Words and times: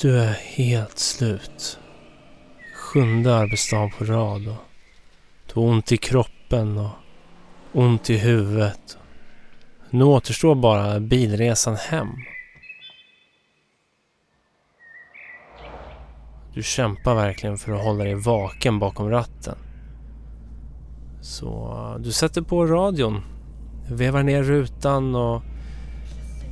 Du 0.00 0.18
är 0.20 0.32
helt 0.32 0.98
slut. 0.98 1.78
Sjunde 2.74 3.36
arbetsdagen 3.36 3.90
på 3.90 4.04
rad 4.04 4.48
och 4.48 4.56
du 5.46 5.60
har 5.60 5.66
ont 5.66 5.92
i 5.92 5.96
kroppen 5.96 6.78
och 6.78 6.90
ont 7.72 8.10
i 8.10 8.16
huvudet. 8.16 8.98
Nu 9.90 10.04
återstår 10.04 10.54
bara 10.54 11.00
bilresan 11.00 11.76
hem. 11.76 12.08
Du 16.54 16.62
kämpar 16.62 17.14
verkligen 17.14 17.58
för 17.58 17.72
att 17.72 17.84
hålla 17.84 18.04
dig 18.04 18.14
vaken 18.14 18.78
bakom 18.78 19.10
ratten. 19.10 19.58
Så 21.20 21.72
eh, 21.72 22.02
du 22.02 22.12
sätter 22.12 22.42
på 22.42 22.66
radion, 22.66 23.22
vevar 23.90 24.22
ner 24.22 24.42
rutan 24.42 25.14
och 25.14 25.42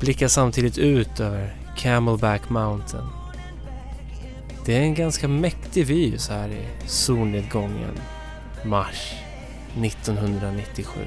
blickar 0.00 0.28
samtidigt 0.28 0.78
ut 0.78 1.20
över 1.20 1.56
Camelback 1.76 2.50
Mountain. 2.50 3.23
Det 4.66 4.76
är 4.76 4.82
en 4.82 4.94
ganska 4.94 5.28
mäktig 5.28 5.86
vy 5.86 6.18
så 6.18 6.32
här 6.32 6.48
i 6.48 6.66
solnedgången 6.86 7.98
mars 8.64 9.14
1997. 9.82 11.00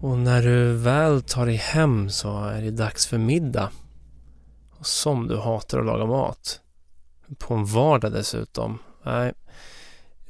Och 0.00 0.18
när 0.18 0.42
du 0.42 0.72
väl 0.72 1.22
tar 1.22 1.46
dig 1.46 1.56
hem 1.56 2.10
så 2.10 2.44
är 2.44 2.62
det 2.62 2.70
dags 2.70 3.06
för 3.06 3.18
middag. 3.18 3.70
Och 4.78 4.86
som 4.86 5.28
du 5.28 5.38
hatar 5.38 5.78
att 5.78 5.86
laga 5.86 6.06
mat. 6.06 6.60
På 7.38 7.54
en 7.54 7.64
vardag 7.64 8.12
dessutom. 8.12 8.78
Nej, 9.04 9.32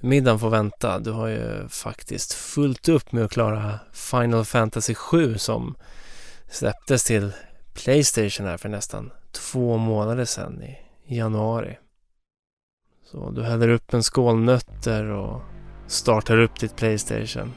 middagen 0.00 0.38
får 0.38 0.50
vänta. 0.50 0.98
Du 0.98 1.10
har 1.10 1.26
ju 1.28 1.68
faktiskt 1.68 2.32
fullt 2.32 2.88
upp 2.88 3.12
med 3.12 3.24
att 3.24 3.30
klara 3.30 3.78
Final 3.92 4.44
Fantasy 4.44 4.94
7 4.94 5.38
som 5.38 5.74
släpptes 6.50 7.04
till 7.04 7.32
Playstation 7.74 8.46
här 8.46 8.56
för 8.56 8.68
nästan 8.68 9.10
två 9.32 9.76
månader 9.76 10.24
sedan 10.24 10.62
i 10.62 10.78
januari. 11.06 11.78
Så 13.04 13.30
du 13.30 13.42
häller 13.42 13.68
upp 13.68 13.94
en 13.94 14.02
skål 14.02 14.40
nötter 14.40 15.04
och 15.04 15.42
startar 15.86 16.38
upp 16.38 16.60
ditt 16.60 16.76
Playstation. 16.76 17.52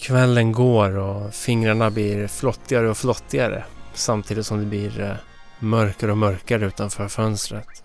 Kvällen 0.00 0.52
går 0.52 0.96
och 0.96 1.34
fingrarna 1.34 1.90
blir 1.90 2.26
flottigare 2.26 2.90
och 2.90 2.96
flottigare 2.96 3.64
samtidigt 3.94 4.46
som 4.46 4.58
det 4.58 4.66
blir 4.66 5.00
eh, 5.00 5.14
mörkare 5.58 6.10
och 6.10 6.18
mörkare 6.18 6.66
utanför 6.66 7.08
fönstret. 7.08 7.84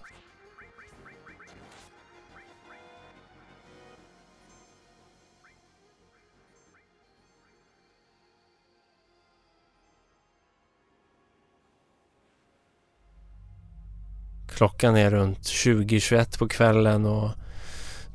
Klockan 14.50 14.96
är 14.96 15.12
runt 15.12 15.40
20-21 15.40 16.40
på 16.40 16.48
kvällen 16.48 17.06
och 17.06 17.30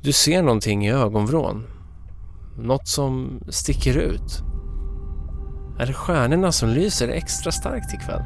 du 0.01 0.11
ser 0.11 0.41
någonting 0.41 0.87
i 0.87 0.91
ögonvrån. 0.91 1.80
Något 2.57 2.87
som 2.87 3.39
sticker 3.49 3.97
ut. 3.97 4.43
Är 5.79 5.85
det 5.85 5.93
stjärnorna 5.93 6.51
som 6.51 6.69
lyser 6.69 7.07
extra 7.07 7.51
starkt 7.51 7.93
ikväll? 7.93 8.23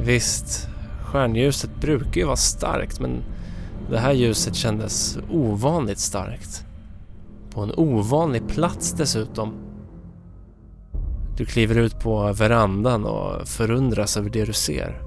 Visst, 0.00 0.68
stjärnljuset 1.02 1.80
brukar 1.80 2.20
ju 2.20 2.26
vara 2.26 2.36
starkt 2.36 3.00
men 3.00 3.22
det 3.90 3.98
här 3.98 4.12
ljuset 4.12 4.54
kändes 4.54 5.18
ovanligt 5.30 5.98
starkt. 5.98 6.64
På 7.50 7.60
en 7.60 7.72
ovanlig 7.76 8.48
plats 8.48 8.92
dessutom. 8.92 9.54
Du 11.36 11.44
kliver 11.44 11.78
ut 11.78 12.00
på 12.00 12.32
verandan 12.32 13.04
och 13.04 13.48
förundras 13.48 14.16
över 14.16 14.30
det 14.30 14.44
du 14.44 14.52
ser. 14.52 15.02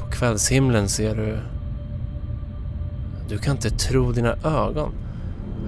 På 0.00 0.10
kvällshimlen 0.10 0.88
ser 0.88 1.16
du... 1.16 1.38
Du 3.28 3.38
kan 3.38 3.56
inte 3.56 3.70
tro 3.70 4.12
dina 4.12 4.36
ögon. 4.44 4.92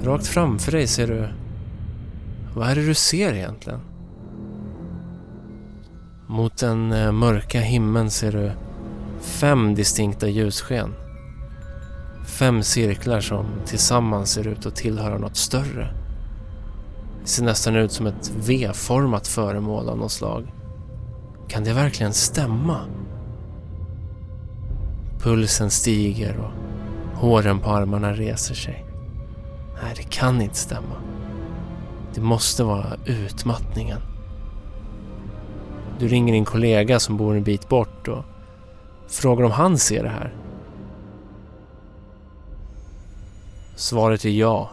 Rakt 0.03 0.27
framför 0.27 0.73
dig 0.73 0.87
ser 0.87 1.07
du... 1.07 1.29
Vad 2.55 2.71
är 2.71 2.75
det 2.75 2.87
du 2.87 2.95
ser 2.95 3.35
egentligen? 3.35 3.81
Mot 6.27 6.57
den 6.57 6.93
eh, 6.93 7.13
mörka 7.13 7.61
himlen 7.61 8.11
ser 8.11 8.33
du 8.33 8.53
fem 9.21 9.75
distinkta 9.75 10.29
ljussken. 10.29 10.95
Fem 12.27 12.63
cirklar 12.63 13.21
som 13.21 13.47
tillsammans 13.67 14.31
ser 14.31 14.47
ut 14.47 14.67
att 14.67 14.77
tillhöra 14.77 15.19
något 15.19 15.37
större. 15.37 15.89
Det 17.23 17.29
ser 17.29 17.45
nästan 17.45 17.77
ut 17.77 17.93
som 17.93 18.07
ett 18.07 18.33
V-format 18.39 19.27
föremål 19.29 19.89
av 19.89 19.99
något 19.99 20.13
slag. 20.13 20.53
Kan 21.49 21.65
det 21.65 21.73
verkligen 21.73 22.13
stämma? 22.13 22.81
Pulsen 25.19 25.71
stiger 25.71 26.37
och 26.37 26.53
håren 27.21 27.61
på 27.61 27.71
armarna 27.71 28.13
reser 28.13 28.55
sig. 28.55 28.88
Nej, 29.83 29.93
det 29.97 30.03
kan 30.03 30.43
inte 30.43 30.57
stämma. 30.57 30.97
Det 32.15 32.21
måste 32.21 32.65
vara 32.65 32.97
utmattningen. 33.07 34.01
Du 35.99 36.09
ringer 36.09 36.33
din 36.33 36.45
kollega 36.45 37.01
som 37.01 37.17
bor 37.17 37.37
en 37.37 37.43
bit 37.45 37.69
bort 37.69 38.09
och 38.09 38.25
frågar 39.09 39.45
om 39.45 39.51
han 39.51 39.79
ser 39.79 40.03
det 40.03 40.09
här. 40.09 40.35
Svaret 43.77 44.25
är 44.25 44.31
ja. 44.31 44.71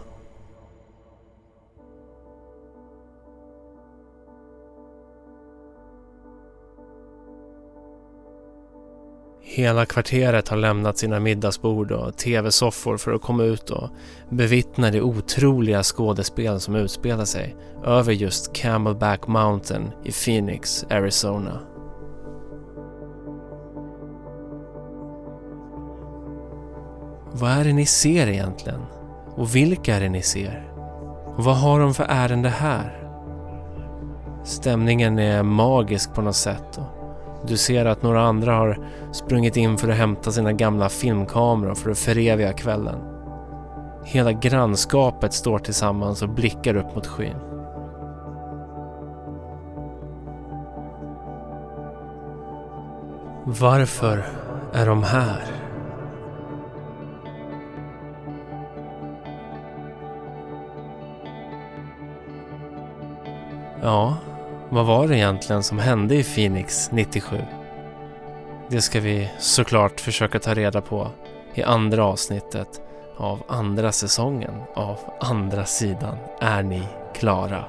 Hela 9.48 9.86
kvarteret 9.86 10.48
har 10.48 10.58
lämnat 10.58 10.98
sina 10.98 11.20
middagsbord 11.20 11.92
och 11.92 12.18
tv-soffor 12.18 12.98
för 12.98 13.12
att 13.14 13.22
komma 13.22 13.44
ut 13.44 13.70
och 13.70 13.90
bevittna 14.30 14.92
det 14.92 15.02
otroliga 15.02 15.84
skådespel 15.84 16.60
som 16.60 16.76
utspelar 16.76 17.26
sig 17.26 17.56
över 17.84 18.14
just 18.14 18.54
Camelback 18.54 19.28
Mountain 19.28 19.92
i 20.04 20.12
Phoenix, 20.12 20.86
Arizona. 20.90 21.60
Vad 27.32 27.52
är 27.52 27.64
det 27.64 27.74
ni 27.74 27.86
ser 27.86 28.28
egentligen? 28.28 28.82
Och 29.36 29.56
vilka 29.56 29.96
är 29.96 30.02
det 30.02 30.10
ni 30.10 30.22
ser? 30.22 30.72
Och 31.38 31.44
vad 31.44 31.58
har 31.58 31.80
de 31.80 31.94
för 31.94 32.06
ärende 32.10 32.50
här? 32.50 33.10
Stämningen 34.44 35.20
är 35.20 35.44
magisk 35.44 36.14
på 36.14 36.22
något 36.22 36.36
sätt 36.36 36.78
och 36.78 37.05
du 37.48 37.58
ser 37.58 37.86
att 37.86 38.04
några 38.04 38.22
andra 38.22 38.56
har 38.56 38.80
sprungit 39.12 39.58
in 39.58 39.78
för 39.78 39.90
att 39.90 39.98
hämta 39.98 40.32
sina 40.32 40.54
gamla 40.54 40.90
filmkameror 40.90 41.76
för 41.76 41.92
att 41.92 41.98
föreviga 41.98 42.54
kvällen. 42.54 43.00
Hela 44.04 44.32
grannskapet 44.32 45.34
står 45.34 45.60
tillsammans 45.60 46.22
och 46.22 46.30
blickar 46.30 46.76
upp 46.76 46.96
mot 46.96 47.08
skyn. 47.08 47.36
Varför 53.46 54.26
är 54.74 54.86
de 54.86 55.04
här? 55.04 55.44
Ja, 63.82 64.18
vad 64.76 64.86
var 64.86 65.08
det 65.08 65.18
egentligen 65.18 65.64
som 65.64 65.80
hände 65.80 66.16
i 66.16 66.24
Phoenix 66.24 66.92
97? 66.92 67.42
Det 68.70 68.82
ska 68.82 69.00
vi 69.00 69.30
såklart 69.40 70.00
försöka 70.00 70.40
ta 70.40 70.54
reda 70.54 70.82
på 70.82 71.12
i 71.54 71.64
andra 71.64 72.06
avsnittet 72.06 72.82
av 73.18 73.44
andra 73.48 73.92
säsongen 73.92 74.54
av 74.74 75.00
Andra 75.20 75.66
sidan 75.66 76.18
är 76.42 76.64
ni 76.64 76.84
klara. 77.14 77.66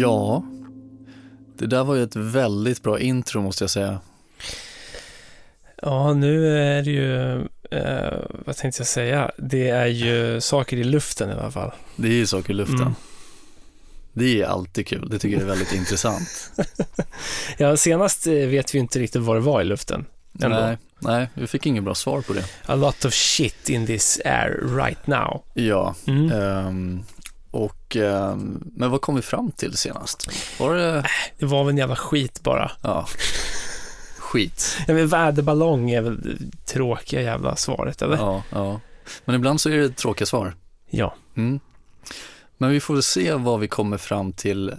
Ja, 0.00 0.44
det 1.58 1.66
där 1.66 1.84
var 1.84 1.94
ju 1.94 2.02
ett 2.02 2.16
väldigt 2.16 2.82
bra 2.82 3.00
intro 3.00 3.42
måste 3.42 3.64
jag 3.64 3.70
säga. 3.70 4.00
Ja, 5.82 6.12
nu 6.14 6.58
är 6.58 6.82
det 6.82 6.90
ju, 6.90 7.34
eh, 7.70 8.18
vad 8.46 8.56
tänkte 8.56 8.80
jag 8.80 8.86
säga, 8.86 9.30
det 9.38 9.68
är 9.68 9.86
ju 9.86 10.40
saker 10.40 10.76
i 10.76 10.84
luften 10.84 11.30
i 11.30 11.32
alla 11.32 11.50
fall. 11.50 11.70
Det 11.96 12.08
är 12.08 12.12
ju 12.12 12.26
saker 12.26 12.50
i 12.50 12.54
luften. 12.56 12.80
Mm. 12.80 12.94
Det 14.12 14.42
är 14.42 14.46
alltid 14.46 14.86
kul, 14.86 15.08
det 15.10 15.18
tycker 15.18 15.36
jag 15.36 15.42
är 15.42 15.46
väldigt 15.48 15.72
intressant. 15.80 16.50
Ja, 17.58 17.76
senast 17.76 18.26
eh, 18.26 18.32
vet 18.32 18.74
vi 18.74 18.78
inte 18.78 18.98
riktigt 18.98 19.22
vad 19.22 19.36
det 19.36 19.40
var 19.40 19.60
i 19.60 19.64
luften. 19.64 20.04
Ändå. 20.42 20.56
Nej, 20.60 20.78
nej, 20.98 21.28
vi 21.34 21.46
fick 21.46 21.66
inget 21.66 21.84
bra 21.84 21.94
svar 21.94 22.20
på 22.20 22.32
det. 22.32 22.44
A 22.66 22.74
lot 22.74 23.04
of 23.04 23.14
shit 23.14 23.68
in 23.68 23.86
this 23.86 24.20
air 24.24 24.76
right 24.76 25.06
now. 25.06 25.42
Ja, 25.54 25.94
Mm. 26.06 26.32
ehm, 26.32 27.02
och, 27.50 27.96
ehm, 27.96 28.62
men 28.76 28.90
vad 28.90 29.00
kom 29.00 29.14
vi 29.16 29.22
fram 29.22 29.50
till 29.52 29.76
senast? 29.76 30.28
Var 30.60 30.74
det, 30.74 31.04
Det 31.38 31.46
var 31.46 31.64
väl 31.64 31.70
en 31.70 31.78
jävla 31.78 31.96
skit 31.96 32.42
bara. 32.42 32.70
ja, 32.82 33.06
skit. 34.18 34.76
Ja, 34.88 34.94
men 34.94 35.08
väderballong 35.08 35.90
är 35.90 36.00
väl 36.02 36.20
det 36.22 36.66
tråkiga 36.72 37.22
jävla 37.22 37.56
svaret, 37.56 38.02
eller? 38.02 38.16
Ja, 38.16 38.42
ja. 38.50 38.80
Men 39.24 39.34
ibland 39.34 39.60
så 39.60 39.68
är 39.70 39.76
det 39.76 39.96
tråkiga 39.96 40.26
svar. 40.26 40.54
Ja. 40.90 41.14
Mm. 41.36 41.60
Men 42.58 42.70
vi 42.70 42.80
får 42.80 42.94
väl 42.94 43.02
se 43.02 43.32
vad 43.34 43.60
vi 43.60 43.68
kommer 43.68 43.96
fram 43.98 44.32
till 44.32 44.68
eh, 44.68 44.74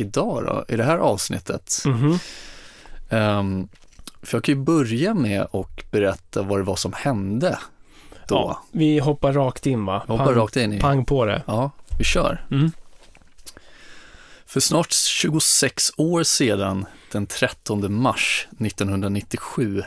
idag 0.00 0.44
då, 0.46 0.64
i 0.74 0.76
det 0.76 0.84
här 0.84 0.98
avsnittet. 0.98 1.82
Mhm. 1.86 2.18
Ehm, 3.10 3.68
för 4.22 4.36
jag 4.36 4.44
kan 4.44 4.54
ju 4.54 4.60
börja 4.60 5.14
med 5.14 5.42
att 5.42 5.90
berätta 5.90 6.42
vad 6.42 6.58
det 6.58 6.62
var 6.62 6.76
som 6.76 6.92
hände 6.92 7.58
då. 8.28 8.34
Ja, 8.34 8.62
vi 8.72 8.98
hoppar 8.98 9.32
rakt 9.32 9.66
in 9.66 9.84
va? 9.84 10.02
Hoppar 10.08 10.34
rakt 10.34 10.56
in 10.56 10.72
i... 10.72 10.80
pang 10.80 11.04
på 11.04 11.24
det. 11.24 11.42
Ja, 11.46 11.70
vi 11.98 12.04
kör. 12.04 12.46
Mm. 12.50 12.72
För 14.46 14.60
snart 14.60 14.92
26 14.92 15.92
år 15.96 16.22
sedan, 16.22 16.86
den 17.12 17.26
13 17.26 18.02
mars 18.02 18.46
1997, 18.60 19.82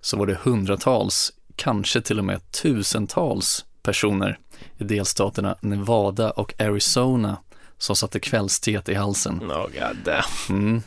så 0.00 0.16
var 0.16 0.26
det 0.26 0.38
hundratals, 0.42 1.32
kanske 1.56 2.00
till 2.00 2.18
och 2.18 2.24
med 2.24 2.52
tusentals 2.52 3.64
personer 3.82 4.38
i 4.78 4.84
delstaterna 4.84 5.56
Nevada 5.60 6.30
och 6.30 6.60
Arizona 6.60 7.36
som 7.78 7.96
satte 7.96 8.20
kvällsteet 8.20 8.88
i 8.88 8.94
halsen. 8.94 9.38
Oh, 9.38 9.66
god. 9.66 10.14
Mm. 10.48 10.82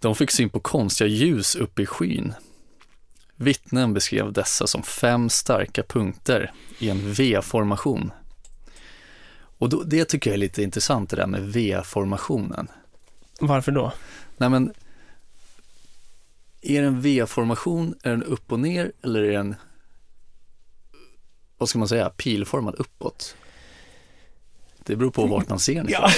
De 0.00 0.14
fick 0.14 0.30
syn 0.30 0.50
på 0.50 0.60
konstiga 0.60 1.08
ljus 1.08 1.54
uppe 1.54 1.82
i 1.82 1.86
skyn. 1.86 2.34
Vittnen 3.36 3.94
beskrev 3.94 4.32
dessa 4.32 4.66
som 4.66 4.82
fem 4.82 5.30
starka 5.30 5.82
punkter 5.82 6.52
i 6.78 6.90
en 6.90 7.12
V-formation. 7.12 8.10
Och 9.62 9.68
då, 9.68 9.82
det 9.82 10.04
tycker 10.04 10.30
jag 10.30 10.34
är 10.34 10.38
lite 10.38 10.62
intressant 10.62 11.10
det 11.10 11.16
där 11.16 11.26
med 11.26 11.42
V-formationen. 11.52 12.68
Varför 13.40 13.72
då? 13.72 13.92
Nej 14.36 14.48
men, 14.48 14.72
är 16.62 16.80
det 16.82 16.86
en 16.86 17.00
V-formation, 17.00 17.94
är 18.02 18.10
den 18.10 18.22
upp 18.22 18.52
och 18.52 18.60
ner 18.60 18.92
eller 19.02 19.22
är 19.22 19.32
den, 19.32 19.54
vad 21.58 21.68
ska 21.68 21.78
man 21.78 21.88
säga, 21.88 22.10
pilformad 22.10 22.74
uppåt? 22.78 23.36
Det 24.84 24.96
beror 24.96 25.10
på 25.10 25.26
vart 25.26 25.48
man 25.48 25.58
ser 25.58 25.74
den. 25.74 25.86
Ja. 25.88 26.10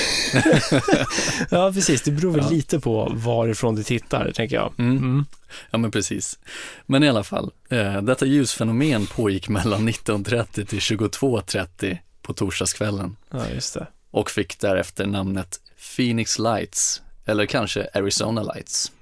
ja, 1.50 1.72
precis. 1.72 2.02
Det 2.02 2.10
beror 2.10 2.32
väl 2.32 2.44
Ja. 2.44 2.50
lite 2.50 2.80
på 2.80 3.12
varifrån 3.14 3.74
du 3.74 3.82
tittar, 3.82 4.32
tänker 4.32 4.56
jag. 4.56 4.72
Mm. 4.78 4.96
Mm. 4.96 5.24
Ja, 5.70 5.78
men 5.78 5.90
precis. 5.90 6.38
Men 6.86 7.02
i 7.02 7.08
alla 7.08 7.24
fall, 7.24 7.50
eh, 7.68 8.02
detta 8.02 8.26
ljusfenomen 8.26 9.06
pågick 9.06 9.48
mellan 9.48 9.88
19.30 9.88 10.64
till 10.64 10.78
22.30 10.78 11.98
på 12.24 12.32
torsdagskvällen 12.34 13.16
Ja, 13.30 13.48
just 13.54 13.74
det. 13.74 13.86
och 14.10 14.30
fick 14.30 14.58
därefter 14.58 15.06
namnet 15.06 15.60
Phoenix 15.96 16.38
Lights, 16.38 17.02
eller 17.26 17.46
kanske 17.46 17.88
Arizona 17.94 18.42
Lights. 18.42 18.92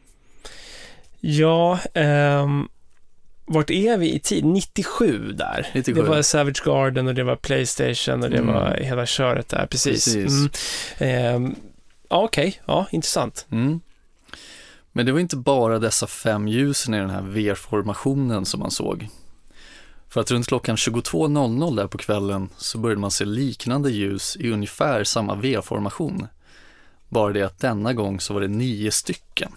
Ja, 1.20 1.78
ehm, 1.94 2.68
vart 3.44 3.70
är 3.70 3.96
vi 3.96 4.14
i 4.14 4.18
tid? 4.20 4.44
97 4.44 5.32
där. 5.32 5.66
97. 5.74 6.00
Det 6.02 6.08
var 6.08 6.22
Savage 6.22 6.62
Garden 6.64 7.06
och 7.08 7.14
det 7.14 7.24
var 7.24 7.36
Playstation 7.36 8.22
och 8.22 8.30
det 8.30 8.38
Mm. 8.38 8.54
var 8.54 8.76
hela 8.80 9.06
köret 9.06 9.48
där, 9.48 9.66
precis. 9.66 10.04
Precis. 10.04 10.32
Mm. 10.98 11.34
Ehm, 11.34 11.54
ja, 12.08 12.22
okej. 12.22 12.60
Ja, 12.66 12.86
intressant. 12.90 13.46
Mm. 13.50 13.80
Men 14.92 15.06
det 15.06 15.12
var 15.12 15.20
inte 15.20 15.36
bara 15.36 15.78
dessa 15.78 16.06
fem 16.06 16.48
ljusen 16.48 16.94
i 16.94 16.98
den 16.98 17.10
här 17.10 17.22
V-formationen 17.22 18.44
som 18.44 18.60
man 18.60 18.70
såg. 18.70 19.08
För 20.12 20.20
att 20.20 20.30
runt 20.30 20.46
klockan 20.46 20.76
22.00 20.76 21.76
där 21.76 21.86
på 21.86 21.98
kvällen 21.98 22.48
så 22.56 22.78
började 22.78 23.00
man 23.00 23.10
se 23.10 23.24
liknande 23.24 23.90
ljus 23.90 24.36
i 24.36 24.50
ungefär 24.50 25.04
samma 25.04 25.34
V-formation. 25.34 26.26
Bara 27.08 27.32
det 27.32 27.42
att 27.42 27.58
denna 27.58 27.92
gång 27.92 28.20
så 28.20 28.34
var 28.34 28.40
det 28.40 28.48
nio 28.48 28.90
stycken. 28.90 29.52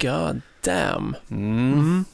God 0.00 0.40
damn. 0.60 1.16
Mm. 1.30 2.04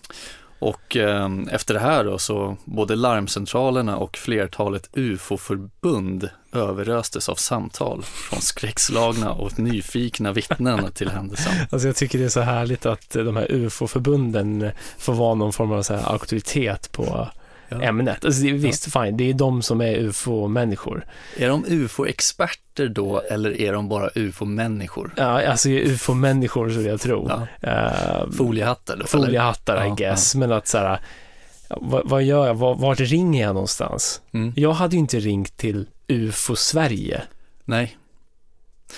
Och 0.60 0.96
eh, 0.96 1.30
efter 1.50 1.74
det 1.74 1.80
här 1.80 2.04
då 2.04 2.18
så 2.18 2.56
både 2.64 2.96
larmcentralerna 2.96 3.96
och 3.96 4.16
flertalet 4.16 4.90
UFO-förbund 4.92 6.28
överöstes 6.52 7.28
av 7.28 7.34
samtal 7.34 8.02
från 8.02 8.40
skräckslagna 8.40 9.32
och 9.32 9.58
nyfikna 9.58 10.32
vittnen 10.32 10.92
till 10.92 11.10
händelsen. 11.10 11.52
Alltså 11.70 11.88
jag 11.88 11.96
tycker 11.96 12.18
det 12.18 12.24
är 12.24 12.28
så 12.28 12.40
härligt 12.40 12.86
att 12.86 13.10
de 13.10 13.36
här 13.36 13.52
UFO-förbunden 13.52 14.70
får 14.98 15.14
vara 15.14 15.34
någon 15.34 15.52
form 15.52 15.72
av 15.72 15.82
så 15.82 15.94
här 15.94 16.12
auktoritet 16.12 16.92
på 16.92 17.28
Ja. 17.70 17.82
ämnet. 17.82 18.24
Alltså 18.24 18.42
det 18.42 18.52
visst, 18.52 18.92
fine, 18.92 19.16
det 19.16 19.30
är 19.30 19.34
de 19.34 19.62
som 19.62 19.80
är 19.80 19.94
UFO-människor. 19.98 21.06
Är 21.36 21.48
de 21.48 21.64
UFO-experter 21.68 22.88
då 22.88 23.20
eller 23.20 23.60
är 23.60 23.72
de 23.72 23.88
bara 23.88 24.10
UFO-människor? 24.14 25.14
Ja, 25.16 25.46
alltså 25.46 25.68
UFO-människor 25.68 26.70
skulle 26.70 26.88
jag 26.88 27.00
tro. 27.00 27.30
Ja. 27.60 28.22
Uh, 28.24 28.30
Foliehattar 28.32 28.94
då? 28.94 28.98
eller? 28.98 29.06
foliehattar 29.06 29.84
I 29.84 29.88
Ja, 29.88 29.94
guess, 29.94 30.34
men 30.34 30.52
att 30.52 30.66
så 30.66 30.78
här, 30.78 31.00
ja, 31.68 31.78
vad, 31.80 32.08
vad 32.08 32.22
gör 32.22 32.46
jag? 32.46 32.54
Var, 32.54 32.74
vart 32.74 33.00
ringer 33.00 33.42
jag 33.42 33.54
någonstans? 33.54 34.20
Mm. 34.32 34.52
Jag 34.56 34.72
hade 34.72 34.96
ju 34.96 35.00
inte 35.00 35.20
ringt 35.20 35.56
till 35.56 35.86
UFO-Sverige. 36.08 37.22
Nej. 37.64 37.96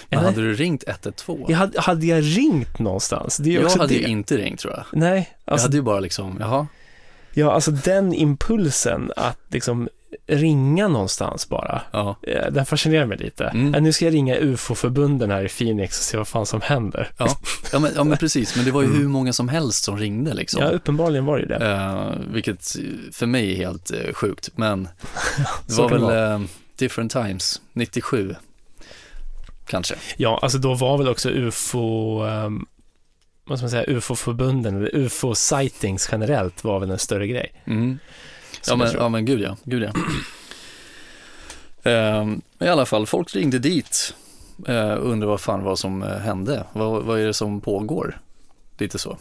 Men 0.09 0.19
Eller? 0.19 0.29
hade 0.29 0.43
du 0.43 0.55
ringt 0.55 0.85
112? 0.87 1.45
Jag 1.49 1.57
hade, 1.57 1.81
hade 1.81 2.07
jag 2.07 2.23
ringt 2.23 2.79
någonstans? 2.79 3.37
Det 3.37 3.49
är 3.49 3.53
ju 3.53 3.57
jag 3.59 3.65
också 3.65 3.79
hade 3.79 3.95
det. 3.95 4.01
ju 4.01 4.07
inte 4.07 4.37
ringt 4.37 4.61
tror 4.61 4.75
jag. 4.75 4.85
Nej, 4.93 5.37
Jag 5.45 5.53
alltså, 5.53 5.67
hade 5.67 5.77
ju 5.77 5.83
bara 5.83 6.01
liksom, 6.01 6.37
jaha, 6.41 6.67
ja, 7.35 7.53
alltså 7.53 7.71
den 7.71 8.15
impulsen 8.15 9.13
att 9.17 9.39
liksom 9.51 9.89
ringa 10.27 10.89
någonstans 10.89 11.49
bara. 11.49 11.83
ja, 11.91 12.17
eh, 12.23 12.51
Den 12.53 12.67
fascinerar 12.67 13.07
mig 13.07 13.19
lite. 13.19 13.45
Mm. 13.45 13.75
Eh, 13.75 13.81
Nu 13.83 13.93
ska 13.93 14.05
jag 14.05 14.15
ringa 14.15 14.37
UFO-förbunden 14.39 15.31
här 15.31 15.45
i 15.45 15.49
Phoenix 15.49 15.99
och 15.99 16.05
se 16.05 16.17
vad 16.17 16.29
fan 16.29 16.47
som 16.47 16.61
händer. 16.61 17.11
ja. 17.19 17.39
Ja, 17.73 17.79
men, 17.79 17.91
ja 17.97 18.05
men 18.05 18.19
precis, 18.19 18.57
men 18.57 18.65
det 18.65 18.71
var 18.71 18.83
ju 18.83 18.87
Mm. 18.89 19.01
hur 19.01 19.09
många 19.09 19.33
som 19.33 19.49
helst 19.49 19.85
som 19.85 19.99
ringde 19.99 20.35
liksom. 20.35 20.63
Ja, 20.63 20.69
uppenbarligen 20.71 21.25
var 21.25 21.39
det 21.39 21.47
det. 21.47 21.67
Eh, 21.67 22.13
vilket 22.33 22.77
för 23.13 23.27
mig 23.27 23.53
är 23.53 23.57
helt 23.57 23.91
eh, 23.91 24.13
sjukt, 24.15 24.51
men 24.55 24.89
det 25.67 25.75
var 25.75 25.89
väl 25.89 26.01
vara. 26.01 26.33
eh, 26.35 26.41
different 26.79 27.13
times, 27.13 27.61
97 27.73 28.35
kanske. 29.67 29.95
Ja, 30.17 30.39
alltså 30.43 30.59
då 30.59 30.75
var 30.75 30.99
väl 30.99 31.09
också 31.09 31.31
UFO, 31.31 32.23
um, 32.25 32.67
vad 33.53 33.59
ska 33.59 33.65
man 33.65 33.71
säga, 33.71 33.97
UFO-förbunden, 33.97 34.77
eller 34.77 34.91
UFO-sightings 34.95 36.09
generellt 36.13 36.65
var 36.65 36.81
väl 36.81 36.91
en 36.91 36.99
större 36.99 37.27
grej. 37.27 37.53
Mm. 37.65 37.99
Ja, 38.67 38.77
men, 38.77 38.93
ja 38.93 39.09
men 39.09 39.25
gud 39.25 39.41
ja, 39.41 39.57
gud 39.65 39.83
ja. 39.83 39.93
Ehm, 41.91 42.43
I 42.59 42.69
alla 42.69 42.87
fall, 42.87 43.07
folk 43.07 43.35
ringde 43.35 43.59
dit 43.59 44.15
och 44.57 45.11
undrade 45.11 45.27
vad 45.27 45.41
fan 45.41 45.65
vad 45.65 45.79
som 45.79 46.03
eh, 46.03 46.09
hände. 46.09 46.65
Vad, 46.73 47.03
vad 47.03 47.21
är 47.21 47.27
det 47.27 47.35
som 47.35 47.61
pågår? 47.61 48.21
Lite 48.79 48.99
så. 48.99 49.19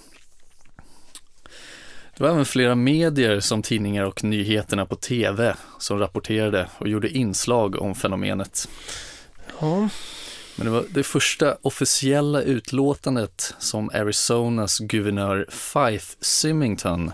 Det 2.18 2.24
var 2.24 2.30
även 2.30 2.46
flera 2.46 2.76
medier 2.76 3.40
som 3.40 3.62
tidningar 3.62 4.04
och 4.04 4.24
nyheterna 4.24 4.86
på 4.86 4.96
tv 4.96 5.56
som 5.80 6.00
rapporterade 6.00 6.68
och 6.78 6.88
gjorde 6.88 7.10
inslag 7.10 7.82
om 7.82 7.96
fenomenet. 7.96 8.70
Ja, 9.60 9.90
Men 10.64 10.74
det 10.74 10.80
var 10.80 10.86
det 10.90 11.04
första 11.04 11.58
officiella 11.62 12.42
utlåtandet 12.42 13.56
som 13.60 13.90
Arizonas 13.90 14.80
guvernör 14.80 15.46
Fife 15.50 16.16
Symington, 16.22 17.12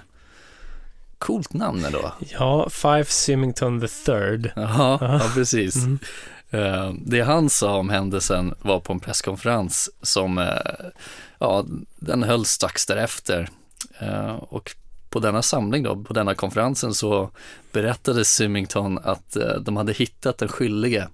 coolt 1.18 1.54
namn 1.54 1.86
ändå. 1.86 2.12
ja 2.20 2.70
Fife 2.70 3.12
Symington 3.12 3.82
the 3.82 3.88
third. 3.88 4.52
Jaha, 4.56 4.98
ja 5.02 5.32
precis. 5.34 5.76
Mm. 5.76 6.00
Eh, 6.50 6.94
Det 7.06 7.22
han 7.22 7.50
sa 7.50 7.78
om 7.78 7.90
händelsen 7.90 8.54
var 8.62 8.80
på 8.80 8.94
en 8.94 9.00
presskonferens 9.00 9.90
som, 10.02 10.38
eh, 10.38 10.46
ja, 11.40 11.66
den 11.96 12.24
hölls 12.24 12.50
strax 12.50 12.86
därefter. 12.86 13.50
Eh, 14.00 14.36
Och 14.36 14.76
på 15.10 15.20
denna 15.20 15.42
samling 15.42 15.84
då, 15.84 16.04
på 16.04 16.14
denna 16.14 16.36
konferensen 16.36 16.94
så 16.94 17.30
berättade 17.72 18.26
Symington 18.26 18.98
att 19.04 19.38
de 19.62 19.78
hade 19.78 19.94
hittat 19.94 20.38
den 20.38 20.48
skyldige. 20.50 21.08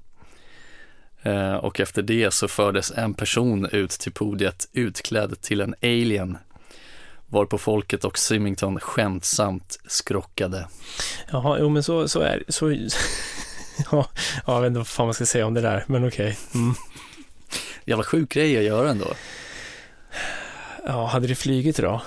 Eh, 1.24 1.56
Och 1.56 1.80
efter 1.80 2.02
det 2.02 2.34
så 2.34 2.48
fördes 2.48 2.92
en 2.92 3.14
person 3.14 3.70
ut 3.72 3.92
till 3.92 4.12
podiet 4.12 4.68
utklädd 4.74 5.42
till 5.42 5.62
en 5.62 5.76
alien. 5.82 6.38
Varpå 7.28 7.58
folket 7.58 8.06
och 8.06 8.18
Symington 8.18 8.80
skämtsamt 8.80 9.80
skrockade. 9.88 10.68
Jaha, 11.32 11.58
jo 11.60 11.70
men 11.70 11.84
så, 11.84 12.08
så 12.08 12.20
är. 12.20 12.44
Så, 12.48 12.72
ja, 12.72 12.86
ja, 13.92 14.06
jag 14.46 14.62
vet 14.62 14.68
inte 14.68 14.78
vad 14.80 14.88
fan 14.88 15.08
man 15.08 15.14
ska 15.14 15.26
säga 15.26 15.46
om 15.46 15.54
det 15.54 15.62
där, 15.62 15.84
men 15.88 16.08
okej. 16.08 16.38
Mm. 16.56 16.74
Jävla 17.86 18.04
sjuk 18.04 18.30
grej 18.30 18.58
att 18.58 18.64
göra 18.64 18.90
ändå. 18.90 19.14
Ja, 20.86 21.06
hade 21.06 21.28
det 21.28 21.36
flugit 21.36 21.80
idag? 21.80 22.02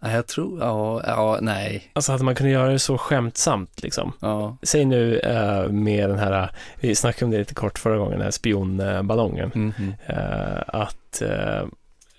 Jag 0.00 0.26
tror, 0.26 0.60
ja, 0.60 1.02
ja, 1.06 1.38
nej. 1.42 1.90
Alltså 1.92 2.12
hade 2.12 2.24
man 2.24 2.34
kunnat 2.34 2.52
göra 2.52 2.72
det 2.72 2.78
så 2.78 2.98
skämtsamt 2.98 3.82
liksom? 3.82 4.12
Ja, 4.20 4.56
Säg 4.62 4.84
nu 4.84 5.18
eh, 5.18 5.68
med 5.68 6.10
den 6.10 6.18
här, 6.18 6.50
vi 6.80 6.94
snackade 6.94 7.24
om 7.24 7.30
det 7.30 7.38
lite 7.38 7.54
kort 7.54 7.78
förra 7.78 7.98
gången, 7.98 8.12
den 8.12 8.22
här 8.22 8.30
spionballongen. 8.30 9.50
mhm. 9.54 9.94
Eh, 10.06 10.62
att 10.66 11.22
eh, 11.22 11.66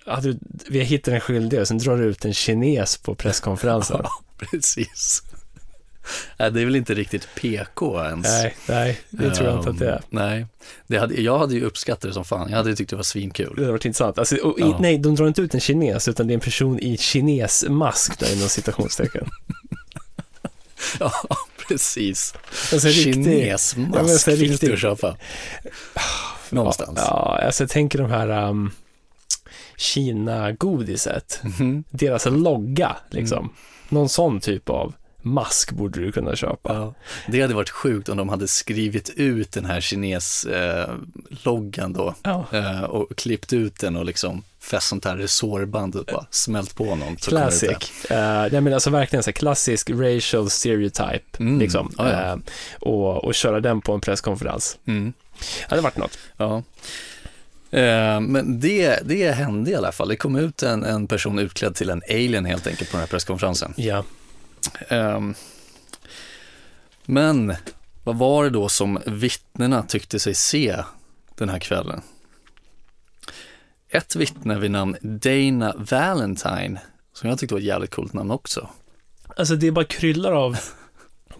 att 0.06 0.22
du, 0.22 0.38
vi 0.68 0.78
har 0.78 0.86
hittat 0.86 1.14
en 1.14 1.20
skyldig 1.20 1.60
och 1.60 1.68
sen 1.68 1.78
drar 1.78 1.96
du 1.96 2.04
ut 2.04 2.24
en 2.24 2.34
kines 2.34 2.96
på 2.96 3.14
presskonferensen. 3.14 4.04
precis. 4.38 5.22
Nej, 6.38 6.50
det 6.52 6.60
är 6.60 6.64
väl 6.64 6.76
inte 6.76 6.94
riktigt 6.94 7.28
PK 7.34 8.04
ens. 8.04 8.26
nej, 8.28 8.56
nej, 8.68 9.00
det 9.10 9.30
tror 9.34 9.48
jag 9.48 9.58
inte 9.58 9.70
att 9.70 9.78
det 9.78 9.88
är. 9.88 9.96
Ehm, 9.96 10.02
Nej, 10.10 10.46
det 10.86 10.98
hade, 10.98 11.20
jag 11.20 11.38
hade 11.38 11.54
ju 11.54 11.64
uppskattat 11.64 12.00
det 12.02 12.12
som 12.12 12.24
fan. 12.24 12.50
Jag 12.50 12.56
hade 12.56 12.76
tyckt 12.76 12.90
det 12.90 12.96
var 12.96 13.02
svinkul. 13.02 13.52
Det 13.56 13.62
hade 13.62 13.72
varit 13.72 13.84
intressant. 13.84 14.18
Alltså, 14.18 14.36
och, 14.36 14.60
Ja. 14.60 14.78
Nej, 14.80 14.98
de 14.98 15.14
drar 15.14 15.26
inte 15.26 15.42
ut 15.42 15.54
en 15.54 15.60
kines, 15.60 16.08
utan 16.08 16.26
det 16.26 16.32
är 16.32 16.34
en 16.34 16.40
person 16.40 16.78
i 16.80 16.96
kinesmask 16.98 18.18
där 18.18 18.32
inom 18.36 18.48
citationstecken. 18.48 19.28
Ja, 21.00 21.12
precis. 21.68 22.34
Alltså, 22.72 22.88
Kinesmask 22.90 23.76
Ja, 23.96 24.02
men 24.02 24.08
så 24.08 24.30
finns 24.30 24.40
riktigt- 24.40 24.60
det 24.68 24.72
att 24.72 24.80
köpa. 24.80 25.16
Någonstans. 26.50 26.98
Ja, 27.02 27.40
alltså 27.44 27.62
jag 27.62 27.70
tänker 27.70 27.98
de 27.98 28.10
här 28.10 28.48
um, 28.48 28.70
Kina-godiset. 29.76 31.40
Mhm. 31.42 31.84
Deras 31.90 32.26
logga, 32.26 32.96
liksom. 33.10 33.38
Mm. 33.38 33.50
Någon 33.88 34.08
sån 34.08 34.40
typ 34.40 34.68
av 34.68 34.94
mask 35.22 35.72
borde 35.72 36.00
du 36.00 36.12
kunna 36.12 36.36
köpa. 36.36 36.74
Ja, 36.74 36.94
det 37.28 37.40
hade 37.42 37.54
varit 37.54 37.70
sjukt 37.70 38.08
om 38.08 38.16
de 38.16 38.28
hade 38.28 38.48
skrivit 38.48 39.10
ut 39.16 39.52
den 39.52 39.64
här 39.64 39.80
kines-loggan 39.80 41.92
då 41.92 42.14
Ja. 42.22 42.46
eh, 42.52 42.82
och 42.82 43.16
klippt 43.16 43.52
ut 43.52 43.78
den 43.80 43.96
och 43.96 44.04
liksom 44.04 44.42
fäst 44.60 44.88
sånt 44.88 45.04
här 45.04 45.16
resårband 45.16 45.96
och 45.96 46.04
bara 46.04 46.26
smält 46.30 46.74
på 46.74 46.98
det 47.10 47.16
Classic. 47.26 47.70
Uh, 47.70 48.16
nej 48.52 48.60
men 48.60 48.74
alltså 48.74 48.90
verkligen 48.90 49.22
så 49.22 49.32
klassisk 49.32 49.90
racial 49.90 50.50
stereotype, 50.50 51.20
Mm, 51.38 51.58
liksom. 51.58 51.92
ja, 51.98 52.10
ja. 52.10 52.32
Eh, 52.32 52.36
och, 52.80 53.24
och 53.24 53.34
köra 53.34 53.60
den 53.60 53.80
på 53.80 53.92
en 53.92 54.00
presskonferens. 54.00 54.78
Mm. 54.86 55.12
Det 55.38 55.66
hade 55.70 55.82
varit 55.82 55.96
något. 55.96 56.18
Ja. 56.36 56.62
Eh, 57.78 58.20
men 58.20 58.60
det, 58.60 58.98
det 59.04 59.30
hände 59.32 59.70
i 59.70 59.74
alla 59.74 59.92
fall. 59.92 60.08
Det 60.08 60.16
kom 60.16 60.36
ut 60.36 60.62
en, 60.62 60.84
en 60.84 61.06
person 61.06 61.38
utklädd 61.38 61.74
till 61.74 61.90
en 61.90 62.02
alien 62.10 62.44
helt 62.44 62.66
enkelt 62.66 62.90
på 62.90 62.96
den 62.96 63.00
här 63.00 63.06
presskonferensen. 63.08 63.74
Ja. 63.76 64.04
Ehm, 64.88 65.34
men 67.04 67.54
vad 68.04 68.16
var 68.16 68.44
det 68.44 68.50
då 68.50 68.68
som 68.68 68.98
vittnena 69.06 69.82
tyckte 69.82 70.18
sig 70.18 70.34
se 70.34 70.76
den 71.34 71.48
här 71.48 71.58
kvällen? 71.58 72.02
Ett 73.88 74.16
vittne 74.16 74.58
vid 74.58 74.70
namn 74.70 74.96
Dana 75.02 75.74
Valentine, 75.76 76.80
som 77.12 77.28
jag 77.28 77.38
tyckte 77.38 77.54
var 77.54 77.60
ett 77.60 77.66
jävligt 77.66 77.90
coolt 77.94 78.12
namn 78.12 78.30
också. 78.30 78.68
Alltså 79.36 79.56
det 79.56 79.70
bara 79.70 79.84
kryllar 79.84 80.32
av 80.32 80.58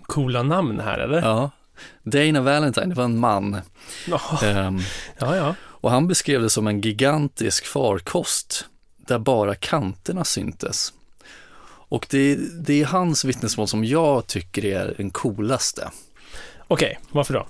coola 0.03 0.43
namn 0.43 0.81
här, 0.81 0.99
eller? 0.99 1.23
Ja, 1.23 1.51
Dana 2.03 2.41
Valentine, 2.41 2.87
det 2.87 2.95
var 2.95 3.05
en 3.05 3.19
man. 3.19 3.57
Ja, 4.09 4.21
Ehm, 4.43 4.81
ja. 5.19 5.37
ja. 5.37 5.55
och 5.61 5.91
han 5.91 6.09
beskrev 6.09 6.43
det 6.43 6.51
som 6.51 6.67
en 6.67 6.81
gigantisk 6.81 7.67
farkost 7.67 8.67
där 8.97 9.19
bara 9.19 9.55
kanterna 9.55 10.25
syntes. 10.25 10.93
Och 11.91 12.07
det, 12.11 12.35
det 12.37 12.81
är 12.81 12.85
hans 12.85 13.25
vittnesmål 13.25 13.69
som 13.69 13.85
jag 13.85 14.27
tycker 14.27 14.65
är 14.65 14.95
den 14.97 15.11
coolaste. 15.11 15.91
Okej, 16.69 16.99
varför 17.11 17.35
då? 17.35 17.47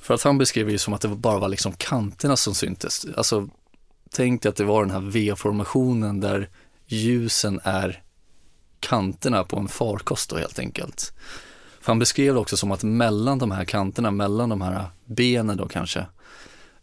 För 0.00 0.14
att 0.14 0.22
han 0.22 0.38
beskrev 0.38 0.70
ju 0.70 0.78
som 0.78 0.94
att 0.94 1.00
det 1.00 1.08
bara 1.08 1.38
var 1.38 1.48
liksom 1.48 1.72
kanterna 1.72 2.36
som 2.36 2.54
syntes. 2.54 3.06
Alltså, 3.16 3.48
tänk 4.10 4.42
dig 4.42 4.48
att 4.48 4.56
det 4.56 4.64
var 4.64 4.80
den 4.82 4.90
här 4.90 5.00
V-formationen 5.00 6.20
där 6.20 6.48
ljusen 6.86 7.60
är 7.64 8.02
kanterna 8.80 9.44
på 9.44 9.56
en 9.56 9.68
farkost 9.68 10.30
då 10.30 10.36
helt 10.36 10.58
enkelt. 10.58 11.12
För 11.80 11.92
han 11.92 11.98
beskrev 11.98 12.34
det 12.34 12.40
också 12.40 12.56
som 12.56 12.72
att 12.72 12.82
mellan 12.82 13.38
de 13.38 13.50
här 13.50 13.64
kanterna, 13.64 14.10
mellan 14.10 14.48
de 14.48 14.60
här 14.60 14.84
benen 15.04 15.56
då 15.56 15.68
kanske, 15.68 16.06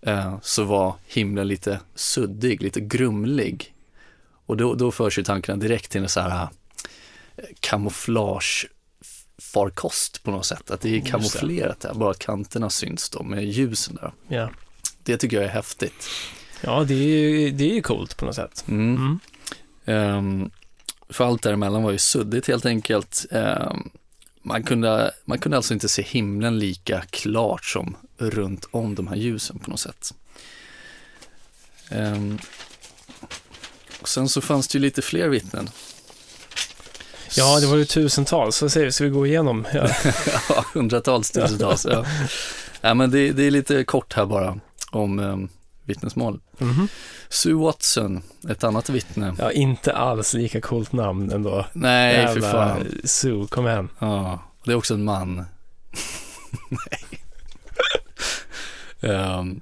eh, 0.01 0.37
så 0.41 0.63
var 0.63 0.95
himlen 1.05 1.47
lite 1.47 1.79
suddig, 1.95 2.61
lite 2.61 2.81
grumlig. 2.81 3.75
Och 4.45 4.57
då, 4.57 4.73
då 4.75 4.91
förs 4.91 5.19
ju 5.19 5.23
tankarna 5.23 5.57
direkt 5.57 5.91
till 5.91 6.01
en 6.01 6.09
så 6.09 6.19
här 6.19 6.47
eh, 7.35 7.43
kamouflage 7.59 8.67
farkost 9.41 10.23
på 10.23 10.31
något 10.31 10.45
sätt. 10.45 10.71
Att 10.71 10.81
det 10.81 10.97
är 10.97 11.01
kamouflerat 11.01 11.79
där, 11.79 11.93
bara 11.93 12.13
kanterna 12.13 12.69
syns 12.69 13.09
då 13.09 13.23
med 13.23 13.45
ljusen 13.45 13.95
där. 13.95 14.13
Ja, 14.27 14.49
Det 15.03 15.17
tycker 15.17 15.37
jag 15.37 15.45
är 15.45 15.49
häftigt. 15.49 16.07
ja 16.61 16.83
det, 16.83 16.93
är 16.93 17.07
ju, 17.29 17.51
det 17.51 17.77
är 17.77 17.81
coolt 17.81 18.17
på 18.17 18.25
något 18.25 18.35
sätt. 18.35 18.65
Mm. 18.67 18.95
Mm. 18.95 19.19
Ehm, 19.85 20.51
för 21.09 21.25
allt 21.27 21.41
däremellan 21.43 21.83
var 21.83 21.91
ju 21.91 21.97
suddigt 21.97 22.47
helt 22.47 22.65
enkelt. 22.65 23.25
Ehm, 23.31 23.89
man, 24.41 24.63
kunde, 24.63 25.11
man 25.25 25.39
kunde 25.39 25.57
alltså 25.57 25.73
inte 25.73 25.89
se 25.89 26.01
himlen 26.01 26.59
lika 26.59 27.01
klart 27.09 27.65
som 27.65 27.95
runt 28.17 28.65
om 28.71 28.95
de 28.95 29.07
här 29.07 29.15
ljusen 29.15 29.59
på 29.59 29.69
något 29.69 29.79
sätt. 29.79 30.13
Ehm, 31.89 32.39
och 34.01 34.07
sen 34.09 34.29
så 34.29 34.41
fanns 34.41 34.67
det 34.67 34.77
ju 34.77 34.81
lite 34.81 35.01
fler 35.01 35.27
vittnen. 35.29 35.69
Ja, 37.37 37.59
det 37.59 37.67
var 37.67 37.75
ju 37.75 37.85
tusentals. 37.85 38.61
Vad 38.61 38.71
säger 38.71 38.85
du, 38.85 38.91
ska 38.91 39.03
vi 39.03 39.09
gå 39.09 39.27
igenom? 39.27 39.67
Ja. 39.73 39.89
ja, 40.49 40.65
hundratals, 40.73 41.31
tusentals. 41.31 41.85
Ja. 41.89 42.05
Ja, 42.81 42.93
men 42.93 43.11
det, 43.11 43.31
det 43.31 43.43
är 43.43 43.51
lite 43.51 43.83
kort 43.83 44.13
här 44.13 44.25
bara 44.25 44.59
om 44.91 45.19
um, 45.19 45.49
vittnesmål. 45.85 46.39
Mhm. 46.57 46.87
Sue 47.29 47.53
Watson, 47.53 48.23
ett 48.49 48.63
annat 48.63 48.89
vittne. 48.89 49.35
ja, 49.39 49.51
inte 49.51 49.93
alls 49.93 50.33
lika 50.33 50.61
coolt 50.61 50.91
namn 50.91 51.31
ändå. 51.31 51.65
Nej, 51.73 52.15
för 52.15 52.21
Jävla 52.33 52.51
fan. 52.51 52.87
Sue, 53.03 53.47
kom 53.49 53.67
igen. 53.67 53.89
Ja, 53.99 54.39
det 54.65 54.71
är 54.71 54.75
också 54.75 54.93
en 54.93 55.03
man. 55.03 55.35
Nej. 56.69 57.19
Ehm, 59.13 59.61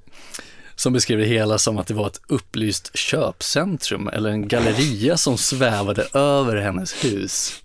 som 0.79 0.93
beskrev 0.93 1.19
det 1.19 1.25
hela 1.25 1.57
som 1.57 1.77
att 1.77 1.87
det 1.87 1.93
var 1.93 2.07
ett 2.07 2.21
upplyst 2.27 2.97
köpcentrum 2.97 4.07
eller 4.07 4.29
en 4.29 4.47
galleria 4.47 5.17
som 5.17 5.37
svävade 5.37 6.07
över 6.13 6.55
hennes 6.55 7.05
hus. 7.05 7.63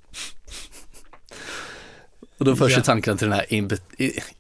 Och 2.39 2.45
då 2.45 2.57
förs 2.57 2.73
Ja. 2.77 2.83
tankarna 2.83 3.17
till 3.17 3.29
den 3.29 3.37
här, 3.37 3.53
imbe, 3.53 3.77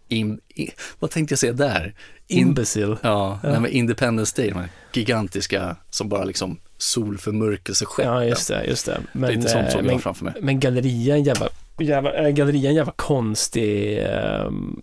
im, 0.08 0.40
i, 0.54 0.70
vad 0.98 1.10
tänkte 1.10 1.32
jag 1.32 1.38
säga 1.38 1.52
där? 1.52 1.94
In, 2.26 2.38
Imbecile. 2.38 2.96
ja, 3.02 3.38
Ja. 3.42 3.60
Med 3.60 3.70
Independence 3.70 4.42
Day, 4.42 4.50
de 4.50 4.58
här 4.58 4.68
gigantiska 4.92 5.76
som 5.90 6.08
bara 6.08 6.24
liksom 6.24 6.58
solförmörkelseskepp. 6.78 8.06
Ja, 8.06 8.24
just 8.24 8.48
det, 8.48 8.64
just 8.64 8.86
det. 8.86 8.92
det 8.92 9.18
är 9.18 9.20
Men, 9.20 9.30
inte 9.32 9.48
sånt 9.48 9.64
eh, 9.64 9.70
som 9.70 9.78
jag 9.78 9.84
men, 9.86 9.94
har 9.94 10.00
framför 10.00 10.24
mig. 10.24 10.34
men 10.40 10.60
galleria 10.60 11.14
är 11.14 11.18
en 11.18 11.24
jävla, 11.24 11.48
jävla, 11.80 12.12
äh, 12.14 12.30
galleria 12.30 12.64
är 12.64 12.68
en 12.68 12.74
jävla 12.74 12.92
konstig, 12.96 13.98
ehm, 14.06 14.82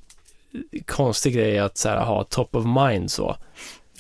konstig 0.86 1.34
grej 1.34 1.60
att 1.60 1.78
så 1.78 1.90
här, 1.90 2.06
ha 2.06 2.24
top 2.24 2.56
of 2.56 2.66
mind 2.66 3.12
så. 3.12 3.38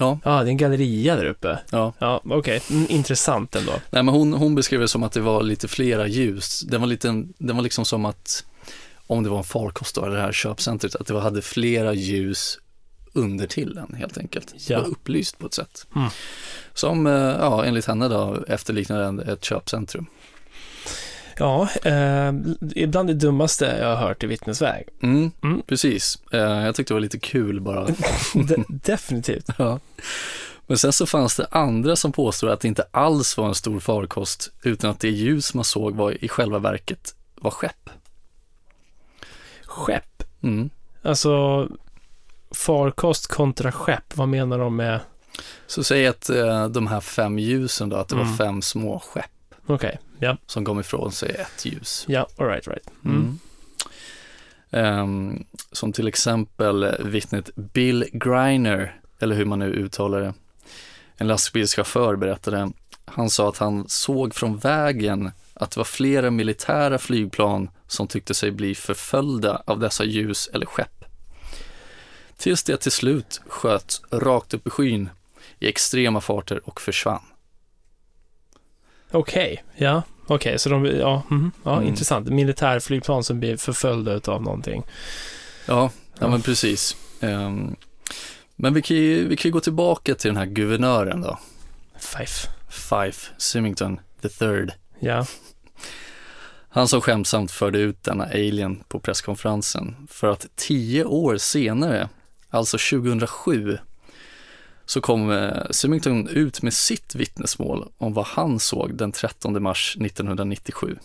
Ja. 0.02 0.20
Ja, 0.24 0.32
det 0.44 0.48
är 0.50 0.52
en 0.52 0.58
galleria 0.58 1.16
där 1.16 1.26
uppe. 1.26 1.60
Ja. 1.72 1.94
Ja, 2.00 2.22
okej. 2.26 2.62
Mm, 2.72 2.86
intressant 2.90 3.56
ändå. 3.56 3.72
Nej, 3.90 4.04
men 4.04 4.08
hon, 4.14 4.34
hon 4.34 4.56
beskrev 4.56 4.80
det 4.80 4.88
som 4.88 5.04
att 5.04 5.12
det 5.12 5.22
var 5.22 5.44
lite 5.44 5.68
flera 5.68 6.08
ljus. 6.08 6.62
Den 6.62 6.82
var, 6.82 6.88
lite, 6.88 7.08
den 7.38 7.56
var 7.56 7.64
liksom 7.64 7.86
som 7.86 8.06
att, 8.06 8.46
om 9.08 9.24
det 9.24 9.30
var 9.30 9.38
en 9.38 9.44
farkost 9.44 9.96
då, 9.96 10.06
det 10.06 10.20
här 10.22 10.32
köpcentret, 10.32 10.96
att 10.96 11.08
det 11.08 11.14
var, 11.14 11.22
hade 11.22 11.42
flera 11.42 11.94
ljus 11.94 12.58
under 13.14 13.48
till 13.48 13.74
den 13.76 13.94
helt 14.00 14.18
enkelt. 14.18 14.48
Det 14.68 14.74
Ja. 14.74 14.82
var 14.82 14.88
upplyst 14.88 15.38
på 15.40 15.46
ett 15.48 15.54
sätt. 15.54 15.88
Mm. 15.96 16.10
Som, 16.74 17.08
eh, 17.08 17.14
ja, 17.14 17.66
enligt 17.66 17.86
henne 17.86 18.08
då, 18.08 18.38
efterliknade 18.48 19.24
ett 19.34 19.44
köpcentrum. 19.44 20.06
Ja, 21.42 21.70
eh, 21.84 22.34
ibland 22.76 23.10
det 23.10 23.14
dummaste 23.14 23.66
jag 23.82 23.88
har 23.88 23.96
hört 24.08 24.24
i 24.24 24.28
vittnesväg. 24.28 24.88
Mm, 25.04 25.32
Mm. 25.44 25.62
precis. 25.68 26.18
Eh, 26.32 26.40
jag 26.40 26.76
tyckte 26.76 26.92
det 26.94 26.96
var 26.96 27.02
lite 27.02 27.20
kul 27.20 27.62
bara. 27.62 27.86
De, 28.34 28.66
definitivt. 28.70 29.46
ja. 29.58 29.80
Men 30.68 30.78
sen 30.78 30.94
så 30.94 31.06
fanns 31.06 31.36
det 31.36 31.48
andra 31.52 31.96
som 31.96 32.12
påstod 32.12 32.50
att 32.50 32.60
det 32.60 32.68
inte 32.68 32.86
alls 32.92 33.38
var 33.38 33.48
en 33.48 33.56
stor 33.56 33.80
farkost, 33.80 34.52
utan 34.64 34.90
att 34.90 35.00
det 35.00 35.10
ljus 35.10 35.54
man 35.54 35.64
såg 35.66 35.96
var 35.96 36.24
i 36.24 36.28
själva 36.28 36.60
verket 36.60 37.16
var 37.36 37.52
skepp. 37.52 37.90
Skepp. 39.66 40.24
Mm. 40.44 40.70
Alltså, 41.02 41.68
farkost 42.56 43.28
kontra 43.28 43.72
skepp. 43.72 44.18
Vad 44.18 44.28
menar 44.30 44.60
de 44.60 44.76
med? 44.76 45.00
Så 45.68 45.84
säg 45.84 46.08
att 46.08 46.30
eh, 46.30 46.68
de 46.68 46.88
här 46.88 47.00
fem 47.02 47.40
ljusen 47.40 47.90
då, 47.90 47.96
att 47.96 48.08
det 48.08 48.16
var 48.16 48.24
Mm. 48.24 48.38
fem 48.38 48.62
små 48.62 49.00
skepp 49.00 49.32
Okej, 49.66 50.00
ja. 50.20 50.38
som 50.46 50.66
kom 50.66 50.80
ifrån 50.80 51.12
sig 51.12 51.30
ett 51.30 51.66
ljus. 51.66 52.06
Ja, 52.08 52.28
alright, 52.38 52.68
right. 52.68 52.90
Mm. 53.06 53.18
Mm. 53.18 53.40
Ehm, 54.72 55.46
som 55.72 55.94
till 55.94 56.08
exempel 56.08 56.96
vittnet 57.00 57.56
Bill 57.56 58.06
Griner, 58.14 59.00
eller 59.20 59.36
hur 59.36 59.46
man 59.46 59.60
nu 59.60 59.66
uttalar 59.66 60.22
det. 60.22 60.34
En 61.18 61.28
lastbilschaufför 61.28 62.16
berättade, 62.16 62.72
han 63.06 63.30
sa 63.30 63.50
att 63.50 63.58
han 63.58 63.90
såg 63.90 64.36
från 64.36 64.58
vägen 64.58 65.32
att 65.54 65.72
det 65.72 65.78
var 65.78 65.86
flera 65.86 66.32
militära 66.32 66.98
flygplan 66.98 67.70
som 67.88 68.08
tyckte 68.08 68.34
sig 68.34 68.52
bli 68.52 68.76
förföljda 68.76 69.62
av 69.66 69.80
dessa 69.80 70.04
ljus 70.04 70.50
eller 70.54 70.66
skepp. 70.66 71.06
Tills 72.38 72.64
det 72.64 72.78
till 72.78 72.92
slut 72.92 73.42
sköt 73.48 74.02
rakt 74.12 74.54
upp 74.54 74.68
i 74.68 74.70
skyn 74.70 75.10
i 75.60 75.68
extrema 75.68 76.22
farter 76.22 76.62
och 76.70 76.82
försvann. 76.82 77.22
Okej, 79.12 79.64
ja. 79.76 80.04
Okej, 80.28 80.60
så 80.60 80.70
de, 80.70 80.86
ja, 80.86 81.24
mhm, 81.30 81.52
ja 81.64 81.76
Mm. 81.78 81.88
intressant. 81.88 82.30
Militärflygplan 82.30 83.24
som 83.24 83.40
blir 83.40 83.58
förföljda 83.58 84.32
av 84.32 84.42
någonting. 84.44 84.84
Ja, 85.66 85.90
ja 86.20 86.28
men 86.28 86.42
precis. 86.42 86.96
Ehm, 87.20 87.76
men 88.56 88.74
vi 88.74 88.82
kan, 88.82 88.98
ju, 88.98 89.28
vi 89.28 89.36
kan 89.38 89.50
ju 89.50 89.54
gå 89.54 89.60
tillbaka 89.60 90.16
till 90.16 90.28
den 90.30 90.38
här 90.38 90.46
guvernören 90.46 91.22
då. 91.22 91.40
Fife. 92.00 92.50
Fife 92.70 93.32
Symington 93.38 94.00
the 94.22 94.30
third. 94.30 94.72
Ja, 95.00 95.26
Han 96.70 96.88
som 96.88 97.02
skämsamt 97.02 97.52
förde 97.52 97.80
ut 97.80 98.04
denna 98.04 98.24
alien 98.26 98.84
på 98.88 99.00
presskonferensen 99.00 99.96
för 100.10 100.28
att 100.32 100.46
tio 100.56 101.06
år 101.06 101.38
senare, 101.38 102.10
alltså 102.50 102.78
2007, 102.78 103.78
så 104.86 105.02
kom 105.02 105.32
eh, 105.32 105.64
Symington 105.72 106.28
ut 106.28 106.62
med 106.62 106.74
sitt 106.74 107.16
vittnesmål 107.16 107.92
om 107.98 108.14
vad 108.14 108.26
han 108.26 108.60
såg 108.60 108.96
den 108.96 109.12
13 109.12 109.64
mars 109.64 109.98
1997. 110.02 110.98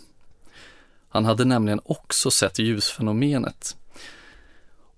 Han 1.08 1.24
hade 1.24 1.44
nämligen 1.44 1.80
också 1.84 2.30
sett 2.30 2.58
ljusfenomenet 2.58 3.76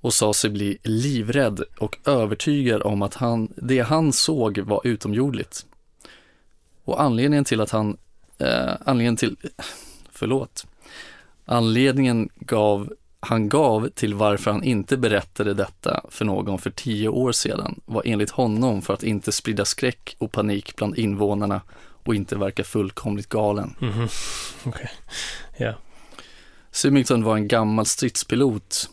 och 0.00 0.14
sa 0.14 0.34
sig 0.34 0.50
bli 0.50 0.78
livrädd 0.82 1.60
och 1.78 1.98
övertygad 2.04 2.82
om 2.82 3.02
att 3.02 3.14
han, 3.14 3.52
det 3.56 3.80
han 3.80 4.12
såg 4.12 4.58
var 4.58 4.80
utomjordligt. 4.84 5.66
Och 6.84 7.02
anledningen 7.02 7.44
till 7.44 7.60
att 7.60 7.70
han, 7.70 7.96
eh, 8.38 8.72
anledningen 8.80 9.16
till, 9.16 9.36
förlåt, 10.12 10.66
anledningen 11.44 12.28
gav, 12.34 12.92
han 13.20 13.48
gav 13.48 13.88
till 13.88 14.14
varför 14.14 14.50
han 14.50 14.64
inte 14.64 14.96
berättade 14.96 15.54
detta 15.54 16.04
för 16.08 16.24
någon 16.24 16.58
för 16.58 16.70
tio 16.70 17.08
år 17.08 17.32
sedan 17.32 17.80
var 17.84 18.02
enligt 18.04 18.30
honom 18.30 18.82
för 18.82 18.94
att 18.94 19.02
inte 19.02 19.32
sprida 19.32 19.64
skräck 19.64 20.16
och 20.18 20.32
panik 20.32 20.76
bland 20.76 20.98
invånarna 20.98 21.60
och 22.04 22.14
inte 22.14 22.36
verka 22.36 22.64
fullkomligt 22.64 23.28
galen. 23.28 23.74
mhm. 23.80 24.08
Okej. 24.64 24.90
Ja. 25.56 25.74
Symington 26.70 27.24
var 27.24 27.36
en 27.36 27.48
gammal 27.48 27.86
stridspilot 27.86 28.90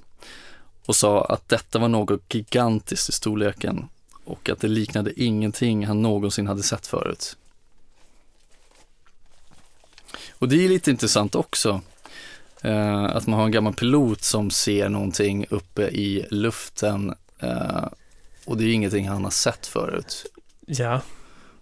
och 0.86 0.96
sa 0.96 1.25
att 1.25 1.50
detta 1.50 1.79
var 1.79 1.88
något 1.88 2.34
gigantiskt 2.34 3.10
i 3.10 3.12
storleken 3.12 3.89
och 4.25 4.50
att 4.50 4.60
det 4.60 4.67
liknade 4.67 5.22
ingenting 5.22 5.86
han 5.86 6.01
någonsin 6.01 6.48
hade 6.48 6.63
sett 6.63 6.88
förut. 6.88 7.38
Och 10.32 10.50
det 10.50 10.65
är 10.65 10.70
lite 10.70 10.91
intressant 10.91 11.36
också, 11.36 11.82
att 12.74 13.27
man 13.27 13.39
har 13.39 13.45
en 13.45 13.51
gammal 13.51 13.74
pilot 13.74 14.22
som 14.22 14.51
ser 14.51 14.89
någonting 14.89 15.45
uppe 15.50 15.84
i 15.84 16.25
luften 16.29 17.13
eh, 17.39 17.86
och 18.45 18.57
det 18.57 18.63
är 18.63 18.74
ingenting 18.74 19.07
han 19.07 19.24
har 19.24 19.31
sett 19.31 19.67
förut. 19.67 20.25
Ja. 20.65 21.01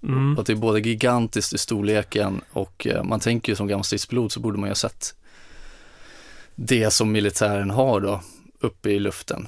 Mm. 0.03 0.39
Att 0.39 0.45
det 0.45 0.53
är 0.53 0.57
både 0.57 0.79
gigantiskt 0.79 1.53
i 1.53 1.57
storleken 1.57 2.41
och 2.51 2.87
eh, 2.87 3.03
man 3.03 3.19
tänker 3.19 3.51
ju 3.51 3.55
som 3.55 3.67
gammal 3.67 3.83
stridspilot 3.83 4.31
så 4.31 4.39
borde 4.39 4.57
man 4.57 4.67
ju 4.67 4.71
ha 4.71 4.75
sett 4.75 5.15
det 6.55 6.91
som 6.91 7.11
militären 7.11 7.69
har 7.69 7.99
då 7.99 8.21
uppe 8.59 8.89
i 8.89 8.99
luften. 8.99 9.47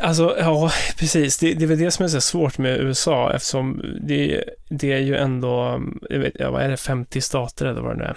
Alltså, 0.00 0.36
ja, 0.38 0.70
precis. 0.98 1.38
Det, 1.38 1.54
det 1.54 1.64
är 1.64 1.66
väl 1.66 1.78
det 1.78 1.90
som 1.90 2.04
är 2.04 2.08
så 2.08 2.20
svårt 2.20 2.58
med 2.58 2.80
USA 2.80 3.32
eftersom 3.32 3.82
det, 4.00 4.44
det 4.68 4.92
är 4.92 4.98
ju 4.98 5.16
ändå, 5.16 5.82
jag 6.10 6.18
vet, 6.18 6.32
ja, 6.38 6.50
vad 6.50 6.62
är 6.62 6.68
det, 6.68 6.76
50 6.76 7.20
stater 7.20 7.66
eller 7.66 7.80
vad 7.80 7.98
det 7.98 8.04
är. 8.04 8.16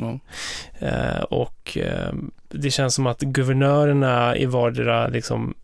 Ja. 0.00 0.18
Eh, 0.86 1.22
och 1.22 1.78
eh, 1.78 2.12
det 2.48 2.70
känns 2.70 2.94
som 2.94 3.06
att 3.06 3.20
guvernörerna 3.20 4.36
i 4.36 4.46
vardera 4.46 5.08
liksom 5.08 5.54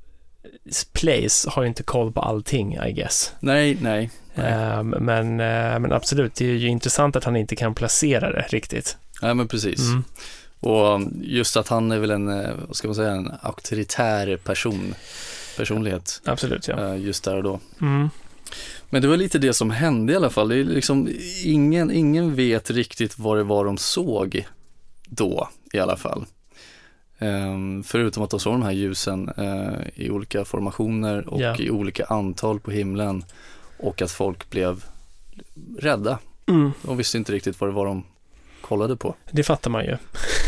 place 0.92 1.50
har 1.50 1.62
ju 1.62 1.68
inte 1.68 1.82
koll 1.82 2.12
på 2.12 2.20
allting, 2.20 2.78
I 2.86 2.92
guess. 2.92 3.32
Nej, 3.40 3.78
nej. 3.80 4.10
nej. 4.34 4.52
Eh, 4.52 4.82
men, 4.82 5.36
men 5.36 5.92
absolut, 5.92 6.34
det 6.34 6.44
är 6.44 6.54
ju 6.54 6.68
intressant 6.68 7.16
att 7.16 7.24
han 7.24 7.36
inte 7.36 7.56
kan 7.56 7.74
placera 7.74 8.32
det 8.32 8.46
riktigt. 8.48 8.96
Nej 9.22 9.34
men 9.34 9.48
precis. 9.48 9.80
Mm. 9.80 10.04
Och 10.60 11.00
just 11.22 11.56
att 11.56 11.68
han 11.68 11.92
är 11.92 11.98
väl 11.98 12.10
en, 12.10 12.28
eh, 12.28 12.50
vad 12.66 12.76
ska 12.76 12.88
man 12.88 12.94
säga, 12.94 13.10
en 13.10 13.32
auktoritär 13.42 14.36
person, 14.36 14.94
personlighet 15.56 16.20
Absolut, 16.24 16.68
ja. 16.68 16.88
eh, 16.88 17.00
just 17.00 17.24
där 17.24 17.36
och 17.36 17.42
då. 17.42 17.60
Mm. 17.80 18.10
Men 18.90 19.02
det 19.02 19.08
var 19.08 19.16
lite 19.16 19.38
det 19.38 19.52
som 19.54 19.70
hände 19.70 20.12
i 20.12 20.16
alla 20.16 20.30
fall. 20.30 20.48
Det 20.48 20.56
är 20.56 20.64
liksom, 20.64 21.08
ingen, 21.44 21.90
ingen 21.90 22.34
vet 22.34 22.70
riktigt 22.70 23.18
vad 23.18 23.36
det 23.36 23.42
var 23.44 23.64
de 23.64 23.78
såg 23.78 24.46
då 25.06 25.48
i 25.72 25.78
alla 25.78 25.96
fall. 25.96 26.24
Ehm, 27.18 27.82
förutom 27.82 28.22
att 28.22 28.30
de 28.30 28.40
såg 28.40 28.54
de 28.54 28.62
här 28.62 28.72
ljusen 28.72 29.28
eh, 29.36 29.74
i 30.04 30.10
olika 30.10 30.44
formationer 30.44 31.28
och 31.28 31.40
Ja. 31.40 31.56
i 31.58 31.70
olika 31.70 32.04
antal 32.04 32.60
på 32.60 32.70
himlen 32.70 33.24
och 33.78 34.02
att 34.02 34.10
folk 34.10 34.50
blev 34.50 34.84
rädda. 35.78 36.18
Mm. 36.48 36.70
De 36.82 36.96
visste 36.96 37.18
inte 37.18 37.32
riktigt 37.32 37.60
vad 37.60 37.70
det 37.70 37.74
var 37.74 37.86
de 37.86 38.04
kollade 38.70 38.96
på. 38.96 39.14
Det 39.30 39.42
fattar 39.44 39.70
man 39.70 39.84
ju. 39.84 39.96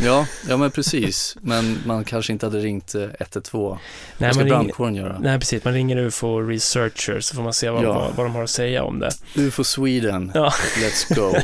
Ja, 0.03 0.27
ja 0.49 0.57
men 0.57 0.71
precis. 0.71 1.37
Men 1.41 1.79
man 1.87 2.05
kanske 2.05 2.33
inte 2.33 2.47
hade 2.47 2.59
ringt 2.59 2.95
eh, 2.95 3.03
112. 3.19 3.77
Nej, 4.19 4.29
Vad 4.29 4.35
ska 4.35 4.45
brandkåren 4.45 4.95
göra? 4.95 5.19
nej, 5.21 5.39
precis. 5.39 5.65
Man 5.65 5.75
ringer 5.75 5.97
UFO 5.97 6.41
Researcher 6.41 7.21
så 7.21 7.35
får 7.35 7.43
man 7.43 7.53
se 7.53 7.71
vad, 7.71 7.85
Ja. 7.85 7.93
vad, 7.93 8.15
vad 8.17 8.27
de 8.27 8.35
har 8.35 8.43
att 8.43 8.51
säga 8.51 8.83
om 8.85 8.99
det. 8.99 9.11
UFO 9.37 9.65
Sweden, 9.65 10.33
Ja. 10.35 10.53
let's 10.83 11.15
go. 11.15 11.35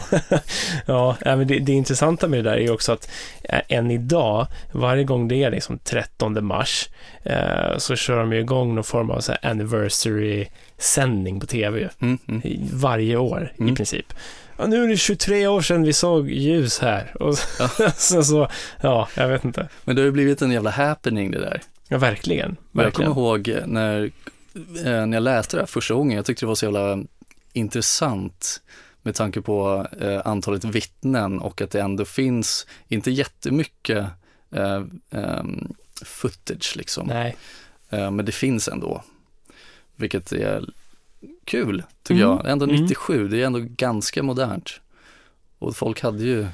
Ja, 0.87 1.17
men 1.25 1.47
det, 1.47 1.59
det 1.59 1.73
intressanta 1.73 2.29
med 2.29 2.39
det 2.45 2.51
där 2.51 2.57
är 2.57 2.61
ju 2.61 2.71
också 2.71 2.93
att 2.93 3.11
äh, 3.45 3.61
än 3.69 3.91
idag, 3.91 4.47
varje 4.73 5.05
gång 5.05 5.29
det 5.29 5.45
är 5.45 5.51
liksom 5.51 5.79
13 5.79 6.45
mars, 6.45 6.89
eh, 7.23 7.79
så 7.79 7.97
kör 7.97 8.19
de 8.19 8.33
ju 8.33 8.41
igång 8.41 8.75
någon 8.75 8.85
form 8.85 9.11
av 9.11 9.21
så 9.21 9.33
anniversary-sändning 9.43 11.41
på 11.41 11.47
tv. 11.47 11.89
Mm, 12.01 12.19
mm. 12.29 12.41
I- 12.45 12.69
varje 12.73 13.17
år 13.17 13.53
i 13.59 13.63
Mm. 13.63 13.75
princip. 13.75 14.13
Ja, 14.59 14.67
nu 14.67 14.85
är 14.85 14.89
det 14.89 14.97
23 14.97 15.47
år 15.47 15.61
sedan 15.61 15.83
vi 15.83 15.93
såg 15.93 16.31
ljus 16.31 16.79
här. 16.79 17.23
Och 17.23 17.37
Ja. 17.59 17.91
så, 17.97 18.23
så, 18.23 18.49
ja, 18.81 19.09
jag 19.15 19.29
vet 19.29 19.45
inte. 19.45 19.69
Men 19.85 19.97
det 19.97 20.03
har 20.03 20.07
ju 20.07 20.13
blivit 20.13 20.43
en 20.43 20.51
jävla 20.51 20.71
happening 20.71 21.31
det 21.31 21.39
där. 21.41 21.63
Ja, 21.89 21.99
verkligen. 21.99 22.57
Men 22.73 22.85
jag 22.85 22.95
kommer 22.95 23.09
verkligen. 23.09 23.13
ihåg 23.13 23.49
eh, 23.49 23.67
när, 23.67 24.11
eh, 24.87 25.07
när 25.07 25.17
jag 25.17 25.23
läste 25.23 25.57
det 25.57 25.61
här 25.63 25.67
första 25.67 25.95
gången, 25.95 26.17
jag 26.17 26.27
tyckte 26.27 26.45
det 26.45 26.49
var 26.49 26.55
så 26.55 26.65
jävla 26.65 26.99
intressant 27.53 28.61
med 29.03 29.15
tanke 29.15 29.41
på 29.41 29.87
eh, 30.01 30.21
antalet 30.25 30.65
vittnen 30.65 31.39
och 31.39 31.61
att 31.63 31.71
det 31.71 31.81
ändå 31.81 32.05
finns, 32.05 32.67
inte 32.89 33.11
jättemycket 33.11 34.07
eh, 34.51 34.83
ehm, 35.11 35.73
footage 36.05 36.77
liksom, 36.77 37.07
Nej, 37.07 37.37
eh, 37.91 38.11
men 38.11 38.25
det 38.25 38.33
finns 38.33 38.69
ändå. 38.69 39.03
Vilket 39.97 40.33
är 40.33 40.65
kul, 41.49 41.83
tycker 42.03 42.23
Mm, 42.25 42.37
jag. 42.37 42.51
Ändå 42.53 42.65
mm. 42.65 42.77
97, 42.77 43.29
det 43.29 43.43
är 43.43 43.47
ändå 43.47 43.61
ganska 43.63 44.23
modernt. 44.23 44.81
Och 45.59 45.77
folk 45.77 46.01
hade 46.03 46.23
ju 46.25 46.47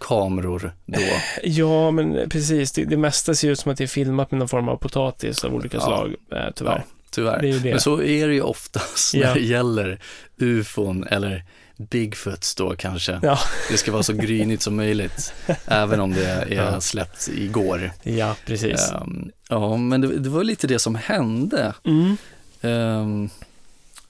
kameror 0.00 0.72
då. 0.86 0.98
ja 1.42 1.90
men 1.90 2.28
precis. 2.30 2.72
Det, 2.72 2.84
det 2.84 2.96
mesta 2.96 3.34
ser 3.34 3.50
ut 3.50 3.58
som 3.58 3.72
att 3.72 3.78
det 3.78 3.84
är 3.84 3.88
filmat 3.88 4.30
med 4.30 4.38
någon 4.38 4.48
form 4.48 4.68
av 4.68 4.76
potatis 4.76 5.44
av 5.44 5.54
olika 5.54 5.76
Ja. 5.76 5.82
slag, 5.86 6.14
eh, 6.32 6.52
tyvärr. 6.54 6.76
Ja, 6.76 6.82
tyvärr. 7.10 7.42
Det 7.42 7.58
det. 7.58 7.70
Men 7.70 7.80
så 7.80 8.02
är 8.02 8.28
det 8.28 8.34
ju 8.34 8.42
oftast 8.42 9.14
Ja. 9.14 9.26
när 9.26 9.34
det 9.34 9.40
gäller 9.40 10.00
ufon 10.36 11.04
eller 11.10 11.44
Bigfoots 11.76 12.54
då 12.54 12.76
kanske. 12.76 13.18
Ja. 13.22 13.38
Det 13.70 13.76
ska 13.76 13.92
vara 13.92 14.02
så 14.02 14.12
grynigt 14.12 14.62
som 14.62 14.76
möjligt, 14.76 15.34
även 15.66 16.00
om 16.00 16.12
det 16.12 16.26
är 16.26 16.80
släppt 16.80 17.28
igår. 17.34 17.90
Ja, 18.02 18.36
precis. 18.46 18.92
Ehm, 18.92 19.30
ja, 19.48 19.76
men 19.76 20.00
det, 20.22 20.28
var 20.28 20.44
lite 20.44 20.66
det 20.66 20.78
som 20.78 20.94
hände. 20.94 21.74
Mm. 21.84 22.16
Ehm, 22.60 23.30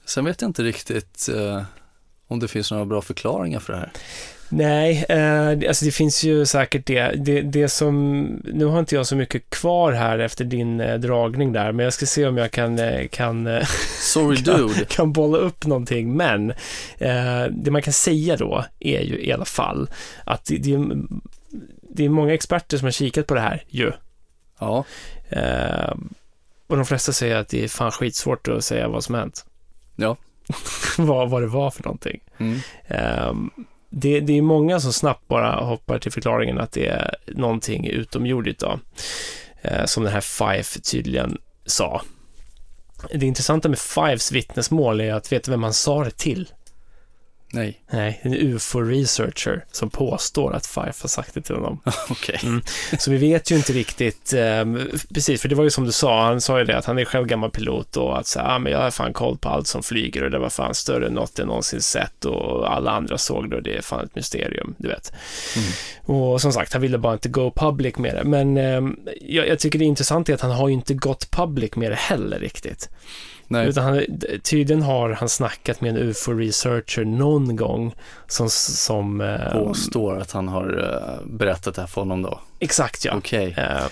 sen 0.05 0.25
vet 0.25 0.41
jag 0.41 0.49
inte 0.49 0.63
riktigt 0.63 1.29
eh, 1.35 1.63
om 2.27 2.39
det 2.39 2.47
finns 2.47 2.71
några 2.71 2.85
bra 2.85 3.01
förklaringar 3.01 3.59
för 3.59 3.73
det 3.73 3.79
här. 3.79 3.91
Nej, 4.49 5.05
eh, 5.09 5.67
alltså 5.67 5.85
det 5.85 5.91
finns 5.91 6.23
ju 6.23 6.45
säkert 6.45 6.85
det. 6.85 7.11
det. 7.25 7.41
Det 7.41 7.69
som, 7.69 8.23
nu 8.43 8.65
har 8.65 8.79
inte 8.79 8.95
jag 8.95 9.07
så 9.07 9.15
mycket 9.15 9.49
kvar 9.49 9.91
här 9.91 10.19
efter 10.19 10.45
din 10.45 10.79
eh, 10.79 10.95
dragning 10.99 11.53
där, 11.53 11.71
men 11.71 11.83
jag 11.83 11.93
ska 11.93 12.05
se 12.05 12.25
om 12.25 12.37
jag 12.37 12.51
kan, 12.51 12.79
eh, 12.79 13.07
kan, 13.07 13.47
eh, 13.47 13.67
Sorry 13.99 14.37
dude. 14.37 14.85
kan 14.89 15.13
bolla 15.13 15.37
upp 15.37 15.65
någonting. 15.65 16.13
Men 16.13 16.51
eh, 16.97 17.43
det 17.51 17.71
man 17.71 17.81
kan 17.81 17.93
säga 17.93 18.37
då 18.37 18.65
är 18.79 19.01
ju 19.01 19.25
i 19.25 19.31
alla 19.31 19.45
fall 19.45 19.89
att 20.23 20.45
det, 20.45 20.57
det, 20.57 20.73
är, 20.73 20.87
det 21.81 22.05
är 22.05 22.09
många 22.09 22.33
experter 22.33 22.77
som 22.77 22.85
har 22.85 22.91
kikat 22.91 23.27
på 23.27 23.33
det 23.33 23.41
här 23.41 23.63
ju. 23.67 23.91
Ja, 24.59 24.85
Eh, 25.29 25.93
och 26.67 26.75
de 26.75 26.85
flesta 26.85 27.13
säger 27.13 27.35
att 27.35 27.49
det 27.49 27.63
är 27.63 27.67
fan 27.67 27.91
skitsvårt 27.91 28.47
att 28.47 28.63
säga 28.63 28.87
vad 28.87 29.03
som 29.03 29.15
hänt. 29.15 29.45
Ja. 29.95 30.17
vad, 30.97 31.29
vad 31.29 31.41
det 31.41 31.47
var 31.47 31.71
för 31.71 31.83
någonting. 31.83 32.19
mm. 32.37 32.59
Ehm, 32.87 33.49
det, 33.89 34.19
det 34.19 34.37
är 34.37 34.41
många 34.41 34.79
som 34.79 34.93
snabbt 34.93 35.27
bara 35.27 35.55
hoppar 35.55 35.99
till 35.99 36.11
förklaringen 36.11 36.59
att 36.59 36.71
det 36.71 36.87
är 36.87 37.15
någonting 37.27 37.87
utomjordigt 37.87 38.59
då. 38.59 38.79
Eh, 39.61 39.85
som 39.85 40.03
den 40.03 40.13
här 40.13 40.21
Fife 40.21 40.81
tydligen 40.81 41.37
sa. 41.65 42.01
Det 43.13 43.25
intressanta 43.25 43.69
med 43.69 43.79
Fives 43.79 44.31
vittnesmål 44.31 45.01
är 45.01 45.13
att 45.13 45.31
veta 45.31 45.51
vem 45.51 45.63
han 45.63 45.73
sa 45.73 46.03
det 46.03 46.17
till. 46.17 46.49
Nej, 47.55 47.81
Nej, 47.89 48.19
en 48.21 48.33
ufo-researcher 48.33 49.65
som 49.71 49.89
påstår 49.89 50.53
att 50.53 50.65
Fife 50.65 51.01
har 51.01 51.07
sagt 51.07 51.33
det 51.33 51.41
till 51.41 51.55
honom. 51.55 51.81
okej. 52.09 52.39
Mm. 52.43 52.61
Så 52.99 53.11
vi 53.11 53.17
vet 53.17 53.51
ju 53.51 53.55
inte 53.55 53.73
riktigt, 53.73 54.33
eh, 54.33 54.65
precis, 55.13 55.41
för 55.41 55.49
det 55.49 55.55
var 55.55 55.63
ju 55.63 55.69
som 55.69 55.85
du 55.85 55.91
sa, 55.91 56.25
han 56.25 56.41
sa 56.41 56.59
ju 56.59 56.65
det 56.65 56.77
att 56.77 56.85
han 56.85 56.99
är 56.99 57.05
själv 57.05 57.27
gammal 57.27 57.51
pilot 57.51 57.97
och 57.97 58.19
att 58.19 58.27
så 58.27 58.39
här, 58.39 58.55
ah, 58.55 58.59
men 58.59 58.71
jag 58.71 58.79
har 58.79 58.91
fan 58.91 59.13
koll 59.13 59.37
på 59.37 59.49
allt 59.49 59.67
som 59.67 59.83
flyger 59.83 60.23
och 60.23 60.31
det 60.31 60.39
var 60.39 60.49
fan 60.49 60.73
större 60.75 61.07
än 61.07 61.13
något 61.13 61.31
jag 61.37 61.47
någonsin 61.47 61.81
sett 61.81 62.25
och 62.25 62.73
alla 62.75 62.91
andra 62.91 63.17
såg 63.17 63.49
det 63.49 63.55
och 63.55 63.63
det 63.63 63.77
är 63.77 63.81
fan 63.81 64.05
ett 64.05 64.15
mysterium, 64.15 64.75
du 64.77 64.87
vet. 64.87 65.13
Mm. 65.55 66.19
Och 66.19 66.41
som 66.41 66.53
sagt, 66.53 66.73
han 66.73 66.81
ville 66.81 66.97
bara 66.97 67.13
inte 67.13 67.29
go 67.29 67.51
public 67.55 67.97
med 67.97 68.15
det, 68.15 68.23
men 68.23 68.57
eh, 68.57 68.81
jag, 69.21 69.47
jag 69.47 69.59
tycker 69.59 69.79
det 69.79 69.85
är 69.85 69.87
intressant 69.87 70.29
är 70.29 70.33
att 70.33 70.41
han 70.41 70.51
har 70.51 70.67
ju 70.67 70.73
inte 70.73 70.93
gått 70.93 71.31
public 71.31 71.75
med 71.75 71.91
det 71.91 71.95
heller 71.95 72.39
riktigt. 72.39 72.89
Nej, 73.47 73.67
Utan 73.67 73.83
han, 73.83 74.05
tydligen 74.43 74.81
har 74.81 75.09
han 75.09 75.29
snackat 75.29 75.81
med 75.81 75.89
en 75.89 75.97
ufo-researcher 75.97 77.05
någon 77.05 77.55
gång 77.55 77.95
som, 78.27 78.49
som 78.49 79.21
eh, 79.21 79.51
påstår 79.51 80.17
att 80.19 80.31
han 80.31 80.47
har 80.47 80.93
eh, 80.93 81.27
berättat 81.27 81.75
det 81.75 81.81
här 81.81 81.87
för 81.87 82.01
honom 82.01 82.21
då. 82.21 82.39
Exakt 82.59 83.05
ja. 83.05 83.13
Okej. 83.17 83.55
Eh, 83.57 83.85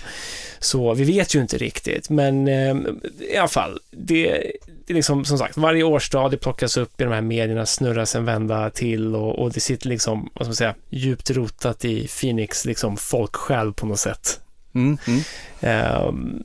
Så 0.60 0.94
vi 0.94 1.04
vet 1.04 1.36
ju 1.36 1.42
inte 1.42 1.58
riktigt, 1.58 2.10
men 2.10 2.48
i 2.48 3.38
alla 3.38 3.48
fall, 3.48 3.80
det, 3.92 4.52
det 4.86 4.94
är 4.94 4.96
liksom 4.96 5.26
som 5.26 5.38
sagt, 5.38 5.58
varje 5.58 5.84
årsdag 5.84 6.32
det 6.32 6.38
plockas 6.38 6.78
upp 6.78 7.02
i 7.02 7.04
de 7.04 7.14
här 7.14 7.22
medierna, 7.22 7.66
snurras 7.66 8.16
en 8.16 8.26
vända 8.26 8.70
till 8.70 9.16
och, 9.16 9.40
och 9.40 9.52
det 9.52 9.60
sitter 9.60 9.90
liksom, 9.90 10.30
vad 10.34 10.46
ska 10.46 10.50
man 10.50 10.56
säga, 10.56 10.76
djupt 10.90 11.32
rotat 11.32 11.86
i 11.86 12.08
Phoenix, 12.08 12.66
liksom 12.66 12.98
folksjäl 12.98 13.74
på 13.74 13.86
något 13.86 14.00
sätt. 14.00 14.40
Mm, 14.76 14.98
mm. 15.08 15.22
Ehm, 15.62 16.44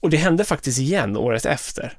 och 0.00 0.10
det 0.10 0.16
hände 0.16 0.44
faktiskt 0.44 0.78
igen 0.78 1.16
året 1.16 1.46
efter. 1.46 1.92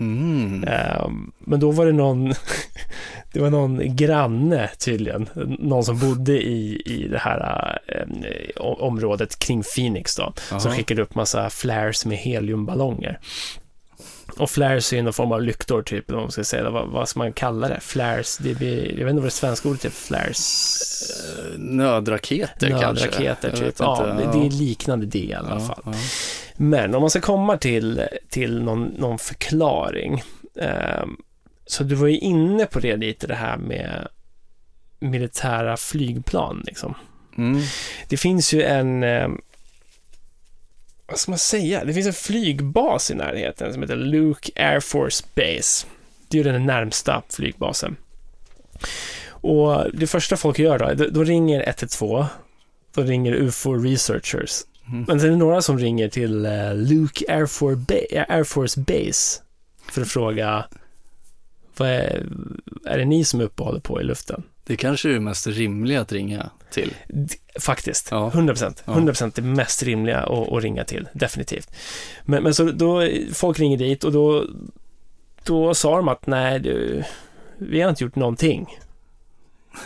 Mm. 0.00 0.64
Ehm, 0.68 1.32
men 1.38 1.60
då 1.60 1.70
var 1.70 1.86
det 1.86 1.92
någon, 1.92 2.28
det 3.32 3.40
var 3.40 3.50
någon 3.50 3.96
granne 3.96 4.70
tydligen, 4.78 5.28
någon 5.58 5.84
som 5.84 5.98
bodde 5.98 6.32
i, 6.42 6.82
i 6.86 7.08
det 7.08 7.18
här 7.18 7.78
eh, 7.88 8.60
området 8.60 9.38
kring 9.38 9.62
Phoenix 9.76 10.16
då, 10.16 10.32
som 10.48 10.58
Jaha. 10.64 10.74
skickade 10.76 11.02
upp 11.02 11.14
massa 11.14 11.50
flares 11.50 12.06
med 12.06 12.18
heliumballonger. 12.18 13.18
Och 14.38 14.50
flares 14.50 14.92
är 14.92 14.96
ju 14.96 15.02
någon 15.02 15.12
form 15.12 15.32
av 15.32 15.42
lyktor 15.42 15.82
typ, 15.82 16.10
vad 16.10 16.20
man 16.20 16.30
ska 16.30 16.44
säga, 16.44 16.70
vad, 16.70 16.88
vad 16.88 17.08
ska 17.08 17.18
man 17.18 17.32
kalla 17.32 17.68
det? 17.68 17.80
Flares, 17.80 18.38
det 18.38 18.54
blir, 18.54 18.84
jag 18.98 19.04
vet 19.04 19.10
inte 19.10 19.14
vad 19.14 19.24
det 19.24 19.30
svenska 19.30 19.68
ordet 19.68 19.84
är, 19.84 19.90
flares, 19.90 20.76
Eh, 21.20 21.58
Nödraketer 21.58 22.68
kanske? 22.68 23.04
nödraketer 23.06 23.50
typ. 23.56 23.74
Ja, 23.78 24.10
inte. 24.22 24.38
det 24.38 24.46
är 24.46 24.50
liknande 24.50 25.06
det 25.06 25.18
i 25.18 25.34
alla 25.34 25.50
Ja, 25.50 25.60
fall. 25.60 25.82
ja. 25.84 25.92
Men 26.62 26.94
om 26.94 27.00
man 27.00 27.10
ska 27.10 27.20
komma 27.20 27.56
till, 27.56 28.02
till 28.28 28.62
någon, 28.62 28.84
någon 28.84 29.18
förklaring. 29.18 30.22
Eh, 30.54 31.04
så 31.66 31.84
du 31.84 31.94
var 31.94 32.06
ju 32.08 32.18
inne 32.18 32.66
på 32.66 32.80
det 32.80 32.96
lite, 32.96 33.26
det 33.26 33.34
här 33.34 33.56
med 33.56 34.08
militära 34.98 35.76
flygplan. 35.76 36.62
Liksom. 36.66 36.94
Mm. 37.38 37.60
Det 38.08 38.16
finns 38.16 38.52
ju 38.54 38.62
en, 38.62 39.02
eh, 39.02 39.28
vad 41.06 41.18
ska 41.18 41.30
man 41.32 41.38
säga, 41.38 41.84
det 41.84 41.94
finns 41.94 42.06
en 42.06 42.12
flygbas 42.12 43.10
i 43.10 43.14
närheten 43.14 43.72
som 43.72 43.82
heter 43.82 43.96
Luke 43.96 44.52
Air 44.56 44.80
Force 44.80 45.24
Base. 45.34 45.86
Det 46.28 46.38
är 46.40 46.44
ju 46.44 46.52
den 46.52 46.66
närmsta 46.66 47.22
flygbasen. 47.28 47.96
Och 49.28 49.84
det 49.94 50.06
första 50.06 50.36
folk 50.36 50.58
gör 50.58 50.78
då, 50.78 50.94
då- 50.94 51.10
då 51.10 51.24
ringer 51.24 51.68
112, 51.68 52.24
då 52.94 53.02
ringer 53.02 53.32
UFO 53.32 53.74
Researchers. 53.74 54.62
Mm. 54.92 55.04
Men 55.08 55.20
sen 55.20 55.28
är 55.28 55.32
det 55.32 55.38
några 55.38 55.62
som 55.62 55.78
ringer 55.78 56.08
till 56.08 56.46
eh, 56.46 56.74
Luke 56.74 57.24
Air 57.34 57.46
Force, 57.46 57.76
ba- 57.76 58.24
Air 58.34 58.44
Force 58.44 58.80
Base 58.80 59.42
för 59.92 60.02
att 60.02 60.08
fråga 60.08 60.64
vad 61.76 61.88
är, 61.88 62.26
är 62.86 62.98
det 62.98 63.04
ni 63.04 63.24
som 63.24 63.40
är 63.40 63.44
uppe 63.44 63.62
och 63.62 63.66
håller 63.66 63.80
på 63.80 64.00
i 64.00 64.04
luften? 64.04 64.42
Det 64.64 64.76
kanske 64.76 65.08
är 65.08 65.12
det 65.12 65.20
mest 65.20 65.46
rimliga 65.46 66.00
att 66.00 66.12
ringa 66.12 66.50
till. 66.70 66.94
Faktiskt, 67.60 68.08
Ja. 68.10 68.30
100%. 68.34 68.82
Ja. 68.84 68.92
100% 68.92 69.32
det 69.34 69.42
mest 69.42 69.82
rimliga 69.82 70.18
att, 70.18 70.52
att 70.52 70.62
ringa 70.62 70.84
till, 70.84 71.08
definitivt. 71.12 71.70
Men, 72.24 72.42
men 72.42 72.54
så 72.54 72.64
då, 72.70 73.08
folk 73.32 73.58
ringer 73.58 73.76
dit 73.78 74.04
och 74.04 74.12
då, 74.12 74.44
då 75.44 75.74
sa 75.74 75.96
de 75.96 76.08
att 76.08 76.26
nej, 76.26 76.58
du, 76.60 77.04
vi 77.58 77.80
har 77.80 77.90
inte 77.90 78.04
gjort 78.04 78.16
någonting. 78.16 78.66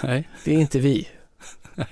Nej. 0.02 0.28
Det 0.44 0.54
är 0.54 0.58
inte 0.58 0.78
vi. 0.78 1.08
Nej. 1.74 1.86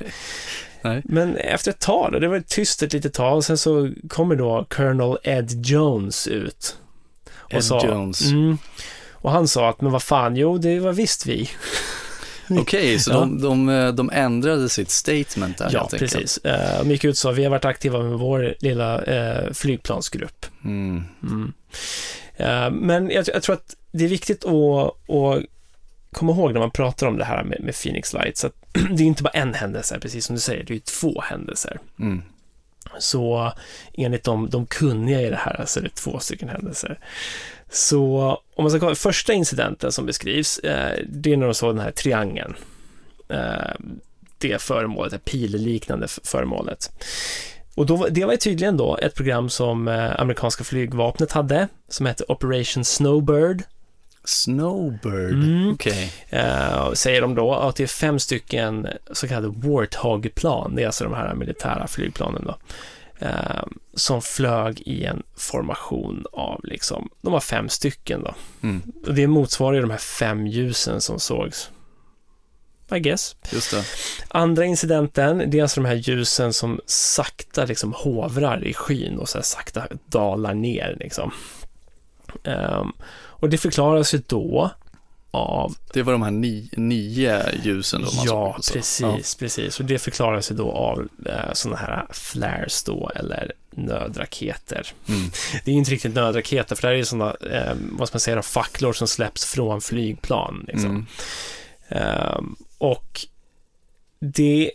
Men 1.04 1.36
efter 1.36 1.70
ett 1.70 1.78
tag 1.80 2.12
då, 2.12 2.18
det 2.18 2.28
var 2.28 2.40
tyst 2.40 2.82
ett 2.82 2.92
litet 2.92 3.14
tag 3.14 3.36
och 3.36 3.44
sen 3.44 3.58
så 3.58 3.90
kommer 4.08 4.36
då 4.36 4.66
Colonel 4.70 5.16
Ed 5.22 5.66
Jones 5.66 6.26
ut. 6.28 6.76
Och 7.34 7.54
Ed 7.54 7.64
sa, 7.64 7.86
Jones. 7.86 8.22
Mm, 8.30 8.58
och 9.12 9.30
han 9.30 9.48
sa 9.48 9.68
att, 9.68 9.80
men 9.80 9.92
vad 9.92 10.02
fan, 10.02 10.36
jo, 10.36 10.58
det 10.58 10.78
var 10.80 10.92
visst 10.92 11.26
vi. 11.26 11.50
Okej, 12.50 12.98
så 12.98 13.10
Ja. 13.10 13.18
de, 13.18 13.40
de, 13.40 13.68
eh, 13.68 13.92
de 13.92 14.10
ändrade 14.12 14.68
sitt 14.68 14.90
statement 14.90 15.58
där 15.58 15.70
Ja, 15.72 15.80
helt 15.80 15.94
enkelt. 15.94 16.12
precis. 16.12 16.40
Uh, 16.46 16.78
de 16.78 16.90
gick 16.90 17.04
ut 17.04 17.10
och 17.10 17.18
sa, 17.18 17.30
vi 17.30 17.42
har 17.44 17.50
varit 17.50 17.64
aktiva 17.64 17.98
med 18.02 18.18
vår 18.18 18.54
lilla 18.60 19.02
eh, 19.02 19.52
flygplansgrupp. 19.52 20.46
Mm. 20.64 21.02
Mm. 21.22 21.52
Eh, 22.36 22.70
men 22.70 23.10
jag, 23.10 23.24
jag 23.34 23.42
tror 23.42 23.54
att 23.54 23.76
det 23.92 24.04
är 24.04 24.08
viktigt 24.08 24.44
att, 24.44 25.10
att 25.10 25.42
komma 26.12 26.32
ihåg 26.32 26.52
när 26.52 26.60
man 26.60 26.70
pratar 26.70 27.06
om 27.06 27.16
det 27.18 27.24
här 27.24 27.44
med, 27.44 27.60
med 27.60 27.74
Phoenix 27.82 28.12
Lights, 28.12 28.44
att 28.44 28.54
det 28.96 29.02
är 29.02 29.06
inte 29.06 29.22
bara 29.22 29.30
en 29.30 29.54
händelse, 29.54 30.00
precis 30.00 30.24
som 30.24 30.34
du 30.34 30.40
säger, 30.40 30.64
det 30.64 30.74
är 30.74 30.78
två 30.78 31.20
händelser. 31.20 31.80
Mm. 31.98 32.22
Så 32.98 33.52
enligt 33.94 34.24
de, 34.24 34.50
de 34.50 34.66
kunniga 34.66 35.20
i 35.20 35.30
det 35.30 35.36
här 35.36 35.64
så 35.66 35.80
är 35.80 35.84
det 35.84 35.94
två 35.94 36.18
stycken 36.18 36.48
händelser. 36.48 36.98
Så 37.70 38.18
om 38.54 38.64
man 38.64 38.70
ska 38.70 38.80
kolla, 38.80 38.94
första 38.94 39.32
incidenten 39.32 39.92
som 39.92 40.06
beskrivs, 40.06 40.58
eh, 40.58 40.98
det 41.08 41.32
är 41.32 41.36
när 41.36 41.46
de 41.46 41.54
såg 41.54 41.74
den 41.74 41.84
här 41.84 41.90
triangeln. 41.90 42.54
Eh, 43.28 43.74
det 44.38 44.62
föremålet, 44.62 45.12
det 45.12 45.18
pilliknande 45.18 46.08
föremålet. 46.08 46.90
Och 47.74 47.86
då, 47.86 48.06
det 48.10 48.24
var 48.24 48.36
tydligen 48.36 48.76
då 48.76 48.96
ett 48.96 49.14
program 49.14 49.50
som 49.50 49.88
eh, 49.88 50.20
amerikanska 50.20 50.64
flygvapnet 50.64 51.32
hade, 51.32 51.68
som 51.88 52.06
hette 52.06 52.24
Operation 52.28 52.84
Snowbird. 52.84 53.62
Snowbird, 54.24 55.32
Mm. 55.32 55.72
okej. 55.74 56.12
Eh, 56.28 56.92
säger 56.92 57.20
de 57.20 57.34
då 57.34 57.54
att 57.54 57.76
det 57.76 57.82
är 57.82 57.86
fem 57.86 58.18
stycken 58.18 58.86
så 59.12 59.28
kallade 59.28 59.48
Warthog-plan, 59.68 60.74
det 60.76 60.82
är 60.82 60.86
alltså 60.86 61.04
de 61.04 61.14
här 61.14 61.34
militära 61.34 61.86
flygplanen 61.86 62.44
då, 62.44 62.56
eh, 63.26 63.62
som 63.94 64.22
flög 64.22 64.80
i 64.80 65.04
en 65.04 65.22
formation 65.36 66.24
av 66.32 66.60
liksom, 66.64 67.08
de 67.20 67.32
var 67.32 67.40
fem 67.40 67.68
stycken 67.68 68.22
då. 68.22 68.34
Mm. 68.62 68.82
Och 69.06 69.14
det 69.14 69.26
motsvarar 69.26 69.74
ju 69.74 69.80
de 69.80 69.90
här 69.90 69.98
fem 69.98 70.46
ljusen 70.46 71.00
som 71.00 71.18
sågs. 71.20 71.70
I 72.94 73.00
guess. 73.00 73.36
Just 73.52 73.70
det. 73.70 73.84
Andra 74.28 74.64
incidenten, 74.64 75.50
det 75.50 75.58
är 75.58 75.62
alltså 75.62 75.80
de 75.80 75.86
här 75.88 75.94
ljusen 75.94 76.52
som 76.52 76.80
sakta 76.86 77.64
liksom 77.64 77.92
hovrar 77.92 78.64
i 78.64 78.74
skyn 78.74 79.18
och 79.18 79.28
så 79.28 79.38
här 79.38 79.42
sakta 79.42 79.88
dalar 80.06 80.54
ner 80.54 80.96
liksom. 81.00 81.32
Ehm, 82.44 82.92
och 83.42 83.50
det 83.50 83.58
förklaras 83.58 84.14
ju 84.14 84.22
då 84.26 84.70
av 85.30 85.76
Det 85.92 86.02
var 86.02 86.12
de 86.12 86.22
här 86.22 86.30
ni, 86.30 86.68
nio 86.76 87.60
ljusen 87.62 88.02
då 88.02 88.12
man 88.16 88.24
Ja, 88.26 88.56
såg. 88.60 88.64
Så, 88.64 88.72
precis, 88.72 89.34
precis. 89.34 89.80
Och 89.80 89.86
det 89.86 89.98
förklaras 89.98 90.50
ju 90.50 90.54
då 90.54 90.72
av 90.72 91.08
eh, 91.26 91.52
sådana 91.52 91.80
här 91.80 92.06
flares 92.10 92.84
då, 92.84 93.10
eller 93.14 93.52
nödraketer. 93.70 94.92
Ja. 95.06 95.14
Mm. 95.14 95.30
Det 95.64 95.70
är 95.70 95.72
ju 95.72 95.78
inte 95.78 95.90
riktigt 95.90 96.14
nödraketer, 96.14 96.76
för 96.76 96.82
det 96.82 96.88
här 96.88 96.94
är 96.94 96.98
ju 96.98 97.04
sådana, 97.04 97.34
eh, 97.50 97.74
vad 97.90 98.08
ska 98.08 98.14
man 98.14 98.20
säga, 98.20 98.42
facklor 98.42 98.92
som 98.92 99.08
släpps 99.08 99.44
från 99.44 99.80
flygplan. 99.80 100.64
Liksom. 100.68 100.90
Mm. 100.90 101.06
Ehm, 101.88 102.56
och 102.78 103.26
det... 104.18 104.72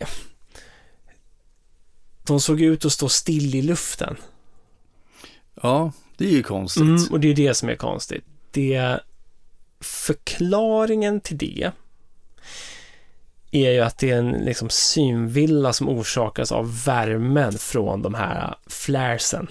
De 2.23 2.39
såg 2.39 2.61
ut 2.61 2.85
att 2.85 2.91
stå 2.91 3.09
still 3.09 3.55
i 3.55 3.61
luften. 3.61 4.17
ja, 5.61 5.91
det 6.17 6.25
är 6.25 6.31
ju 6.31 6.43
konstigt. 6.43 6.83
Mm, 6.83 7.07
och 7.11 7.19
det 7.19 7.27
är 7.27 7.35
det 7.35 7.53
som 7.53 7.69
är 7.69 7.75
konstigt. 7.75 8.23
Det, 8.57 8.99
förklaringen 9.81 11.21
till 11.21 11.37
det 11.37 11.71
är 13.51 13.71
ju 13.71 13.79
att 13.81 13.97
det 13.97 14.11
är 14.11 14.17
en 14.17 14.31
liksom 14.31 14.69
synvilla 14.69 15.73
som 15.73 15.89
orsakas 15.89 16.51
av 16.51 16.83
värmen 16.85 17.53
från 17.53 18.01
de 18.01 18.13
här 18.13 18.55
flaresen 18.67 19.47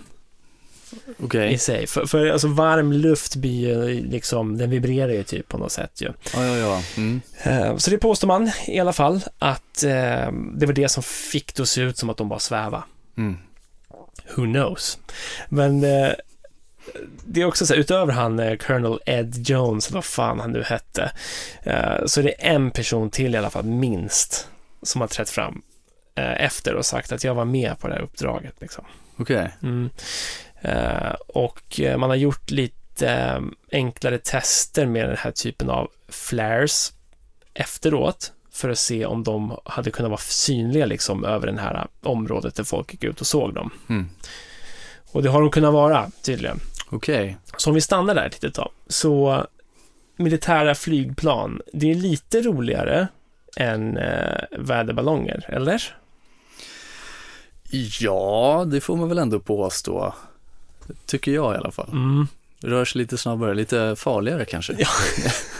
Okej, 1.22 1.52
i 1.52 1.58
sig. 1.58 1.86
För, 1.86 2.06
för 2.06 2.26
alltså 2.26 2.48
varm 2.48 2.92
luft 2.92 3.36
blir 3.36 3.68
ju 3.68 4.02
liksom, 4.02 4.58
den 4.58 4.70
vibrerar 4.70 5.12
ju 5.12 5.22
typ 5.22 5.48
på 5.48 5.58
något 5.58 5.72
sätt 5.72 6.00
ju. 6.00 6.12
ja, 6.34 6.44
ja, 6.44 6.56
ja. 6.56 6.82
Mm. 6.96 7.20
Eh, 7.42 7.76
Så 7.76 7.90
det 7.90 7.98
påstår 7.98 8.28
man 8.28 8.50
i 8.66 8.80
alla 8.80 8.92
fall 8.92 9.20
att 9.38 9.82
eh, 9.82 10.32
det 10.54 10.66
var 10.66 10.72
det 10.72 10.88
som 10.88 11.02
fick 11.02 11.54
det 11.54 11.62
att 11.62 11.68
se 11.68 11.80
ut 11.80 11.98
som 11.98 12.10
att 12.10 12.16
de 12.16 12.28
bara 12.28 12.38
sväva. 12.38 12.84
Mm. 13.16 13.36
Who 14.36 14.42
knows? 14.44 14.98
Men 15.48 15.84
eh, 15.84 16.12
det 17.24 17.40
är 17.40 17.44
också 17.44 17.66
så 17.66 17.74
här, 17.74 17.80
utöver 17.80 18.12
han 18.12 18.38
eh, 18.38 18.56
Colonel 18.56 18.98
Ed 19.06 19.48
Jones, 19.48 19.90
vad 19.90 20.04
fan 20.04 20.40
han 20.40 20.52
nu 20.52 20.62
hette, 20.62 21.12
eh, 21.62 22.04
så 22.06 22.20
är 22.20 22.24
det 22.24 22.30
en 22.30 22.70
person 22.70 23.10
till 23.10 23.34
i 23.34 23.38
alla 23.38 23.50
fall, 23.50 23.64
minst, 23.64 24.48
som 24.82 25.00
har 25.00 25.08
trätt 25.08 25.30
fram 25.30 25.62
eh, 26.14 26.44
efter 26.44 26.74
och 26.74 26.86
sagt 26.86 27.12
att 27.12 27.24
jag 27.24 27.34
var 27.34 27.44
med 27.44 27.78
på 27.78 27.88
det 27.88 27.94
här 27.94 28.02
uppdraget. 28.02 28.54
Liksom. 28.60 28.84
Okej, 29.16 29.50
Mm. 29.62 29.90
Eh, 30.60 31.14
och 31.26 31.80
man 31.96 32.10
har 32.10 32.16
gjort 32.16 32.50
lite 32.50 33.42
enklare 33.72 34.18
tester 34.18 34.86
med 34.86 35.08
den 35.08 35.16
här 35.16 35.30
typen 35.30 35.70
av 35.70 35.90
flares 36.08 36.92
efteråt 37.54 38.32
för 38.52 38.68
att 38.68 38.78
se 38.78 39.06
om 39.06 39.24
de 39.24 39.58
hade 39.64 39.90
kunnat 39.90 40.10
vara 40.10 40.20
synliga 40.20 40.86
liksom 40.86 41.24
över 41.24 41.46
det 41.46 41.60
här 41.60 41.86
området 42.02 42.54
där 42.54 42.64
folk 42.64 42.92
gick 42.92 43.04
ut 43.04 43.20
och 43.20 43.26
såg 43.26 43.54
dem. 43.54 43.70
Mm. 43.88 44.08
Och 45.12 45.22
det 45.22 45.30
har 45.30 45.40
de 45.40 45.50
kunnat 45.50 45.72
vara 45.72 46.10
tydligen. 46.22 46.60
Okej. 46.88 47.36
Så 47.56 47.70
om 47.70 47.74
vi 47.74 47.80
stannar 47.80 48.14
där 48.14 48.26
ett 48.26 48.32
litet 48.32 48.54
tag. 48.54 48.70
Så 48.86 49.46
militära 50.16 50.74
flygplan, 50.74 51.60
det 51.72 51.90
är 51.90 51.94
lite 51.94 52.42
roligare 52.42 53.08
än 53.56 53.96
eh, 53.96 54.40
väderballonger, 54.58 55.44
eller? 55.48 55.96
Ja, 58.00 58.64
det 58.66 58.80
får 58.80 58.96
man 58.96 59.08
väl 59.08 59.18
ändå 59.18 59.40
påstå. 59.40 60.14
Tycker 61.06 61.32
jag 61.32 61.54
i 61.54 61.58
alla 61.58 61.70
fall. 61.70 61.88
Mm. 61.92 62.26
Rör 62.62 62.84
sig 62.84 62.98
lite 62.98 63.18
snabbare, 63.18 63.54
lite 63.54 63.96
farligare 63.96 64.44
kanske. 64.44 64.74
Ja. 64.78 64.88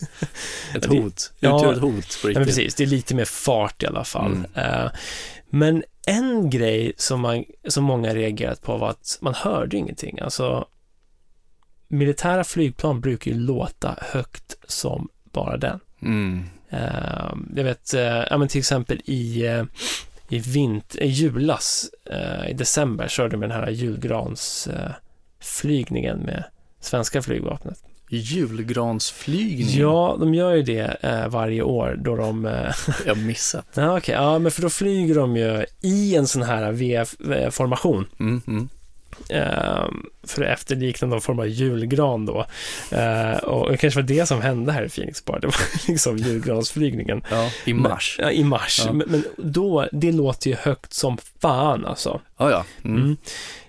ett 0.74 0.84
hot, 0.84 1.32
ja. 1.40 1.56
utgör 1.56 1.72
ett 1.72 1.78
hot 1.78 2.22
på 2.22 2.30
Ja, 2.30 2.32
men 2.32 2.44
riktigt. 2.44 2.56
precis, 2.56 2.74
det 2.74 2.84
är 2.84 2.86
lite 2.86 3.14
mer 3.14 3.24
fart 3.24 3.82
i 3.82 3.86
alla 3.86 4.04
fall. 4.04 4.32
Mm. 4.32 4.46
Eh, 4.54 4.90
men 5.50 5.84
en 6.06 6.50
grej 6.50 6.92
som, 6.96 7.20
man, 7.20 7.44
som 7.68 7.84
många 7.84 8.14
reagerat 8.14 8.62
på 8.62 8.76
var 8.76 8.90
att 8.90 9.18
man 9.20 9.34
hörde 9.34 9.76
ingenting. 9.76 10.20
Alltså, 10.20 10.66
militära 11.88 12.44
flygplan 12.44 13.00
brukar 13.00 13.30
ju 13.30 13.36
låta 13.36 13.94
högt 14.00 14.56
som 14.68 15.08
bara 15.32 15.56
den. 15.56 15.80
Mm. 16.02 16.44
Eh, 16.70 17.34
jag 17.56 17.64
vet, 17.64 17.94
eh, 17.94 18.24
ja, 18.30 18.38
men 18.38 18.48
till 18.48 18.58
exempel 18.58 19.00
i, 19.04 19.46
eh, 19.46 19.64
i, 20.28 20.38
vint, 20.38 20.96
i 20.96 21.06
julas, 21.06 21.90
i 22.48 22.52
december, 22.52 23.08
körde 23.08 23.30
de 23.30 23.40
den 23.40 23.50
här 23.50 23.70
julgransflygningen 23.70 24.94
flygningen 25.40 26.18
med 26.18 26.44
svenska 26.80 27.22
flygvapnet. 27.22 27.82
Julgransflygning? 28.12 29.78
Ja, 29.80 30.16
de 30.20 30.34
gör 30.34 30.54
ju 30.54 30.62
det 30.62 30.96
eh, 31.00 31.28
varje 31.28 31.62
år 31.62 31.96
då 32.04 32.16
de 32.16 32.46
eh, 32.46 32.52
Jag 33.06 33.14
har 33.14 33.22
missat. 33.22 33.66
Ja, 33.74 33.98
okej. 33.98 34.14
Ja, 34.14 34.38
men 34.38 34.52
för 34.52 34.62
då 34.62 34.70
flyger 34.70 35.14
de 35.14 35.36
ju 35.36 35.64
i 35.80 36.16
en 36.16 36.26
sån 36.26 36.42
här 36.42 36.72
V-formation. 36.72 38.06
Mm, 38.20 38.42
mm. 38.46 38.68
Eh, 39.28 39.88
för 40.22 40.42
att 40.42 40.48
efterlikna 40.58 41.08
någon 41.08 41.20
form 41.20 41.38
av 41.38 41.48
julgran 41.48 42.26
då. 42.26 42.46
Eh, 42.90 43.36
och 43.36 43.70
det 43.70 43.76
kanske 43.76 44.00
var 44.00 44.08
det 44.08 44.26
som 44.26 44.42
hände 44.42 44.72
här 44.72 44.82
i 44.84 44.88
Phoenix 44.88 45.24
bara. 45.24 45.38
Det 45.38 45.46
var 45.46 45.56
liksom 45.88 46.16
julgransflygningen. 46.18 47.22
Ja, 47.30 47.50
i 47.64 47.74
mars. 47.74 48.16
Ja, 48.18 48.30
I 48.30 48.44
mars. 48.44 48.82
Ja. 48.86 48.92
Men, 48.92 49.08
men 49.10 49.24
då, 49.36 49.88
det 49.92 50.12
låter 50.12 50.50
ju 50.50 50.56
högt 50.56 50.92
som 50.92 51.18
fan 51.40 51.86
alltså. 51.86 52.20
Ja, 52.38 52.50
ja. 52.50 52.64
Mm. 52.84 52.96
Mm. 53.02 53.16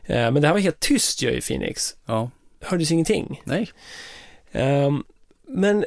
Eh, 0.03 0.31
men 0.31 0.41
det 0.41 0.47
här 0.47 0.53
var 0.53 0.61
helt 0.61 0.79
tyst 0.79 1.21
ju 1.21 1.31
i 1.31 1.41
Phoenix. 1.41 1.95
Ja, 2.05 2.29
Hördes 2.61 2.91
ingenting. 2.91 3.41
nej. 3.43 3.69
Ehm, 4.51 5.03
men 5.47 5.85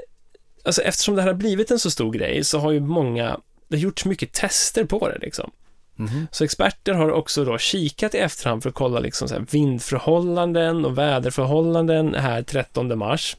alltså, 0.64 0.82
eftersom 0.82 1.14
det 1.14 1.22
här 1.22 1.28
har 1.28 1.34
blivit 1.34 1.70
en 1.70 1.78
så 1.78 1.90
stor 1.90 2.12
grej 2.12 2.44
så 2.44 2.58
har 2.58 2.72
ju 2.72 2.80
många, 2.80 3.40
det 3.68 3.76
har 3.76 3.82
gjorts 3.82 4.04
mycket 4.04 4.32
tester 4.32 4.84
på 4.84 5.08
det 5.08 5.18
liksom. 5.18 5.50
Mhm. 5.96 6.26
Så 6.30 6.44
experter 6.44 6.92
har 6.92 7.10
också 7.10 7.44
då 7.44 7.58
kikat 7.58 8.14
i 8.14 8.18
efterhand 8.18 8.62
för 8.62 8.68
att 8.70 8.74
kolla 8.74 9.00
liksom 9.00 9.28
så 9.28 9.44
vindförhållanden 9.50 10.84
och 10.84 10.98
väderförhållanden 10.98 12.14
här 12.14 12.42
13 12.42 12.98
mars. 12.98 13.36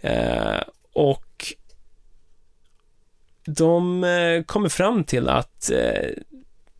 Eh, 0.00 0.60
och 0.92 1.54
de 3.46 4.04
eh, 4.04 4.42
kommer 4.42 4.68
fram 4.68 5.04
till 5.04 5.28
att 5.28 5.70
eh, 5.70 6.10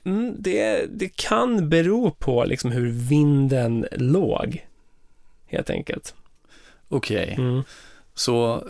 mm, 0.05 0.35
det, 0.39 0.87
det 0.91 1.17
kan 1.17 1.69
bero 1.69 2.11
på 2.11 2.45
liksom 2.45 2.73
hur 2.73 2.91
vinden 2.91 3.87
låg, 3.93 4.67
helt 5.47 5.71
enkelt. 5.71 6.15
Okej, 6.91 7.35
Mm. 7.39 7.63
så 8.15 8.65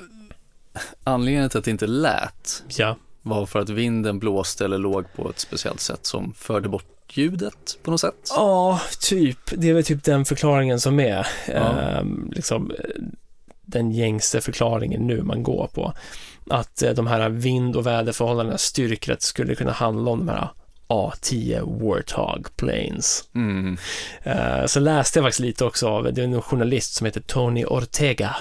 anledningen 1.04 1.50
till 1.50 1.58
att 1.58 1.64
det 1.64 1.70
inte 1.70 1.86
lät 1.86 2.62
Ja. 2.68 2.96
var 3.22 3.46
för 3.46 3.58
att 3.58 3.68
vinden 3.68 4.18
blåste 4.18 4.64
eller 4.64 4.78
låg 4.78 5.04
på 5.16 5.30
ett 5.30 5.38
speciellt 5.38 5.80
sätt 5.80 6.06
som 6.06 6.32
förde 6.36 6.68
bort 6.68 6.86
ljudet 7.12 7.78
på 7.82 7.90
något 7.90 8.00
sätt? 8.00 8.14
Ja, 8.30 8.80
typ. 9.00 9.38
Det 9.56 9.68
är 9.68 9.74
väl 9.74 9.84
typ 9.84 10.04
den 10.04 10.24
förklaringen 10.24 10.80
som 10.80 11.00
är 11.00 11.26
Ja. 11.48 11.52
ehm, 11.54 12.32
liksom, 12.36 12.70
eh, 12.70 12.76
den 13.62 13.90
gängse 13.90 14.40
förklaringen 14.40 15.06
nu 15.06 15.22
man 15.22 15.42
går 15.42 15.66
på. 15.74 15.92
Att 16.50 16.82
eh, 16.82 16.90
de 16.92 17.06
här 17.06 17.28
vind 17.28 17.76
och 17.76 17.86
väderförhållandena 17.86 18.58
styrker 18.58 19.12
att 19.12 19.20
det 19.20 19.24
skulle 19.26 19.54
kunna 19.54 19.72
handla 19.72 20.10
om 20.10 20.18
de 20.18 20.28
här 20.28 20.48
A10 20.90 21.60
Warthog 21.82 22.56
Planes. 22.56 23.24
Mm. 23.34 23.76
Eh, 24.22 24.66
så 24.66 24.80
läste 24.80 25.18
jag 25.18 25.24
faktiskt 25.24 25.40
lite 25.40 25.64
också 25.64 25.88
av, 25.88 26.12
det 26.12 26.20
är 26.20 26.24
en 26.24 26.42
journalist 26.42 26.94
som 26.94 27.04
heter 27.04 27.20
Tony 27.20 27.64
Ortega 27.64 28.36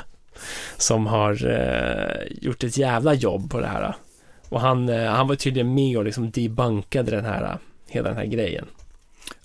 som 0.78 1.08
har 1.08 1.48
eh, 1.48 2.38
gjort 2.42 2.64
ett 2.64 2.78
jävla 2.78 3.14
jobb 3.14 3.52
på 3.52 3.60
det 3.60 3.68
här. 3.68 3.96
Och 4.50 4.62
han, 4.62 4.90
eh, 4.90 5.12
han 5.12 5.28
var 5.28 5.36
tydligen 5.36 5.74
med 5.74 5.98
och 5.98 6.06
liksom 6.06 6.32
debunkade 6.32 7.12
den 7.12 7.26
här, 7.26 7.58
hela 7.88 8.10
den 8.10 8.18
här 8.18 8.26
grejen. 8.26 8.66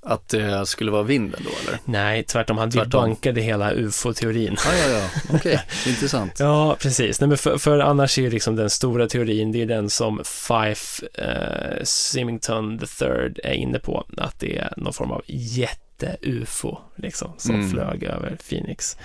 Att 0.06 0.28
det 0.28 0.66
skulle 0.66 0.90
vara 0.90 1.02
vinden 1.02 1.40
då 1.44 1.50
eller? 1.68 1.80
Nej, 1.84 2.22
tvärtom. 2.24 2.58
Han 2.58 2.70
Tvärtom. 2.70 2.90
debunkade 2.90 3.40
hela 3.40 3.72
ufo-teorin. 3.72 4.56
Ja, 4.64 4.74
ja, 4.76 4.88
ja, 4.98 5.08
okej, 5.34 5.62
intressant. 5.86 6.40
Ja, 6.40 6.76
precis. 6.80 7.20
Nej, 7.20 7.28
men 7.28 7.38
för, 7.38 7.58
för 7.58 7.78
annars 7.78 8.18
är 8.18 8.22
ju 8.22 8.30
liksom 8.30 8.56
den 8.56 8.70
stora 8.70 9.08
teorin, 9.08 9.52
det 9.52 9.62
är 9.62 9.66
den 9.66 9.90
som 9.90 10.20
Fife 10.24 11.06
eh, 11.14 11.84
Symington 11.84 12.80
III 13.00 13.34
är 13.44 13.52
inne 13.52 13.78
på, 13.78 14.06
att 14.16 14.40
det 14.40 14.58
är 14.58 14.74
någon 14.76 14.92
form 14.92 15.10
av 15.10 15.22
jätte-ufo, 15.26 16.78
liksom, 16.96 17.32
som 17.38 17.54
Mm. 17.54 17.70
flög 17.70 18.02
över 18.04 18.36
Phoenix. 18.48 18.96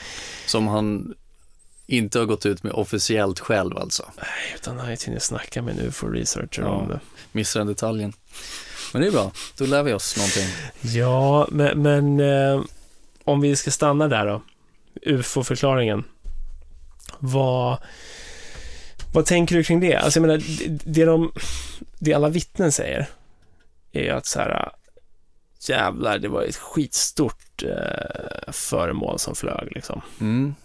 Som 0.46 0.68
han 0.68 1.14
inte 1.88 2.20
har 2.20 2.26
gått 2.26 2.46
ut 2.46 2.64
med 2.64 2.72
officiellt 2.74 3.40
själv 3.40 3.78
alltså. 3.78 4.04
Nej, 4.18 4.56
utan 4.56 4.76
han 4.76 4.84
har 4.86 4.92
ju 4.92 4.98
tydligen 4.98 5.22
snackat 5.22 5.64
med 5.64 5.80
en 5.80 5.86
ufo-researcher 5.88 6.62
Ja. 6.62 6.68
om 6.70 6.88
det. 6.88 7.00
Missar 7.32 7.60
den 7.60 7.68
detaljen. 7.68 8.14
Men 8.94 9.02
det 9.02 9.08
är 9.08 9.12
bra, 9.12 9.32
då 9.58 9.66
lär 9.66 9.84
vi 9.84 9.94
oss 9.94 10.18
någonting. 10.18 10.48
Ja, 10.82 11.48
men, 11.52 11.82
men 11.82 12.20
eh, 12.20 12.62
om 13.24 13.42
vi 13.42 13.56
ska 13.56 13.72
stanna 13.72 14.08
där 14.08 14.26
då. 14.26 14.42
UFO-förklaringen. 15.02 16.04
Vad, 17.20 17.78
vad 19.14 19.26
tänker 19.26 19.56
du 19.56 19.64
kring 19.64 19.80
det? 19.80 19.96
Alltså 19.96 20.20
jag 20.20 20.28
menar, 20.28 20.38
det, 20.38 20.92
det, 20.94 21.06
de, 21.06 21.32
det 22.00 22.14
alla 22.14 22.30
vittnen 22.30 22.72
säger 22.72 23.08
är 23.92 24.02
ju 24.02 24.10
att 24.10 24.26
så 24.26 24.40
här, 24.40 24.72
jävlar, 25.60 26.20
det 26.20 26.28
var 26.28 26.44
ett 26.44 26.56
skitstort 26.56 27.64
eh, 27.64 28.52
föremål 28.52 29.20
som 29.20 29.36
flög 29.36 29.72
liksom. 29.72 30.02
Mm. 30.20 30.56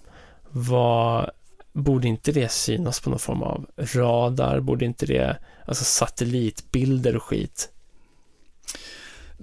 Vad, 0.51 1.31
borde 1.73 2.09
inte 2.09 2.33
det 2.33 2.53
synas 2.53 3.01
på 3.01 3.11
någon 3.11 3.19
form 3.19 3.43
av 3.43 3.67
radar? 3.77 4.61
Borde 4.61 4.85
inte 4.85 5.07
det, 5.07 5.37
alltså 5.67 5.85
satellitbilder 5.85 7.17
och 7.17 7.23
skit? 7.23 7.69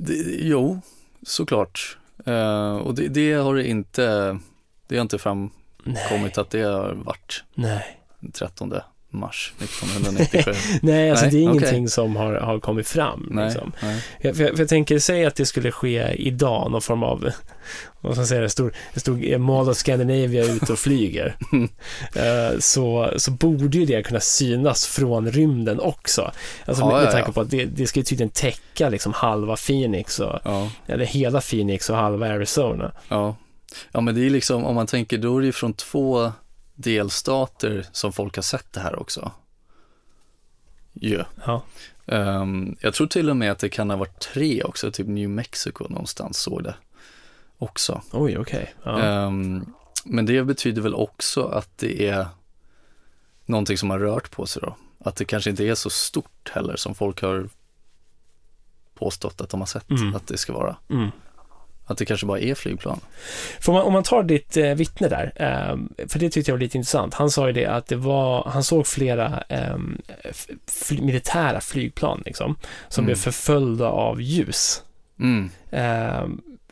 Det, 0.03 0.13
jo, 0.39 0.81
såklart. 1.21 1.97
Eh, 2.25 2.75
och 2.75 2.95
det, 2.95 3.07
det 3.07 3.33
har 3.33 3.55
det 3.55 3.67
inte, 3.67 4.39
det 4.87 4.95
har 4.95 5.01
inte 5.01 5.17
framkommit 5.17 5.61
Nej, 6.13 6.33
att 6.35 6.49
det 6.49 6.61
har 6.61 6.93
varit 6.93 7.43
nej. 7.53 7.99
den 8.19 8.31
13 8.31 8.73
mars 9.13 9.53
1997. 9.59 10.51
Nej, 10.81 11.09
alltså 11.11 11.25
Nej, 11.25 11.31
det 11.35 11.37
är 11.39 11.41
ingenting 11.41 11.87
som 11.89 12.15
har, 12.15 12.33
har 12.33 12.59
kommit 12.59 12.87
fram. 12.87 13.27
nej, 13.31 13.45
Liksom. 13.45 13.71
nej. 13.81 14.03
Jag, 14.19 14.35
för, 14.35 14.43
jag, 14.43 14.51
för 14.51 14.59
jag 14.59 14.69
tänker, 14.69 14.99
säg 14.99 15.25
att 15.25 15.35
det 15.35 15.45
skulle 15.45 15.71
ske 15.71 16.13
idag, 16.13 16.71
någon 16.71 16.81
form 16.81 17.03
av, 17.03 17.29
vad 18.01 18.13
ska 18.13 18.19
man 18.19 18.27
säga, 18.27 18.43
en 18.43 18.49
stor, 18.49 18.73
stor 18.95 19.37
Mall 19.37 19.69
of 19.69 19.77
Scandinavia 19.77 20.43
ute 20.43 20.71
och 20.73 20.79
flyger. 20.79 21.35
Eh, 22.15 22.59
så, 22.59 23.13
så 23.17 23.31
borde 23.31 23.77
ju 23.77 23.85
det 23.85 24.03
kunna 24.03 24.19
synas 24.19 24.85
från 24.87 25.31
rymden 25.31 25.79
också. 25.79 26.31
Alltså 26.65 26.83
Ja, 26.83 26.87
med, 26.91 27.03
med 27.03 27.11
tanke 27.11 27.29
ja. 27.29 27.33
på 27.33 27.41
att 27.41 27.49
det, 27.49 27.65
det 27.65 27.87
ska 27.87 27.99
ju 27.99 28.03
tydligen 28.03 28.29
täcka 28.31 28.89
liksom 28.89 29.13
halva 29.13 29.55
Phoenix, 29.55 30.19
och, 30.19 30.39
Ja, 30.43 30.69
eller 30.87 31.05
hela 31.05 31.41
Phoenix 31.41 31.89
och 31.89 31.95
halva 31.95 32.27
Arizona. 32.29 32.91
ja. 33.07 33.35
ja, 33.91 34.01
men 34.01 34.15
det 34.15 34.25
är 34.25 34.29
liksom, 34.29 34.65
om 34.65 34.75
man 34.75 34.87
tänker, 34.87 35.17
då 35.17 35.37
är 35.37 35.39
det 35.41 35.45
ju 35.45 35.51
från 35.51 35.73
två 35.73 36.31
delstater 36.81 37.85
som 37.91 38.13
folk 38.13 38.35
har 38.35 38.43
sett 38.43 38.73
det 38.73 38.79
här 38.79 38.99
också. 38.99 39.31
Ju. 40.93 41.23
Ja. 41.45 41.63
Ehm, 42.05 42.75
jag 42.81 42.93
tror 42.93 43.07
till 43.07 43.29
och 43.29 43.37
med 43.37 43.51
att 43.51 43.59
det 43.59 43.69
kan 43.69 43.89
ha 43.89 43.97
varit 43.97 44.19
tre 44.19 44.63
också, 44.63 44.91
typ 44.91 45.07
New 45.07 45.29
Mexico 45.29 45.85
någonstans 45.89 46.37
såg 46.37 46.63
det 46.63 46.75
också. 47.57 48.01
Oj, 48.11 48.37
okej. 48.37 48.73
Ja. 48.83 48.99
Ehm, 49.01 49.73
men 50.05 50.25
det 50.25 50.43
betyder 50.43 50.81
väl 50.81 50.95
också 50.95 51.43
att 51.43 51.69
det 51.77 52.07
är 52.07 52.27
någonting 53.45 53.77
som 53.77 53.89
har 53.89 53.99
rört 53.99 54.31
på 54.31 54.45
sig 54.45 54.61
då. 54.61 54.75
Att 54.99 55.15
det 55.15 55.25
kanske 55.25 55.49
inte 55.49 55.63
är 55.63 55.75
så 55.75 55.89
stort 55.89 56.51
heller 56.53 56.75
som 56.75 56.95
folk 56.95 57.21
har 57.21 57.49
påstått 58.93 59.41
att 59.41 59.49
de 59.49 59.59
har 59.59 59.67
sett 59.67 59.89
Mm. 59.89 60.15
att 60.15 60.27
det 60.27 60.37
ska 60.37 60.53
vara. 60.53 60.75
Mm. 60.89 61.09
Att 61.85 61.97
det 61.97 62.05
kanske 62.05 62.25
bara 62.25 62.39
är 62.39 62.55
flygplan. 62.55 62.99
Man, 63.67 63.81
om 63.81 63.93
man 63.93 64.03
tar 64.03 64.23
ditt 64.23 64.57
eh, 64.57 64.73
vittne 64.73 65.07
där, 65.07 65.33
eh, 65.35 66.05
för 66.07 66.19
det 66.19 66.29
tyckte 66.29 66.51
jag 66.51 66.55
var 66.55 66.59
lite 66.61 66.77
intressant. 66.77 67.13
Han 67.13 67.31
sa 67.31 67.47
ju 67.47 67.53
det 67.53 67.65
att 67.65 67.87
det 67.87 67.95
var, 67.95 68.43
han 68.49 68.63
såg 68.63 68.87
flera 68.87 69.43
eh, 69.49 69.77
fly, 70.67 71.01
militära 71.01 71.61
flygplan 71.61 72.21
liksom, 72.25 72.55
som 72.89 73.01
Mm. 73.01 73.05
blev 73.05 73.15
förföljda 73.15 73.87
av 73.89 74.21
ljus. 74.21 74.83
Mm. 75.19 75.49
Eh, 75.71 76.25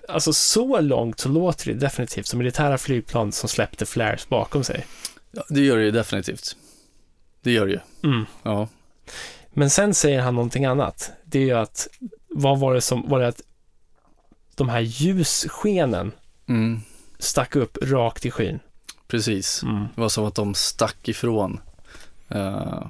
alltså 0.07 0.33
så 0.33 0.79
långt 0.81 1.19
så 1.19 1.29
låter 1.29 1.65
det 1.73 1.79
definitivt 1.79 2.25
som 2.27 2.37
militära 2.39 2.77
flygplan 2.77 3.31
som 3.31 3.49
släppte 3.49 3.85
flares 3.85 4.29
bakom 4.29 4.63
sig. 4.63 4.85
Ja, 5.31 5.43
det 5.49 5.61
gör 5.61 5.77
det 5.77 5.83
ju 5.83 5.91
definitivt. 5.91 6.55
det 7.43 7.51
gör 7.51 7.65
det 7.67 7.71
ju. 7.71 7.79
Mm. 8.11 8.25
Ja. 8.43 8.67
Men 9.53 9.69
sen 9.69 9.93
säger 9.93 10.21
han 10.21 10.35
någonting 10.35 10.65
annat. 10.65 11.11
Det 11.25 11.39
är 11.39 11.43
ju 11.43 11.53
att, 11.53 11.87
vad 12.29 12.59
var 12.59 12.73
det 12.73 12.81
som, 12.81 13.09
var 13.09 13.19
det 13.19 13.27
att 13.27 13.41
de 14.59 14.69
här 14.69 14.79
ljusskenen 14.79 16.11
Mm. 16.47 16.81
stack 17.19 17.55
upp 17.55 17.77
rakt 17.81 18.25
i 18.25 18.31
skyn? 18.31 18.59
Precis. 19.07 19.63
Mm. 19.63 19.85
Det 19.95 20.01
var 20.01 20.09
som 20.09 20.25
att 20.25 20.35
de 20.35 20.53
stack 20.53 21.07
ifrån 21.07 21.59
eh, 22.27 22.83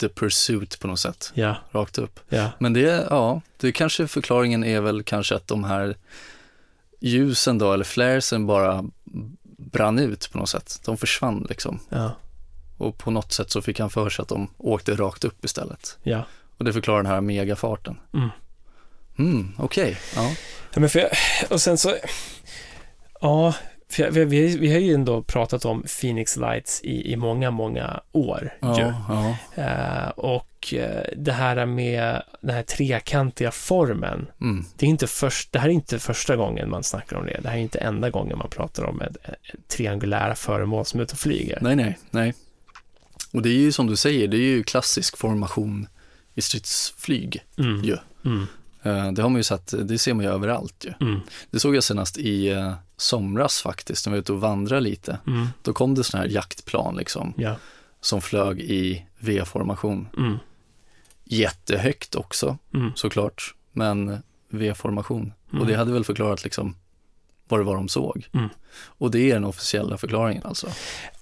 The 0.00 0.08
Pursuit 0.08 0.78
på 0.80 0.86
något 0.86 1.00
sätt, 1.00 1.30
Ja, 1.34 1.56
rakt 1.72 1.98
upp. 1.98 2.20
ja, 2.28 2.50
Men 2.58 2.72
det, 2.72 3.06
ja, 3.10 3.40
det 3.56 3.72
kanske 3.72 4.06
förklaringen 4.08 4.64
är 4.64 4.80
väl 4.80 5.02
kanske 5.02 5.34
att 5.36 5.46
de 5.48 5.64
här 5.64 5.96
ljusen 7.00 7.58
då, 7.58 7.72
eller 7.72 7.84
flaresen 7.84 8.46
bara 8.46 8.84
brann 9.56 9.98
ut 9.98 10.30
på 10.32 10.38
något 10.38 10.48
sätt. 10.48 10.80
De 10.84 10.96
försvann 10.96 11.46
liksom. 11.48 11.80
ja, 11.88 12.16
Och 12.78 12.98
på 12.98 13.10
något 13.10 13.32
sätt 13.32 13.50
så 13.50 13.62
fick 13.62 13.80
han 13.80 13.90
för 13.90 14.10
sig 14.10 14.22
att 14.22 14.28
de 14.28 14.48
åkte 14.58 14.94
rakt 14.96 15.24
upp 15.24 15.44
istället. 15.44 15.98
ja. 16.02 16.24
Och 16.58 16.64
det 16.64 16.72
förklarar 16.72 17.02
den 17.02 17.12
här 17.12 17.20
megafarten. 17.20 17.96
Mm. 18.14 18.28
Mm, 19.18 19.52
okej. 19.58 19.96
Ja. 20.16 20.34
Ja, 20.74 20.80
men 20.80 20.88
för 20.88 20.98
jag, 20.98 21.10
och 21.50 21.60
sen 21.60 21.78
så, 21.78 21.94
ja, 23.20 23.54
för 23.90 24.02
jag, 24.02 24.10
vi, 24.10 24.24
vi, 24.24 24.56
vi 24.56 24.72
har 24.72 24.80
ju 24.80 24.94
ändå 24.94 25.22
pratat 25.22 25.64
om 25.64 25.84
Phoenix 26.00 26.36
Lights 26.36 26.80
i, 26.82 27.12
i 27.12 27.16
många, 27.16 27.50
många 27.50 28.00
år. 28.12 28.52
ju. 28.62 28.68
Ja, 28.68 29.36
ja. 29.56 29.62
Eh, 29.62 30.08
och 30.08 30.74
eh, 30.74 31.04
det 31.16 31.32
här 31.32 31.66
med 31.66 32.22
den 32.40 32.54
här 32.54 32.62
trekantiga 32.62 33.50
formen, 33.50 34.26
Mm, 34.40 34.64
det, 34.76 34.86
är 34.86 34.90
inte 34.90 35.06
först, 35.06 35.52
det 35.52 35.58
här 35.58 35.68
är 35.68 35.72
inte 35.72 35.98
första 35.98 36.36
gången 36.36 36.70
man 36.70 36.82
snackar 36.82 37.16
om 37.16 37.26
det. 37.26 37.40
Det 37.42 37.48
här 37.48 37.56
är 37.56 37.60
inte 37.60 37.78
enda 37.78 38.10
gången 38.10 38.38
man 38.38 38.48
pratar 38.50 38.84
om 38.84 39.00
ett, 39.00 39.16
ett 39.16 39.68
triangulära 39.68 40.34
föremål 40.34 40.84
som 40.84 41.00
är 41.00 41.04
ute 41.04 41.12
och 41.12 41.18
flyger. 41.18 41.58
nej, 41.60 41.76
nej, 41.76 41.98
nej. 42.10 42.34
Och 43.32 43.42
det 43.42 43.48
är 43.48 43.58
ju 43.58 43.72
som 43.72 43.86
du 43.86 43.96
säger, 43.96 44.28
det 44.28 44.36
är 44.36 44.40
ju 44.40 44.62
klassisk 44.62 45.16
formation 45.16 45.88
i 46.34 46.42
stridsflyg. 46.42 47.44
Mm. 47.58 47.84
ju. 47.84 47.96
Mm. 48.24 48.46
Eh, 48.84 49.12
Det 49.12 49.22
har 49.22 49.28
man 49.28 49.36
ju 49.36 49.42
sett, 49.42 49.74
det 49.88 49.98
ser 49.98 50.14
man 50.14 50.24
ju 50.24 50.30
överallt 50.30 50.84
ju. 50.84 51.06
Mm. 51.06 51.20
Det 51.50 51.60
såg 51.60 51.76
jag 51.76 51.84
senast 51.84 52.18
i 52.18 52.48
eh, 52.48 52.74
somras 52.96 53.60
faktiskt, 53.62 54.06
när 54.06 54.10
vi 54.12 54.16
var 54.18 54.20
ute 54.20 54.32
och 54.32 54.40
vandrade 54.40 54.80
lite. 54.80 55.18
Mm. 55.26 55.46
Då 55.62 55.72
kom 55.72 55.94
det 55.94 56.04
sådana 56.04 56.26
här 56.26 56.34
jaktplan 56.34 56.96
liksom, 56.96 57.34
Ja. 57.36 57.56
som 58.00 58.20
flög 58.20 58.60
i 58.60 59.06
V-formation. 59.18 60.08
Mm. 60.16 60.36
Jättehögt 61.24 62.14
också, 62.14 62.58
Mm. 62.74 62.92
såklart, 62.94 63.54
men 63.72 64.18
V-formation. 64.48 65.32
Mm. 65.52 65.60
Och 65.62 65.66
det 65.68 65.74
hade 65.76 65.92
väl 65.92 66.04
förklarat 66.04 66.44
liksom 66.44 66.76
vad 67.48 67.60
det 67.60 67.64
var 67.64 67.74
de 67.74 67.88
såg. 67.88 68.28
Mm. 68.32 68.48
Och 68.74 69.10
det 69.10 69.30
är 69.30 69.34
den 69.34 69.44
officiella 69.44 69.96
förklaringen 69.96 70.42
alltså. 70.46 70.68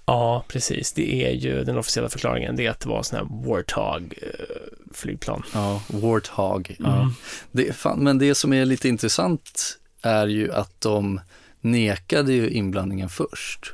Ja, 0.06 0.44
precis. 0.48 0.92
Det 0.92 1.26
är 1.26 1.32
ju 1.32 1.64
den 1.64 1.78
officiella 1.78 2.08
förklaringen. 2.08 2.56
Det 2.56 2.66
är 2.66 2.70
att 2.70 2.80
det 2.80 2.88
var 2.88 3.02
sådana 3.02 3.28
här 3.28 3.34
Warthog-flygplan. 3.46 5.42
Ja, 5.54 5.82
Warthog. 5.88 6.76
Ja. 6.78 6.96
Mm. 7.00 7.14
Det, 7.50 7.68
är 7.68 7.72
fan, 7.72 7.98
men 8.04 8.18
det 8.18 8.34
som 8.34 8.52
är 8.52 8.64
lite 8.64 8.88
intressant 8.88 9.78
är 10.02 10.26
ju 10.26 10.52
att 10.52 10.80
de 10.80 11.20
nekade 11.60 12.32
ju 12.32 12.50
inblandningen 12.50 13.08
först. 13.08 13.72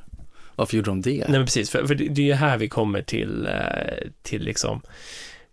Varför 0.56 0.76
gjorde 0.76 0.90
de 0.90 1.02
det? 1.02 1.18
Nej, 1.18 1.38
men 1.38 1.44
precis. 1.44 1.70
För, 1.70 1.86
för 1.86 1.94
det, 1.94 2.08
det 2.08 2.22
är 2.22 2.26
ju 2.26 2.32
här 2.32 2.58
vi 2.58 2.68
kommer 2.68 3.02
till, 3.02 3.46
eh, 3.46 4.08
till 4.22 4.42
liksom 4.42 4.82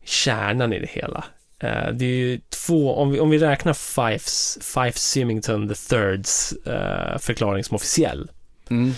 kärnan 0.03 0.73
i 0.73 0.79
det 0.79 0.89
hela. 0.89 1.23
Eh, 1.59 1.91
det 1.93 2.05
är 2.05 2.17
ju 2.17 2.39
två, 2.49 2.95
om 2.95 3.11
vi, 3.11 3.19
om 3.19 3.29
vi 3.29 3.37
räknar 3.37 3.73
Fifes, 3.73 4.57
Fife 4.61 4.99
Symington 4.99 5.67
the 5.67 5.75
Thirds 5.75 6.51
eh, 6.51 7.17
förklaring 7.17 7.63
som 7.63 7.75
officiell, 7.75 8.31
Mm. 8.69 8.93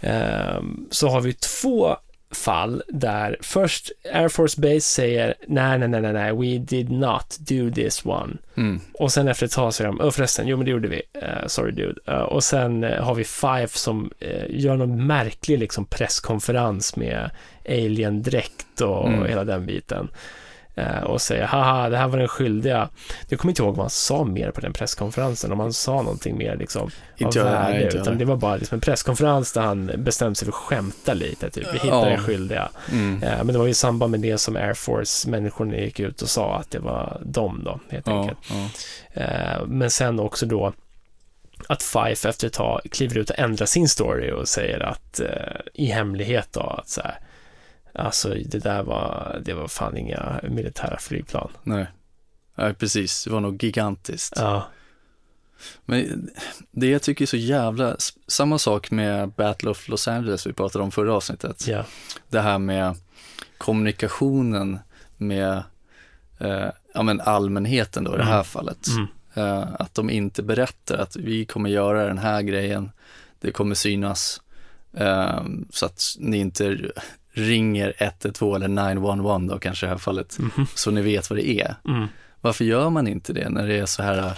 Eh, 0.00 0.60
så 0.90 1.08
har 1.08 1.20
vi 1.20 1.32
två 1.32 1.96
fall 2.30 2.82
där 2.88 3.36
först 3.40 3.90
Air 4.14 4.28
Force 4.28 4.60
Base 4.60 4.80
säger 4.80 5.34
nej, 5.46 5.78
nej, 5.78 5.88
nej, 5.88 6.00
nej, 6.00 6.12
nej, 6.12 6.32
we 6.32 6.58
did 6.64 6.90
not 6.90 7.36
do 7.38 7.70
this 7.74 8.04
one. 8.04 8.36
Mm. 8.56 8.80
Och 8.94 9.12
sen 9.12 9.28
efter 9.28 9.46
ett 9.46 9.52
tag 9.52 9.74
säger 9.74 9.88
de, 9.90 10.00
"Åh, 10.00 10.10
förresten, 10.10 10.46
jo 10.46 10.56
men 10.56 10.64
det 10.64 10.70
gjorde 10.70 10.88
vi, 10.88 11.02
Eh, 11.22 11.46
sorry 11.46 11.72
dude. 11.72 12.00
Eh, 12.06 12.14
och 12.22 12.44
sen 12.44 12.84
eh, 12.84 13.02
har 13.04 13.14
vi 13.14 13.24
Five 13.24 13.68
som 13.68 14.10
uh, 14.22 14.44
gör 14.60 14.76
någon 14.76 15.06
märklig 15.06 15.58
liksom 15.58 15.84
presskonferens 15.84 16.96
med 16.96 17.30
alien-dräkt 17.68 18.80
och 18.80 19.08
Mm. 19.08 19.26
hela 19.28 19.44
den 19.44 19.66
biten. 19.66 20.08
Eh, 20.78 21.02
och 21.02 21.20
säger, 21.22 21.44
haha, 21.46 21.88
det 21.88 21.96
här 21.96 22.08
var 22.08 22.18
den 22.18 22.28
skyldiga. 22.28 22.88
Jag 23.28 23.38
kommer 23.40 23.52
inte 23.52 23.62
ihåg 23.62 23.76
vad 23.76 23.84
han 23.84 23.90
sa 23.90 24.24
mer 24.24 24.50
på 24.50 24.60
den 24.60 24.72
presskonferensen, 24.72 25.52
om 25.52 25.60
han 25.60 25.72
sa 25.72 26.02
någonting 26.02 26.38
mer 26.38 26.56
liksom 26.56 26.82
av 26.82 26.90
jag, 27.18 27.44
värde, 27.44 27.84
inte 27.84 27.96
utan 27.98 28.18
det 28.18 28.24
var 28.24 28.36
bara 28.36 28.56
liksom 28.56 28.76
en 28.76 28.80
presskonferens 28.80 29.52
där 29.52 29.60
han 29.62 29.90
bestämde 29.96 30.34
sig 30.34 30.46
för 30.46 30.52
att 30.52 30.56
skämta 30.56 31.14
lite, 31.14 31.50
typ, 31.50 31.66
vi 31.74 31.78
hittar 31.78 31.88
Ja. 31.88 32.04
den 32.04 32.18
skyldiga. 32.22 32.68
Mm. 32.92 33.22
Eh, 33.22 33.36
Men 33.38 33.46
det 33.46 33.58
var 33.58 33.64
ju 33.64 33.70
i 33.70 33.74
samband 33.74 34.10
med 34.10 34.20
det 34.20 34.38
som 34.38 34.56
Air 34.56 34.74
Force-människorna 34.74 35.76
gick 35.76 36.00
ut 36.00 36.22
och 36.22 36.28
sa 36.28 36.56
att 36.56 36.70
det 36.70 36.78
var 36.78 37.20
dem 37.24 37.62
då, 37.64 37.80
helt 37.90 38.06
Ja, 38.06 38.20
enkelt. 38.20 38.38
ja. 38.50 39.22
Eh, 39.22 39.66
Men 39.66 39.90
sen 39.90 40.20
också 40.20 40.46
då 40.46 40.72
att 41.68 41.82
Fife 41.82 42.28
efter 42.28 42.46
ett 42.46 42.52
tag 42.52 42.80
kliver 42.90 43.18
ut 43.18 43.30
och 43.30 43.38
ändrar 43.38 43.66
sin 43.66 43.88
story 43.88 44.30
och 44.32 44.48
säger 44.48 44.80
att 44.80 45.20
eh, 45.20 45.26
i 45.74 45.86
hemlighet 45.86 46.48
då 46.52 46.60
att 46.60 46.88
så 46.88 47.00
här, 47.00 47.18
alltså 47.94 48.28
det 48.46 48.58
där 48.58 48.82
var, 48.82 49.40
det 49.44 49.54
var 49.54 49.68
fan 49.68 49.96
inga 49.96 50.40
militära 50.50 50.98
flygplan. 50.98 51.50
Nej. 51.62 51.86
Nej, 52.54 52.74
precis. 52.74 53.24
Det 53.24 53.30
var 53.30 53.40
nog 53.40 53.62
gigantiskt. 53.64 54.32
Ja, 54.36 54.68
Men 55.84 56.30
det 56.70 56.86
jag 56.90 57.02
tycker 57.02 57.24
är 57.24 57.26
så 57.26 57.36
jävla, 57.36 57.96
samma 58.26 58.58
sak 58.58 58.90
med 58.90 59.28
Battle 59.30 59.70
of 59.70 59.88
Los 59.88 60.08
Angeles 60.08 60.46
vi 60.46 60.52
pratade 60.52 60.84
om 60.84 60.90
förra 60.90 61.14
avsnittet. 61.14 61.66
ja, 61.68 61.84
Det 62.28 62.40
här 62.40 62.58
med 62.58 62.94
kommunikationen 63.58 64.78
med 65.16 65.62
eh, 66.38 66.68
ja, 66.94 67.02
men 67.02 67.20
allmänheten 67.20 68.04
då 68.04 68.14
i 68.14 68.18
det 68.18 68.24
här 68.24 68.32
Mm. 68.32 68.44
fallet. 68.44 68.86
mm, 68.88 69.06
Eh, 69.34 69.68
att 69.78 69.94
de 69.94 70.10
inte 70.10 70.42
berättar 70.42 70.98
att 70.98 71.16
vi 71.16 71.44
kommer 71.44 71.70
göra 71.70 72.06
den 72.06 72.18
här 72.18 72.42
grejen, 72.42 72.90
det 73.40 73.50
kommer 73.52 73.74
synas. 73.74 74.40
Eh, 74.94 75.42
så 75.70 75.86
att 75.86 76.02
ni 76.18 76.36
inte 76.36 76.90
ringer 77.38 77.92
112 77.98 78.54
eller 78.56 78.68
911 78.68 79.38
då 79.38 79.58
kanske 79.58 79.86
i 79.86 79.88
det 79.88 79.90
här 79.94 79.98
fallet, 79.98 80.38
mhm, 80.38 80.66
så 80.74 80.90
ni 80.90 81.02
vet 81.02 81.30
vad 81.30 81.38
det 81.38 81.48
är. 81.60 81.74
mm, 81.88 82.06
Varför 82.40 82.64
gör 82.64 82.90
man 82.90 83.06
inte 83.06 83.32
det 83.32 83.48
när 83.48 83.68
det 83.68 83.78
är 83.78 83.86
så 83.86 84.02
här 84.02 84.18
eh, 84.18 84.32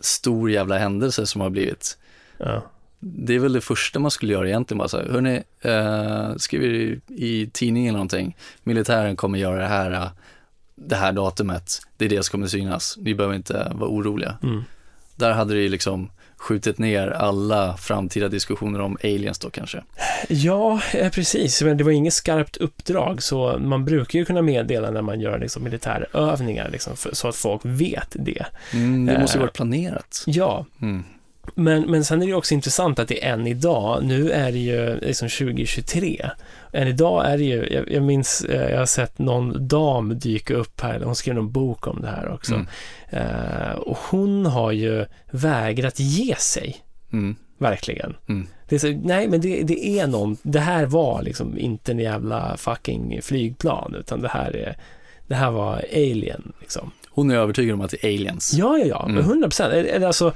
stor 0.00 0.50
jävla 0.50 0.78
händelse 0.78 1.26
som 1.26 1.40
har 1.40 1.50
blivit? 1.50 1.98
ja, 2.38 2.62
Det 2.98 3.34
är 3.34 3.38
väl 3.38 3.52
det 3.52 3.60
första 3.60 3.98
man 3.98 4.10
skulle 4.10 4.32
göra 4.32 4.48
egentligen, 4.48 4.78
bara 4.78 4.88
så 4.88 4.96
här, 4.98 5.08
hörni, 5.08 5.42
eh, 5.60 6.36
skriver 6.36 6.68
i, 6.68 7.00
i 7.08 7.50
tidningen 7.52 7.92
någonting, 7.92 8.36
militären 8.62 9.16
kommer 9.16 9.38
göra 9.38 9.56
det 9.58 9.66
här, 9.68 9.90
eh, 9.90 10.08
det 10.74 10.96
här 10.96 11.12
datumet, 11.12 11.80
det 11.96 12.04
är 12.04 12.08
det 12.08 12.22
som 12.22 12.30
kommer 12.32 12.46
synas, 12.46 12.96
ni 13.00 13.14
behöver 13.14 13.34
inte 13.36 13.72
vara 13.74 13.90
oroliga. 13.90 14.38
mm. 14.42 14.62
Där 15.16 15.32
hade 15.32 15.54
det 15.54 15.60
ju 15.60 15.68
liksom 15.68 16.10
skjutit 16.40 16.78
ner 16.78 17.08
alla 17.08 17.76
framtida 17.76 18.28
diskussioner 18.28 18.80
om 18.80 18.96
aliens 19.04 19.38
då 19.38 19.50
kanske. 19.50 19.82
Ja, 20.28 20.80
eh, 20.94 21.10
precis. 21.10 21.62
Men 21.62 21.76
det 21.76 21.84
var 21.84 21.90
inget 21.92 22.14
skarpt 22.14 22.56
uppdrag, 22.56 23.22
så 23.22 23.58
man 23.58 23.84
brukar 23.84 24.18
ju 24.18 24.24
kunna 24.24 24.42
meddela 24.42 24.90
när 24.90 25.02
man 25.02 25.20
gör 25.20 25.38
liksom, 25.38 25.64
militärövningar, 25.64 26.68
liksom, 26.70 26.96
för, 26.96 27.14
så 27.14 27.28
att 27.28 27.36
folk 27.36 27.60
vet 27.64 28.08
det. 28.12 28.46
Mm, 28.72 29.06
det 29.06 29.18
måste 29.18 29.36
ju 29.38 29.40
Eh. 29.40 29.44
varit 29.44 29.54
planerat. 29.54 30.22
Ja, 30.26 30.66
Mm. 30.82 31.04
Men, 31.54 31.82
men 31.90 32.04
sen 32.04 32.22
är 32.22 32.26
det 32.26 32.34
också 32.34 32.54
intressant 32.54 32.98
att 32.98 33.08
det 33.08 33.24
är 33.24 33.32
än 33.32 33.46
idag, 33.46 34.04
nu 34.04 34.30
är 34.30 34.52
det 34.52 34.58
ju 34.58 35.00
liksom 35.00 35.28
2023. 35.28 36.30
Än 36.72 36.88
idag 36.88 37.30
är 37.30 37.38
det 37.38 37.44
ju, 37.44 37.68
jag, 37.72 37.92
jag 37.92 38.02
minns, 38.02 38.44
eh, 38.44 38.70
jag 38.70 38.78
har 38.78 38.86
sett 38.86 39.18
någon 39.18 39.68
dam 39.68 40.18
dyka 40.18 40.54
upp 40.54 40.80
här, 40.80 41.00
hon 41.00 41.16
skrev 41.16 41.34
någon 41.34 41.52
bok 41.52 41.86
om 41.86 42.00
det 42.02 42.08
här 42.08 42.28
också. 42.32 42.54
Mm. 42.54 42.66
Eh, 43.10 43.72
och 43.72 43.98
hon 44.10 44.46
har 44.46 44.72
ju 44.72 45.06
vägrat 45.30 46.00
ge 46.00 46.36
sig, 46.36 46.76
Mm. 47.12 47.36
verkligen. 47.58 48.16
Mm. 48.28 48.46
Det 48.68 48.74
är 48.74 48.78
så, 48.78 48.88
nej, 49.04 49.28
men 49.28 49.40
det, 49.40 49.62
det 49.62 49.88
är 49.88 50.06
någon, 50.06 50.36
det 50.42 50.60
här 50.60 50.86
var 50.86 51.22
liksom 51.22 51.58
inte 51.58 51.92
en 51.92 51.98
jävla 51.98 52.56
fucking 52.56 53.18
flygplan, 53.22 53.94
utan 53.98 54.20
det 54.20 54.28
här 54.28 54.56
är, 54.56 54.76
det 55.28 55.34
här 55.34 55.50
var 55.50 55.84
alien 55.92 56.52
liksom. 56.60 56.90
Hon 57.10 57.30
är 57.30 57.36
övertygad 57.36 57.74
om 57.74 57.80
att 57.80 57.90
det 57.90 58.04
är 58.04 58.08
aliens. 58.08 58.54
Ja, 58.54 58.78
ja, 58.78 58.84
ja, 58.86 59.02
Mm. 59.04 59.14
men 59.14 59.24
100 59.24 59.48
procent. 59.48 60.02
Alltså, 60.04 60.32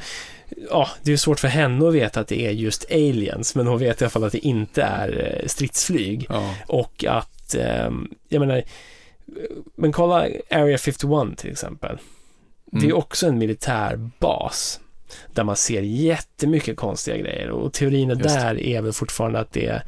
ja, 0.71 0.89
det 1.03 1.13
är 1.13 1.17
svårt 1.17 1.41
för 1.41 1.49
henne 1.49 1.89
att 1.89 1.95
veta 1.95 2.21
att 2.21 2.29
det 2.29 2.47
är 2.47 2.51
just 2.51 2.91
aliens, 2.91 3.55
men 3.55 3.67
hon 3.67 3.79
vet 3.79 4.01
i 4.01 4.05
alla 4.05 4.11
fall 4.11 4.25
att 4.25 4.33
det 4.33 4.47
inte 4.47 4.83
är 4.83 5.39
eh, 5.43 5.47
stridsflyg. 5.47 6.27
Ja. 6.29 6.55
Och 6.67 7.05
att, 7.09 7.55
ehm, 7.55 8.09
jag 8.29 8.41
menar, 8.41 8.63
men 9.77 9.93
kolla 9.93 10.29
Area 10.51 10.79
51 10.79 11.39
till 11.39 11.51
exempel. 11.51 11.99
Det 12.65 12.79
är 12.79 12.85
Mm. 12.85 12.97
också 12.97 13.27
en 13.27 13.39
militär 13.39 14.11
bas 14.19 14.81
där 15.33 15.45
man 15.45 15.57
ser 15.57 15.83
jättemycket 15.83 16.77
konstiga 16.77 17.17
grejer 17.17 17.51
och 17.51 17.73
teorin 17.73 18.09
där 18.09 18.61
är 18.61 18.81
väl 18.83 18.93
fortfarande 18.93 19.39
att 19.39 19.53
det 19.53 19.67
är, 19.67 19.83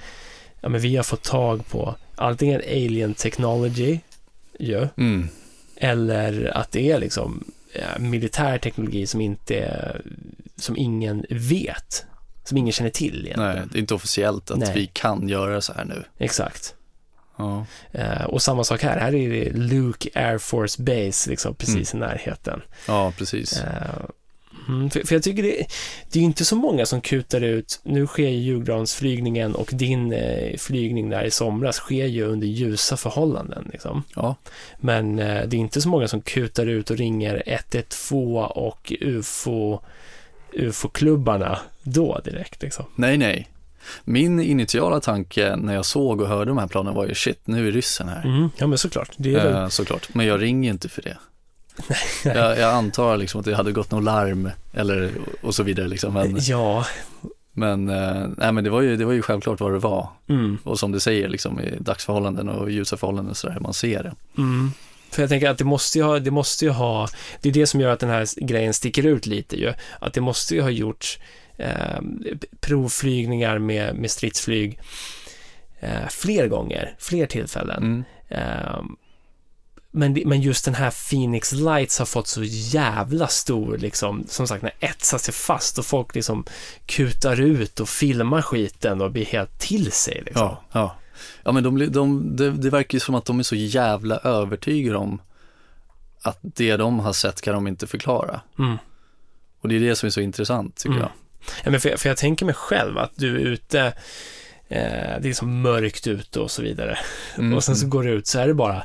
ja 0.60 0.68
men 0.68 0.80
vi 0.80 0.96
har 0.96 1.02
fått 1.04 1.22
tag 1.22 1.68
på 1.68 1.94
antingen 2.14 2.60
alien 2.60 3.14
technology, 3.14 3.98
ju, 4.58 4.88
Mm. 4.96 5.28
eller 5.76 6.56
att 6.56 6.72
det 6.72 6.90
är 6.92 6.98
liksom 6.98 7.44
eh, 7.72 7.98
militär 7.98 8.58
teknologi 8.58 9.06
som 9.06 9.20
inte, 9.20 9.86
som 10.56 10.76
ingen 10.76 11.26
vet, 11.30 12.06
som 12.44 12.56
ingen 12.56 12.72
känner 12.72 12.90
till 12.90 13.26
egentligen. 13.26 13.56
Nej, 13.56 13.62
det 13.72 13.78
är 13.78 13.80
inte 13.80 13.94
officiellt 13.94 14.50
att 14.50 14.58
Nej. 14.58 14.72
vi 14.74 14.90
kan 14.92 15.28
göra 15.28 15.60
så 15.60 15.72
här 15.72 15.84
nu. 15.84 16.04
Exakt. 16.18 16.74
Ja. 17.36 17.66
Eh, 17.92 18.24
och 18.24 18.42
samma 18.42 18.64
sak 18.64 18.82
här, 18.82 19.00
här 19.00 19.14
är 19.14 19.30
det 19.30 19.52
Luke 19.52 20.08
Air 20.14 20.38
Force 20.38 20.82
Base, 20.82 21.30
liksom 21.30 21.54
precis 21.54 21.94
i 21.94 21.96
närheten. 21.96 22.62
ja, 22.86 23.12
precis. 23.18 23.62
Mm, 24.68 24.90
för, 24.90 25.06
för 25.06 25.14
jag 25.14 25.22
tycker 25.22 25.42
det, 25.42 25.66
det 26.12 26.18
är 26.18 26.22
inte 26.22 26.44
så 26.44 26.56
många 26.56 26.86
som 26.86 27.00
kutar 27.00 27.40
ut, 27.40 27.80
nu 27.82 28.06
sker 28.06 28.28
ju 28.28 28.38
julgransflygningen 28.38 29.54
och 29.54 29.70
din 29.72 30.12
eh, 30.12 30.56
flygning 30.56 31.10
där 31.10 31.24
i 31.24 31.30
somras 31.30 31.76
sker 31.76 32.06
ju 32.06 32.24
under 32.24 32.46
ljusa 32.46 32.96
förhållanden. 32.96 33.68
Liksom. 33.72 34.02
Ja. 34.14 34.36
Men 34.80 35.18
eh, 35.18 35.46
det 35.46 35.56
är 35.56 35.60
inte 35.60 35.80
så 35.80 35.88
många 35.88 36.08
som 36.08 36.20
kutar 36.20 36.66
ut 36.66 36.90
och 36.90 36.96
ringer 36.96 37.42
112 37.46 38.36
och 38.36 38.92
UFO, 39.00 39.80
UFO-klubbarna 40.56 41.58
då 41.82 42.20
direkt. 42.24 42.62
Liksom. 42.62 42.84
Nej, 42.94 43.16
nej. 43.18 43.50
Min 44.04 44.40
initiala 44.40 45.00
tanke 45.00 45.56
när 45.56 45.74
jag 45.74 45.86
såg 45.86 46.20
och 46.20 46.28
hörde 46.28 46.50
de 46.50 46.58
här 46.58 46.66
planen 46.66 46.94
var 46.94 47.06
ju 47.06 47.14
shit, 47.14 47.40
nu 47.44 47.68
är 47.68 47.72
ryssen 47.72 48.08
här. 48.08 48.24
Mm, 48.24 48.48
ja, 48.56 48.66
men 48.66 48.78
såklart. 48.78 49.10
Det 49.16 49.34
är 49.34 49.44
väl, 49.44 49.54
Eh, 49.62 49.68
såklart, 49.68 50.08
men 50.14 50.26
jag 50.26 50.42
ringer 50.42 50.70
inte 50.70 50.88
för 50.88 51.02
det. 51.02 51.16
Jag, 52.24 52.58
jag 52.58 52.74
antar 52.74 53.16
liksom 53.16 53.40
att 53.40 53.44
det 53.44 53.54
hade 53.54 53.72
gått 53.72 53.90
något 53.90 54.04
larm 54.04 54.50
eller 54.72 55.10
och 55.40 55.54
så 55.54 55.62
vidare 55.62 55.88
liksom. 55.88 56.14
Men, 56.14 56.36
Ja, 56.40 56.84
men, 57.52 57.88
eh, 57.88 58.28
nej, 58.36 58.52
men 58.52 58.64
det, 58.64 58.70
var 58.70 58.80
ju, 58.80 58.96
det 58.96 59.04
var 59.04 59.12
ju 59.12 59.22
självklart 59.22 59.60
vad 59.60 59.72
det 59.72 59.78
var. 59.78 60.08
mm, 60.28 60.58
Och 60.64 60.78
som 60.78 60.92
du 60.92 61.00
säger, 61.00 61.28
liksom, 61.28 61.60
i 61.60 61.74
dagsförhållanden 61.80 62.48
och 62.48 62.70
ljusa 62.70 62.96
förhållanden 62.96 63.34
så 63.34 63.46
där, 63.48 63.60
man 63.60 63.74
ser 63.74 64.02
det. 64.02 64.14
mm. 64.38 64.72
För 65.10 65.22
jag 65.22 65.28
tänker 65.28 65.50
att 65.50 65.58
det 65.58 65.64
måste 65.64 65.98
ju 65.98 66.04
ha, 66.04 66.18
det 66.18 66.30
måste 66.30 66.64
ju 66.64 66.70
ha, 66.70 67.08
det 67.40 67.48
är 67.48 67.52
det 67.52 67.66
som 67.66 67.80
gör 67.80 67.90
att 67.90 68.00
den 68.00 68.10
här 68.10 68.44
grejen 68.46 68.74
sticker 68.74 69.06
ut 69.06 69.26
lite 69.26 69.56
ju, 69.56 69.72
att 70.00 70.14
det 70.14 70.20
måste 70.20 70.54
ju 70.54 70.60
ha 70.60 70.70
gjorts 70.70 71.18
eh, 71.56 72.00
provflygningar 72.60 73.58
med, 73.58 73.96
med 73.96 74.10
stridsflyg 74.10 74.80
eh, 75.80 76.08
fler 76.10 76.48
gånger, 76.48 76.94
fler 76.98 77.26
tillfällen. 77.26 77.82
Mm. 77.82 78.04
Eh, 78.28 78.80
men, 79.90 80.22
men 80.24 80.40
just 80.40 80.64
den 80.64 80.74
här 80.74 81.10
Phoenix 81.10 81.52
Lights 81.52 81.98
har 81.98 82.06
fått 82.06 82.26
så 82.26 82.42
jävla 82.44 83.26
stor, 83.26 83.78
liksom, 83.78 84.24
som 84.28 84.46
sagt, 84.46 84.62
när 84.62 84.72
etsar 84.80 85.18
sig 85.18 85.34
fast 85.34 85.78
och 85.78 85.86
folk 85.86 86.14
liksom 86.14 86.44
kutar 86.86 87.40
ut 87.40 87.80
och 87.80 87.88
filmar 87.88 88.42
skiten 88.42 89.00
och 89.00 89.10
blir 89.10 89.24
helt 89.24 89.58
till 89.58 89.92
sig. 89.92 90.22
Liksom. 90.26 90.42
Ja, 90.42 90.62
ja. 90.72 90.96
Ja, 91.44 91.52
men 91.52 91.62
de, 91.62 91.92
de, 91.92 92.36
det, 92.36 92.50
det 92.50 92.70
verkar 92.70 92.96
ju 92.96 93.00
som 93.00 93.14
att 93.14 93.24
de 93.24 93.38
är 93.38 93.42
så 93.42 93.56
jävla 93.56 94.16
övertygade 94.18 94.98
om 94.98 95.20
att 96.22 96.38
det 96.42 96.76
de 96.76 96.98
har 96.98 97.12
sett 97.12 97.40
kan 97.40 97.54
de 97.54 97.66
inte 97.66 97.86
förklara. 97.86 98.40
Mm. 98.58 98.76
Och 99.60 99.68
det 99.68 99.76
är 99.76 99.80
det 99.80 99.96
som 99.96 100.06
är 100.06 100.10
så 100.10 100.20
intressant 100.20 100.76
tycker 100.76 100.88
Mm. 100.96 101.00
jag. 101.02 101.10
Ja, 101.64 101.70
men 101.70 101.80
för, 101.80 101.88
jag- 101.90 102.00
för 102.00 102.08
jag 102.08 102.16
tänker 102.16 102.46
mig 102.46 102.54
själv 102.54 102.98
att 102.98 103.12
du 103.14 103.34
är 103.36 103.40
ute, 103.40 103.92
det 104.68 105.28
är 105.28 105.32
så 105.32 105.44
mörkt 105.46 106.06
ute 106.06 106.40
och 106.40 106.50
så 106.50 106.62
vidare. 106.62 106.98
Mm, 107.38 107.56
Och 107.56 107.64
sen 107.64 107.76
så 107.76 107.82
mm. 107.84 107.90
går 107.90 108.02
du 108.02 108.10
ut 108.10 108.26
så 108.26 108.38
är 108.38 108.46
det 108.46 108.54
bara 108.54 108.82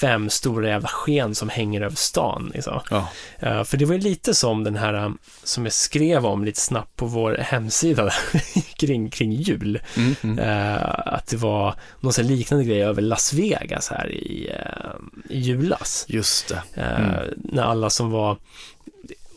fem 0.00 0.30
stora 0.30 0.68
jävla 0.68 0.88
sken 0.88 1.34
som 1.34 1.48
hänger 1.48 1.80
över 1.80 1.96
stan. 1.96 2.50
Liksom. 2.54 2.80
Ja, 2.90 3.08
Eh, 3.38 3.64
för 3.64 3.76
det 3.76 3.84
var 3.84 3.94
ju 3.94 4.00
lite 4.00 4.34
som 4.34 4.64
den 4.64 4.76
här 4.76 4.94
um, 4.94 5.18
som 5.44 5.64
jag 5.64 5.72
skrev 5.72 6.26
om 6.26 6.44
lite 6.44 6.60
snabbt 6.60 6.96
på 6.96 7.06
vår 7.06 7.36
hemsida 7.40 8.12
kring, 8.76 9.10
kring 9.10 9.32
jul. 9.32 9.80
mm, 9.96 10.14
mm. 10.22 10.38
Eh, 10.38 10.98
att 11.06 11.26
det 11.26 11.36
var 11.36 11.74
någon 12.00 12.12
sån 12.12 12.26
liknande 12.26 12.64
grej 12.64 12.82
över 12.82 13.02
Las 13.02 13.32
Vegas 13.32 13.88
här 13.88 14.12
i, 14.12 14.50
eh, 14.54 15.36
i 15.36 15.38
julas. 15.38 16.04
just 16.08 16.48
det. 16.48 16.62
Eh, 16.82 17.00
Mm. 17.00 17.34
När 17.36 17.62
alla 17.62 17.90
som 17.90 18.10
var, 18.10 18.36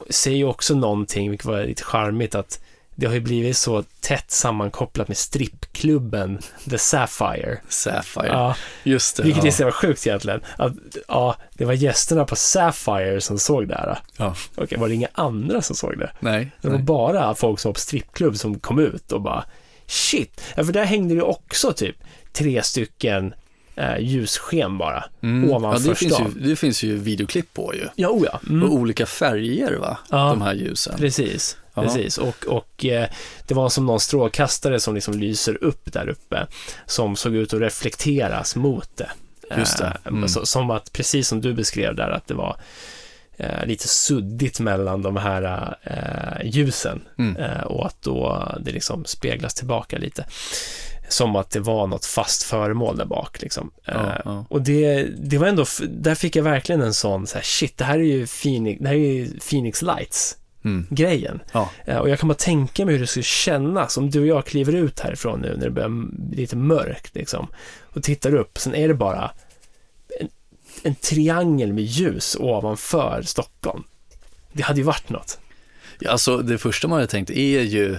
säger 0.09 0.37
ju 0.37 0.45
också 0.45 0.75
någonting, 0.75 1.29
vilket 1.29 1.45
var 1.45 1.63
lite 1.63 1.83
charmigt, 1.83 2.35
att 2.35 2.59
det 2.95 3.05
har 3.05 3.13
ju 3.13 3.19
blivit 3.19 3.57
så 3.57 3.83
tätt 4.01 4.31
sammankopplat 4.31 5.07
med 5.07 5.17
strippklubben 5.17 6.39
The 6.69 6.77
Sapphire. 6.77 7.59
Sapphire, 7.69 8.27
Ja, 8.27 8.55
just 8.83 9.17
det. 9.17 9.23
vilket 9.23 9.43
är 9.43 9.47
ja. 9.47 9.51
så 9.51 9.61
jävla 9.61 9.71
sjukt 9.73 10.07
egentligen. 10.07 10.41
Att, 10.57 10.73
ja, 11.07 11.35
det 11.53 11.65
var 11.65 11.73
gästerna 11.73 12.25
på 12.25 12.35
Sapphire 12.35 13.21
som 13.21 13.39
såg 13.39 13.67
det 13.67 13.75
här. 13.75 13.99
Ja. 14.17 14.35
Okej, 14.55 14.77
var 14.77 14.87
det 14.87 14.93
inga 14.93 15.07
andra 15.13 15.61
som 15.61 15.75
såg 15.75 15.97
det? 15.99 16.11
Nej, 16.19 16.51
Det 16.61 16.67
var 16.67 16.75
nej. 16.75 16.83
bara 16.85 17.35
folk 17.35 17.59
som 17.59 17.69
var 17.69 17.73
på 17.73 17.79
strippklubb 17.79 18.37
som 18.37 18.59
kom 18.59 18.79
ut 18.79 19.11
och 19.11 19.21
bara 19.21 19.45
shit. 19.87 20.41
Ja, 20.55 20.63
för 20.63 20.73
där 20.73 20.85
hängde 20.85 21.13
det 21.13 21.17
ju 21.17 21.21
också 21.21 21.73
typ 21.73 21.95
tre 22.33 22.63
stycken 22.63 23.33
eh, 23.75 23.99
ljussken 23.99 24.77
bara. 24.77 25.03
Mm. 25.23 25.49
ovanför 25.51 25.83
ja, 25.85 25.89
det, 25.89 25.95
finns 25.95 26.11
ju, 26.11 26.15
stan. 26.15 26.37
det 26.41 26.55
finns 26.55 26.83
ju 26.83 26.97
videoklipp 26.97 27.53
på 27.53 27.75
ju. 27.75 27.87
Ja, 27.95 28.09
oh 28.09 28.25
ja. 28.31 28.39
Mm. 28.49 28.63
Och 28.63 28.73
olika 28.75 29.05
färger 29.05 29.75
va, 29.75 29.97
Ja. 30.09 30.17
de 30.29 30.41
här 30.41 30.53
ljusen. 30.53 30.97
Precis, 30.97 31.57
precis. 31.75 32.17
Och, 32.17 32.45
och 32.45 32.85
eh, 32.85 33.09
det 33.47 33.53
var 33.53 33.69
som 33.69 33.85
någon 33.85 33.99
strålkastare 33.99 34.79
som 34.79 34.95
liksom 34.95 35.13
lyser 35.19 35.63
upp 35.63 35.93
där 35.93 36.09
uppe, 36.09 36.47
som 36.85 37.15
såg 37.15 37.35
ut 37.35 37.53
att 37.53 37.59
reflekteras 37.61 38.55
mot 38.55 38.89
det. 38.97 39.09
Just 39.57 39.77
det. 39.77 39.85
Eh, 39.85 40.07
Mm. 40.07 40.27
så, 40.29 40.45
som 40.45 40.69
att, 40.71 40.93
precis 40.93 41.27
som 41.27 41.41
du 41.41 41.53
beskrev 41.53 41.95
där, 41.95 42.09
att 42.09 42.27
det 42.27 42.33
var 42.33 42.55
eh, 43.37 43.65
lite 43.65 43.87
suddigt 43.87 44.59
mellan 44.59 45.01
de 45.01 45.17
här 45.17 45.75
eh, 45.83 46.45
ljusen 46.49 47.01
Mm. 47.17 47.35
och 47.65 47.85
att 47.85 48.01
då 48.01 48.47
det 48.59 48.71
liksom 48.71 49.05
speglas 49.05 49.53
tillbaka 49.53 49.97
lite. 49.97 50.25
Som 51.13 51.35
att 51.35 51.49
det 51.49 51.59
var 51.59 51.87
något 51.87 52.05
fast 52.05 52.43
föremål 52.43 52.97
där 52.97 53.05
bak. 53.05 53.41
Liksom. 53.41 53.71
Ja, 53.85 53.93
Eh, 53.93 54.21
ja. 54.25 54.45
Och 54.49 54.61
det, 54.61 55.03
det 55.03 55.37
var 55.37 55.47
ändå, 55.47 55.65
där 55.89 56.15
fick 56.15 56.35
jag 56.35 56.43
verkligen 56.43 56.81
en 56.81 56.93
sån, 56.93 57.27
så 57.27 57.35
här, 57.35 57.43
shit, 57.43 57.77
det 57.77 57.83
här 57.83 57.99
är 57.99 58.03
ju 58.03 58.27
Phoenix, 58.27 58.81
det 58.81 58.87
här 58.87 58.95
är 58.95 59.39
Phoenix 59.49 59.81
Lights 59.81 60.37
Mm. 60.65 60.87
grejen. 60.89 61.39
Ja. 61.51 61.69
Eh, 61.85 61.97
Och 61.97 62.09
jag 62.09 62.19
kan 62.19 62.27
bara 62.29 62.33
tänka 62.33 62.85
mig 62.85 62.93
hur 62.93 63.01
det 63.01 63.07
skulle 63.07 63.23
kännas 63.23 63.97
om 63.97 64.09
du 64.09 64.19
och 64.19 64.27
jag 64.27 64.45
kliver 64.45 64.75
ut 64.75 64.99
härifrån 64.99 65.39
nu 65.39 65.55
när 65.57 65.65
det 65.65 65.71
börjar 65.71 65.89
bli 66.29 66.37
lite 66.41 66.55
mörkt 66.55 67.15
liksom. 67.15 67.47
Och 67.81 68.03
tittar 68.03 68.35
upp, 68.35 68.57
sen 68.57 68.75
är 68.75 68.87
det 68.87 68.93
bara 68.93 69.31
en, 70.19 70.27
en 70.83 70.95
triangel 70.95 71.73
med 71.73 71.83
ljus 71.83 72.37
ovanför 72.39 73.21
Stockholm. 73.25 73.83
Det 74.53 74.63
hade 74.63 74.79
ju 74.79 74.83
varit 74.85 75.09
något. 75.09 75.39
Ja, 75.99 76.11
Alltså 76.11 76.37
det 76.37 76.57
första 76.57 76.87
man 76.87 76.95
hade 76.95 77.07
tänkt 77.11 77.29
är 77.29 77.61
ju, 77.61 77.97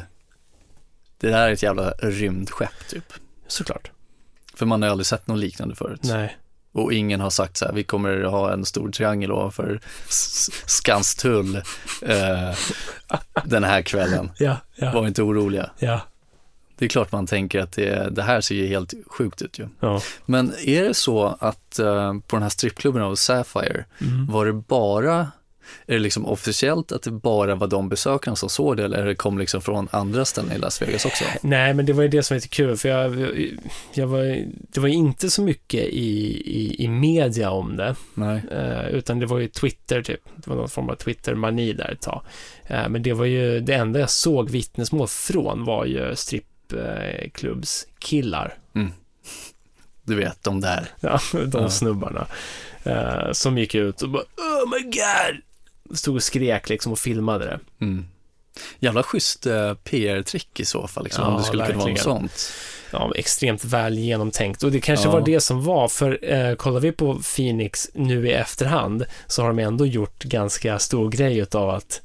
det 1.24 1.30
där 1.30 1.48
är 1.48 1.52
ett 1.52 1.62
jävla 1.62 1.90
rymdskepp 1.90 2.88
typ. 2.90 3.12
Såklart. 3.46 3.90
För 4.54 4.66
man 4.66 4.82
har 4.82 4.88
aldrig 4.90 5.06
sett 5.06 5.26
något 5.26 5.38
liknande 5.38 5.74
förut. 5.74 6.00
Nej. 6.02 6.36
Och 6.72 6.92
ingen 6.92 7.20
har 7.20 7.30
sagt 7.30 7.56
så 7.56 7.64
här, 7.64 7.72
vi 7.72 7.84
kommer 7.84 8.22
ha 8.22 8.52
en 8.52 8.64
stor 8.64 8.90
triangel 8.90 9.32
ovanför 9.32 9.80
Skanstull 10.66 11.56
eh, 12.02 12.54
den 13.44 13.64
här 13.64 13.82
kvällen. 13.82 14.30
Ja, 14.38 14.56
ja, 14.76 14.92
Var 14.92 15.06
inte 15.06 15.22
oroliga. 15.22 15.70
ja. 15.78 16.00
Det 16.78 16.84
är 16.84 16.88
klart 16.88 17.12
man 17.12 17.26
tänker 17.26 17.60
att 17.60 17.72
det, 17.72 18.08
det 18.10 18.22
här 18.22 18.40
ser 18.40 18.54
ju 18.54 18.66
helt 18.66 18.94
sjukt 19.06 19.42
ut 19.42 19.58
ju. 19.58 19.68
ja. 19.80 20.00
Men 20.26 20.52
är 20.64 20.84
det 20.84 20.94
så 20.94 21.36
att 21.40 21.78
eh, 21.78 22.12
på 22.26 22.36
den 22.36 22.42
här 22.42 22.50
strippklubben 22.50 23.02
av 23.02 23.14
Sapphire, 23.14 23.84
Mm. 24.00 24.26
var 24.26 24.46
det 24.46 24.52
bara, 24.52 25.28
är 25.86 25.92
det 25.94 25.98
liksom 25.98 26.26
officiellt 26.26 26.92
att 26.92 27.02
det 27.02 27.10
bara 27.10 27.54
var 27.54 27.66
de 27.66 27.88
besökarna 27.88 28.36
som 28.36 28.48
såg 28.48 28.76
det 28.76 28.84
eller 28.84 29.04
det 29.06 29.14
kom 29.14 29.38
liksom 29.38 29.60
från 29.60 29.88
andra 29.90 30.24
ställen 30.24 30.52
i 30.52 30.58
Las 30.58 30.82
Vegas 30.82 31.04
också? 31.04 31.24
Nej, 31.42 31.74
men 31.74 31.86
det 31.86 31.92
var 31.92 32.02
ju 32.02 32.08
det 32.08 32.22
som 32.22 32.34
var 32.34 32.38
lite 32.38 32.48
kul, 32.48 32.76
för 32.76 32.88
jag, 32.88 33.28
jag 33.94 34.06
var, 34.06 34.44
det 34.48 34.80
var 34.80 34.88
inte 34.88 35.30
så 35.30 35.42
mycket 35.42 35.84
i, 35.84 36.42
i, 36.60 36.84
i 36.84 36.88
media 36.88 37.50
om 37.50 37.76
det. 37.76 37.94
Nej. 38.14 38.40
Eh, 38.52 38.86
utan 38.88 39.18
det 39.18 39.26
var 39.26 39.38
ju 39.38 39.48
Twitter 39.48 40.02
typ. 40.02 40.20
Det 40.36 40.50
var 40.50 40.56
någon 40.56 40.68
form 40.68 40.90
av 40.90 40.94
Twitter-mani 40.94 41.72
där 41.72 41.90
ett 41.92 42.00
tag. 42.02 42.22
Eh, 42.66 42.88
men 42.88 43.02
det 43.02 43.12
var 43.12 43.24
ju, 43.24 43.60
det 43.60 43.74
enda 43.74 44.00
jag 44.00 44.10
såg 44.10 44.50
vittnesmål 44.50 45.08
från 45.08 45.64
var 45.64 45.84
ju 45.84 46.16
strippklubbskillar. 46.16 48.54
Du 50.06 50.14
vet, 50.14 50.42
de 50.42 50.60
där. 50.60 50.86
Ja, 51.00 51.20
de 51.32 51.50
Ja. 51.62 51.70
snubbarna. 51.70 52.26
Eh, 52.82 53.32
som 53.32 53.58
gick 53.58 53.74
ut 53.74 54.02
och 54.02 54.08
bara 54.08 54.22
Oh 54.22 54.70
my 54.70 54.82
god! 54.82 55.40
Stod 55.94 56.14
och 56.16 56.22
skrek 56.22 56.68
liksom 56.68 56.92
och 56.92 56.98
filmade 56.98 57.44
det. 57.44 57.60
Mm. 57.84 58.06
Jävla 58.78 59.02
schysst 59.02 59.46
eh, 59.46 59.74
PR-trick 59.74 60.60
i 60.60 60.64
så 60.64 60.86
fall, 60.86 61.04
liksom, 61.04 61.24
Ja, 61.24 61.30
om 61.30 61.36
det 61.36 61.42
skulle 61.44 61.66
kunna 61.66 61.78
vara 61.78 61.88
något 61.88 61.98
verkligen. 61.98 62.18
sånt. 62.28 62.52
Ja, 62.90 63.12
extremt 63.16 63.64
väl 63.64 63.98
genomtänkt. 63.98 64.62
Och 64.62 64.72
det 64.72 64.80
kanske 64.80 65.06
Ja. 65.08 65.12
var 65.12 65.20
det 65.20 65.40
som 65.40 65.64
var, 65.64 65.88
för 65.88 66.18
eh, 66.32 66.54
kollar 66.54 66.80
vi 66.80 66.92
på 66.92 67.18
Phoenix 67.36 67.90
nu 67.94 68.28
i 68.28 68.32
efterhand 68.32 69.04
så 69.26 69.42
har 69.42 69.48
de 69.48 69.58
ändå 69.58 69.86
gjort 69.86 70.24
ganska 70.24 70.78
stor 70.78 71.10
grej 71.10 71.38
utav 71.38 71.70
att 71.70 72.00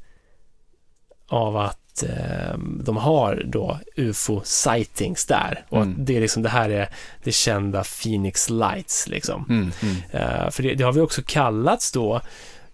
av 1.27 1.57
att 1.57 2.03
eh, 2.03 2.57
de 2.83 2.97
har 2.97 3.43
då 3.45 3.79
UFO-sightings 3.95 5.27
där. 5.27 5.65
Och 5.69 5.77
Mm. 5.77 5.89
att 5.99 6.05
det 6.05 6.17
är 6.17 6.21
liksom, 6.21 6.43
det 6.43 6.49
här 6.49 6.69
är 6.69 6.89
det 7.23 7.31
kända 7.31 7.83
Phoenix 7.83 8.49
Lights 8.49 9.07
liksom. 9.07 9.45
Mm, 9.49 9.71
mm. 9.81 9.95
Eh, 10.11 10.49
för 10.49 10.63
det, 10.63 10.73
det 10.75 10.83
har 10.83 10.91
vi 10.93 11.01
också 11.01 11.21
kallats 11.25 11.91
då, 11.91 12.21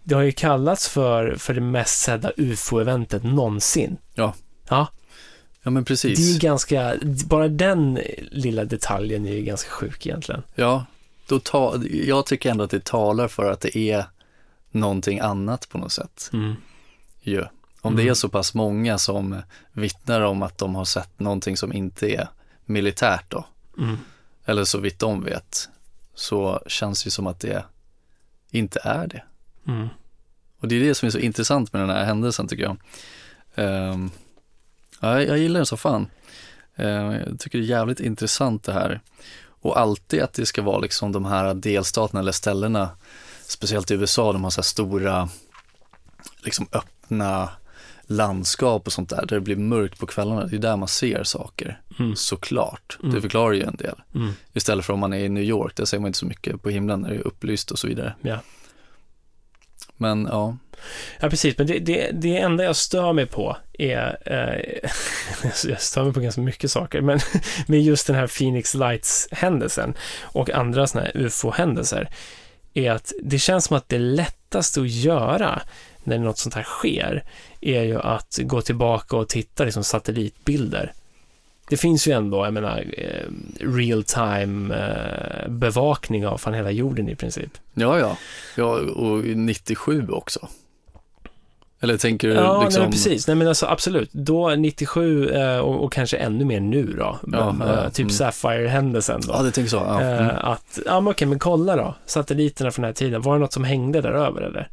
det 0.07 0.15
har 0.15 0.21
ju 0.21 0.31
kallats 0.31 0.87
för, 0.89 1.35
för 1.35 1.53
det 1.53 1.61
mest 1.61 2.01
sedda 2.01 2.31
UFO-eventet 2.37 3.23
någonsin. 3.23 3.97
Ja. 4.13 4.33
Ja, 4.69 4.87
Ja, 5.63 5.71
men 5.71 5.73
det 5.73 5.79
är 5.79 5.85
precis. 5.85 6.19
ju 6.19 6.39
ganska, 6.39 6.95
bara 7.25 7.47
den 7.47 7.99
lilla 8.31 8.65
detaljen 8.65 9.25
är 9.25 9.33
ju 9.33 9.41
ganska 9.41 9.69
sjuk 9.69 10.05
egentligen. 10.05 10.43
Ja, 10.55 10.85
då 11.27 11.39
ta, 11.39 11.75
jag 11.91 12.25
tycker 12.25 12.51
ändå 12.51 12.63
att 12.63 12.69
det 12.69 12.83
talar 12.85 13.27
för 13.27 13.51
att 13.51 13.61
det 13.61 13.77
är 13.77 14.05
någonting 14.71 15.19
annat 15.19 15.69
på 15.69 15.77
något 15.77 15.91
sätt. 15.91 16.29
Mm. 16.33 16.55
Ju. 17.21 17.41
Om 17.81 17.93
Mm. 17.93 18.05
det 18.05 18.09
är 18.11 18.13
så 18.13 18.29
pass 18.29 18.53
många 18.53 18.97
som 18.97 19.41
vittnar 19.71 20.21
om 20.21 20.41
att 20.43 20.57
de 20.57 20.75
har 20.75 20.85
sett 20.85 21.19
någonting 21.19 21.57
som 21.57 21.73
inte 21.73 22.07
är 22.15 22.27
militärt 22.65 23.25
då, 23.31 23.45
Mm. 23.77 23.97
eller 24.45 24.63
så 24.63 24.79
vitt 24.79 24.99
de 24.99 25.23
vet, 25.23 25.69
så 26.15 26.61
känns 26.67 27.03
det 27.03 27.11
som 27.11 27.27
att 27.27 27.39
det 27.39 27.65
inte 28.51 28.79
är 28.83 29.07
det. 29.07 29.23
Mm. 29.67 29.87
Och 30.59 30.67
det 30.67 30.75
är 30.75 30.79
det 30.79 30.95
som 30.95 31.07
är 31.07 31.11
så 31.11 31.19
intressant 31.19 31.73
med 31.73 31.81
den 31.81 31.89
här 31.89 32.05
händelsen 32.05 32.47
tycker 32.47 32.63
jag. 32.63 32.77
Um, 33.55 34.11
ja, 34.99 35.21
jag 35.21 35.37
gillar 35.37 35.59
den 35.59 35.65
så 35.65 35.77
fan. 35.77 36.07
Uh, 36.79 36.87
jag 37.17 37.39
tycker 37.39 37.57
det 37.57 37.63
är 37.63 37.67
jävligt 37.67 37.99
intressant 37.99 38.63
det 38.63 38.73
här. 38.73 39.01
Och 39.47 39.79
alltid 39.79 40.21
att 40.21 40.33
det 40.33 40.45
ska 40.45 40.61
vara 40.61 40.79
liksom 40.79 41.11
de 41.11 41.25
här 41.25 41.53
delstaterna 41.53 42.19
eller 42.19 42.31
ställena, 42.31 42.89
speciellt 43.47 43.91
i 43.91 43.93
USA, 43.93 44.33
de 44.33 44.43
har 44.43 44.51
så 44.51 44.61
här 44.61 44.63
stora, 44.63 45.29
liksom 46.43 46.67
öppna 46.71 47.49
landskap 48.07 48.87
och 48.87 48.93
sånt 48.93 49.09
där, 49.09 49.25
där 49.25 49.35
det 49.35 49.39
blir 49.41 49.55
mörkt 49.55 49.99
på 49.99 50.05
kvällarna. 50.05 50.45
Det 50.45 50.55
är 50.55 50.59
där 50.59 50.77
man 50.77 50.87
ser 50.87 51.23
saker, 51.23 51.81
Mm. 51.99 52.15
såklart. 52.15 52.97
Mm. 53.03 53.15
Det 53.15 53.21
förklarar 53.21 53.53
ju 53.53 53.63
en 53.63 53.75
del. 53.75 53.95
Mm. 54.15 54.33
Istället 54.53 54.85
för 54.85 54.93
om 54.93 54.99
man 54.99 55.13
är 55.13 55.17
i 55.19 55.29
New 55.29 55.43
York, 55.43 55.75
där 55.75 55.85
ser 55.85 55.99
man 55.99 56.07
inte 56.07 56.19
så 56.19 56.25
mycket 56.25 56.61
på 56.61 56.69
himlen, 56.69 57.01
när 57.01 57.09
det 57.09 57.15
är 57.15 57.27
upplyst 57.27 57.71
och 57.71 57.79
så 57.79 57.87
vidare. 57.87 58.15
Ja. 58.21 58.39
Men 59.97 60.27
ja, 60.31 60.57
Ja, 61.19 61.29
precis. 61.29 61.57
Men 61.57 61.67
det, 61.67 61.79
det, 61.79 62.11
det 62.13 62.37
enda 62.37 62.63
jag 62.63 62.75
stör 62.75 63.13
mig 63.13 63.25
på 63.25 63.57
är... 63.73 64.17
Eh, 64.25 64.89
jag 65.69 65.81
stör 65.81 66.03
mig 66.03 66.13
på 66.13 66.19
ganska 66.19 66.41
mycket 66.41 66.71
saker, 66.71 67.01
men 67.01 67.19
med 67.67 67.81
just 67.81 68.07
den 68.07 68.15
här 68.15 68.27
Phoenix 68.27 68.73
Lights-händelsen 68.73 69.93
och 70.21 70.49
andra 70.49 70.87
sådana 70.87 71.07
här 71.07 71.21
UFO-händelser 71.21 72.09
är 72.73 72.91
att 72.91 73.13
det 73.23 73.39
känns 73.39 73.65
som 73.65 73.77
att 73.77 73.89
det 73.89 73.99
lättaste 73.99 74.81
att 74.81 74.89
göra 74.89 75.61
när 76.03 76.17
något 76.17 76.37
sånt 76.37 76.55
här 76.55 76.63
sker 76.63 77.23
är 77.61 77.83
ju 77.83 78.01
att 78.01 78.39
gå 78.41 78.61
tillbaka 78.61 79.17
och 79.17 79.29
titta 79.29 79.63
liksom 79.63 79.83
satellitbilder. 79.83 80.93
Det 81.69 81.77
finns 81.77 82.07
ju 82.07 82.11
ändå, 82.11 82.45
jag 82.45 82.53
menar, 82.53 82.83
eh, 82.97 83.31
real 83.59 84.03
time 84.03 84.75
eh, 84.75 85.49
bevakning 85.49 86.27
av 86.27 86.37
fan 86.37 86.53
hela 86.53 86.71
jorden 86.71 87.09
i 87.09 87.15
princip. 87.15 87.57
ja, 87.73 87.99
ja. 87.99 88.17
Ja, 88.55 88.65
och 88.79 89.23
97 89.23 90.07
också. 90.09 90.47
Eller 91.81 91.97
tänker 91.97 92.27
du 92.27 92.33
Ja, 92.33 92.63
liksom? 92.63 92.79
nej, 92.79 92.85
men 92.87 92.91
precis. 92.91 93.27
Nej, 93.27 93.35
men 93.35 93.47
alltså 93.47 93.65
absolut. 93.65 94.09
Då 94.13 94.49
97 94.49 95.29
eh, 95.29 95.57
och, 95.57 95.83
och 95.83 95.93
kanske 95.93 96.17
ännu 96.17 96.45
mer 96.45 96.59
nu 96.59 96.85
då. 96.97 97.19
Ja, 97.31 97.51
Men, 97.51 97.67
ja, 97.67 97.89
typ 97.89 97.99
mm. 97.99 98.09
Sapphire-händelsen 98.09 99.21
då. 99.27 99.33
Ja, 99.33 99.41
det 99.41 99.51
tänker 99.51 99.69
så. 99.69 99.75
Ja. 99.77 100.01
Mm. 100.01 100.35
Att, 100.41 100.79
ja 100.85 100.99
men 101.01 101.11
okej, 101.11 101.27
men 101.27 101.39
kolla 101.39 101.75
då. 101.75 101.95
Satelliterna 102.05 102.71
från 102.71 102.83
den 102.83 102.87
här 102.89 102.93
tiden, 102.93 103.21
var 103.21 103.33
det 103.33 103.39
något 103.39 103.53
som 103.53 103.63
hängde 103.63 104.01
där 104.01 104.11
över 104.11 104.41
eller? 104.41 104.69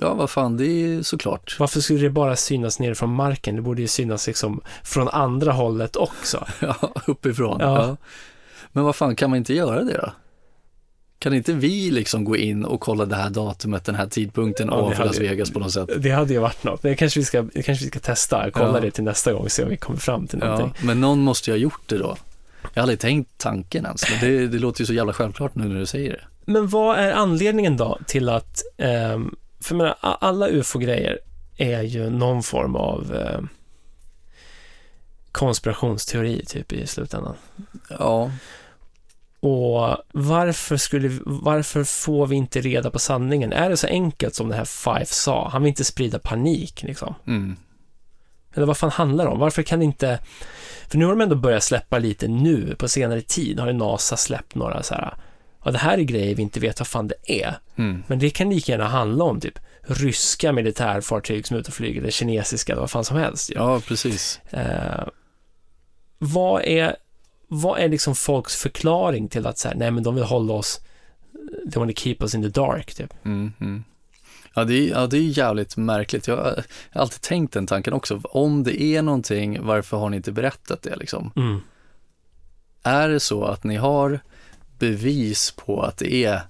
Ja, 0.00 0.14
vad 0.14 0.30
fan, 0.30 0.56
det 0.56 0.66
är 0.66 1.02
såklart. 1.02 1.56
Varför 1.58 1.80
skulle 1.80 2.00
det 2.00 2.10
bara 2.10 2.36
synas 2.36 2.78
ner 2.80 2.94
från 2.94 3.10
marken? 3.14 3.56
Det 3.56 3.62
borde 3.62 3.80
ju 3.80 3.88
synas 3.88 4.26
liksom 4.26 4.60
från 4.84 5.08
andra 5.08 5.52
hållet 5.52 5.96
också. 5.96 6.46
Ja, 6.60 6.76
uppifrån. 7.06 7.56
Ja. 7.60 7.86
Ja. 7.86 7.96
Men 8.72 8.84
vad 8.84 8.96
fan, 8.96 9.16
kan 9.16 9.30
man 9.30 9.36
inte 9.36 9.54
göra 9.54 9.82
det 9.84 9.92
då? 9.98 10.12
Kan 11.18 11.34
inte 11.34 11.52
vi 11.52 11.90
liksom 11.90 12.24
gå 12.24 12.36
in 12.36 12.64
och 12.64 12.80
kolla 12.80 13.04
det 13.04 13.16
här 13.16 13.30
datumet, 13.30 13.84
den 13.84 13.94
här 13.94 14.06
tidpunkten 14.06 14.68
Ja, 14.70 14.92
hade- 14.94 15.04
Las 15.04 15.18
Vegas 15.18 15.50
på 15.50 15.58
något 15.58 15.72
sätt? 15.72 15.88
Det 15.98 16.10
hade 16.10 16.32
ju 16.32 16.38
varit 16.38 16.64
något. 16.64 16.82
Det 16.82 16.94
kanske 16.94 17.20
vi 17.20 17.24
ska, 17.24 17.42
kanske 17.54 17.72
vi 17.84 17.90
ska 17.90 17.98
testa. 17.98 18.50
Kolla 18.50 18.74
Ja. 18.74 18.80
det 18.80 18.90
till 18.90 19.04
nästa 19.04 19.32
gång 19.32 19.42
och 19.42 19.52
se 19.52 19.62
om 19.62 19.68
vi 19.70 19.76
kommer 19.76 19.98
fram 19.98 20.26
till 20.26 20.38
Ja, 20.42 20.46
någonting. 20.46 20.86
men 20.86 21.00
någon 21.00 21.18
måste 21.20 21.50
ju 21.50 21.54
ha 21.56 21.58
gjort 21.58 21.80
det 21.86 21.98
då. 21.98 22.16
Jag 22.62 22.80
har 22.80 22.82
aldrig 22.82 23.00
tänkt 23.00 23.30
tanken 23.36 23.84
ens, 23.84 24.02
men 24.10 24.20
det, 24.20 24.46
det 24.48 24.58
låter 24.58 24.80
ju 24.80 24.86
så 24.86 24.92
jävla 24.94 25.12
självklart 25.12 25.54
nu 25.54 25.64
när 25.68 25.78
du 25.80 25.86
säger 25.86 26.12
det. 26.12 26.52
Men 26.52 26.68
vad 26.68 26.98
är 26.98 27.12
anledningen 27.12 27.76
då 27.76 27.98
till 28.06 28.28
att, 28.28 28.62
ehm, 28.78 29.34
för 29.66 29.74
menar, 29.74 29.96
alla 30.00 30.48
ufo-grejer 30.48 31.18
är 31.56 31.82
ju 31.82 32.10
någon 32.10 32.42
form 32.42 32.76
av 32.76 33.14
ehm, 33.14 33.48
konspirationsteori 35.32 36.44
typ 36.46 36.72
i 36.72 36.86
slutändan. 36.86 37.34
Ja, 37.88 38.30
Och 39.40 39.96
varför 40.12 40.76
skulle, 40.76 41.18
varför 41.24 41.84
får 41.84 42.26
vi 42.26 42.36
inte 42.36 42.60
reda 42.60 42.90
på 42.90 42.98
sanningen? 42.98 43.52
Är 43.52 43.70
det 43.70 43.76
så 43.76 43.86
enkelt 43.86 44.34
som 44.34 44.48
det 44.48 44.56
här 44.56 44.64
Fife 44.64 45.14
sa? 45.14 45.48
Han 45.48 45.62
vill 45.62 45.68
inte 45.68 45.84
sprida 45.84 46.18
panik 46.18 46.82
liksom. 46.82 47.14
mm. 47.26 47.56
Eller 48.54 48.66
vad 48.66 48.76
fan 48.76 48.90
handlar 48.90 49.24
det 49.24 49.30
om? 49.30 49.38
Varför 49.38 49.62
kan 49.62 49.82
inte... 49.82 50.18
För 50.88 50.98
nu 50.98 51.04
har 51.04 51.12
de 51.12 51.20
ändå 51.20 51.36
börjat 51.36 51.62
släppa 51.62 51.98
lite 51.98 52.28
nu, 52.28 52.76
på 52.78 52.88
senare 52.88 53.20
tid 53.20 53.60
har 53.60 53.66
ju 53.66 53.72
NASA 53.72 54.16
släppt 54.16 54.54
några 54.54 54.82
så 54.82 54.94
här, 54.94 55.14
ja 55.66 55.72
det 55.72 55.78
här 55.78 55.98
är 55.98 56.02
grejer 56.02 56.34
vi 56.34 56.42
inte 56.42 56.60
vet 56.60 56.80
vad 56.80 56.86
fan 56.86 57.08
det 57.08 57.42
är. 57.42 57.58
Mm. 57.76 58.02
Men 58.06 58.18
det 58.18 58.30
kan 58.30 58.50
lika 58.50 58.72
gärna 58.72 58.88
handla 58.88 59.24
om 59.24 59.40
typ 59.40 59.58
ryska 59.82 60.52
militärfartyg 60.52 61.46
som 61.46 61.56
är 61.56 61.60
ute 61.60 61.68
och 61.68 61.74
flyger, 61.74 62.00
eller 62.00 62.10
kinesiska, 62.10 62.72
eller 62.72 62.80
vad 62.80 62.90
fan 62.90 63.04
som 63.04 63.16
helst. 63.16 63.50
ja 63.54 63.80
precis. 63.80 64.40
Eh, 64.50 65.08
vad 66.18 66.62
är, 66.62 66.96
vad 67.48 67.80
är 67.80 67.88
liksom 67.88 68.14
folks 68.14 68.56
förklaring 68.56 69.28
till 69.28 69.46
att 69.46 69.58
så 69.58 69.68
här, 69.68 69.74
nej 69.74 69.90
men 69.90 70.02
de 70.02 70.14
vill 70.14 70.24
hålla 70.24 70.52
oss, 70.52 70.80
they 71.72 71.80
want 71.80 71.96
to 71.96 72.02
keep 72.02 72.16
us 72.20 72.34
in 72.34 72.42
the 72.42 72.60
dark, 72.60 72.94
typ. 72.94 73.14
Mm, 73.24 73.52
mm. 73.60 73.84
Ja, 74.54 74.64
det 74.64 74.74
är, 74.74 74.90
ja, 74.90 75.06
det 75.06 75.16
är 75.16 75.38
jävligt 75.38 75.76
märkligt. 75.76 76.28
Jag 76.28 76.36
har 76.36 76.64
alltid 76.92 77.20
tänkt 77.20 77.52
den 77.52 77.66
tanken 77.66 77.92
också. 77.92 78.20
Om 78.24 78.62
det 78.62 78.82
är 78.82 79.02
någonting, 79.02 79.66
varför 79.66 79.96
har 79.96 80.10
ni 80.10 80.16
inte 80.16 80.32
berättat 80.32 80.82
det 80.82 80.96
liksom? 80.96 81.32
Mm. 81.36 81.60
Är 82.82 83.08
det 83.08 83.20
så 83.20 83.44
att 83.44 83.64
ni 83.64 83.76
har 83.76 84.20
bevis 84.78 85.50
på 85.56 85.82
att 85.82 85.96
det 85.96 86.24
är 86.24 86.40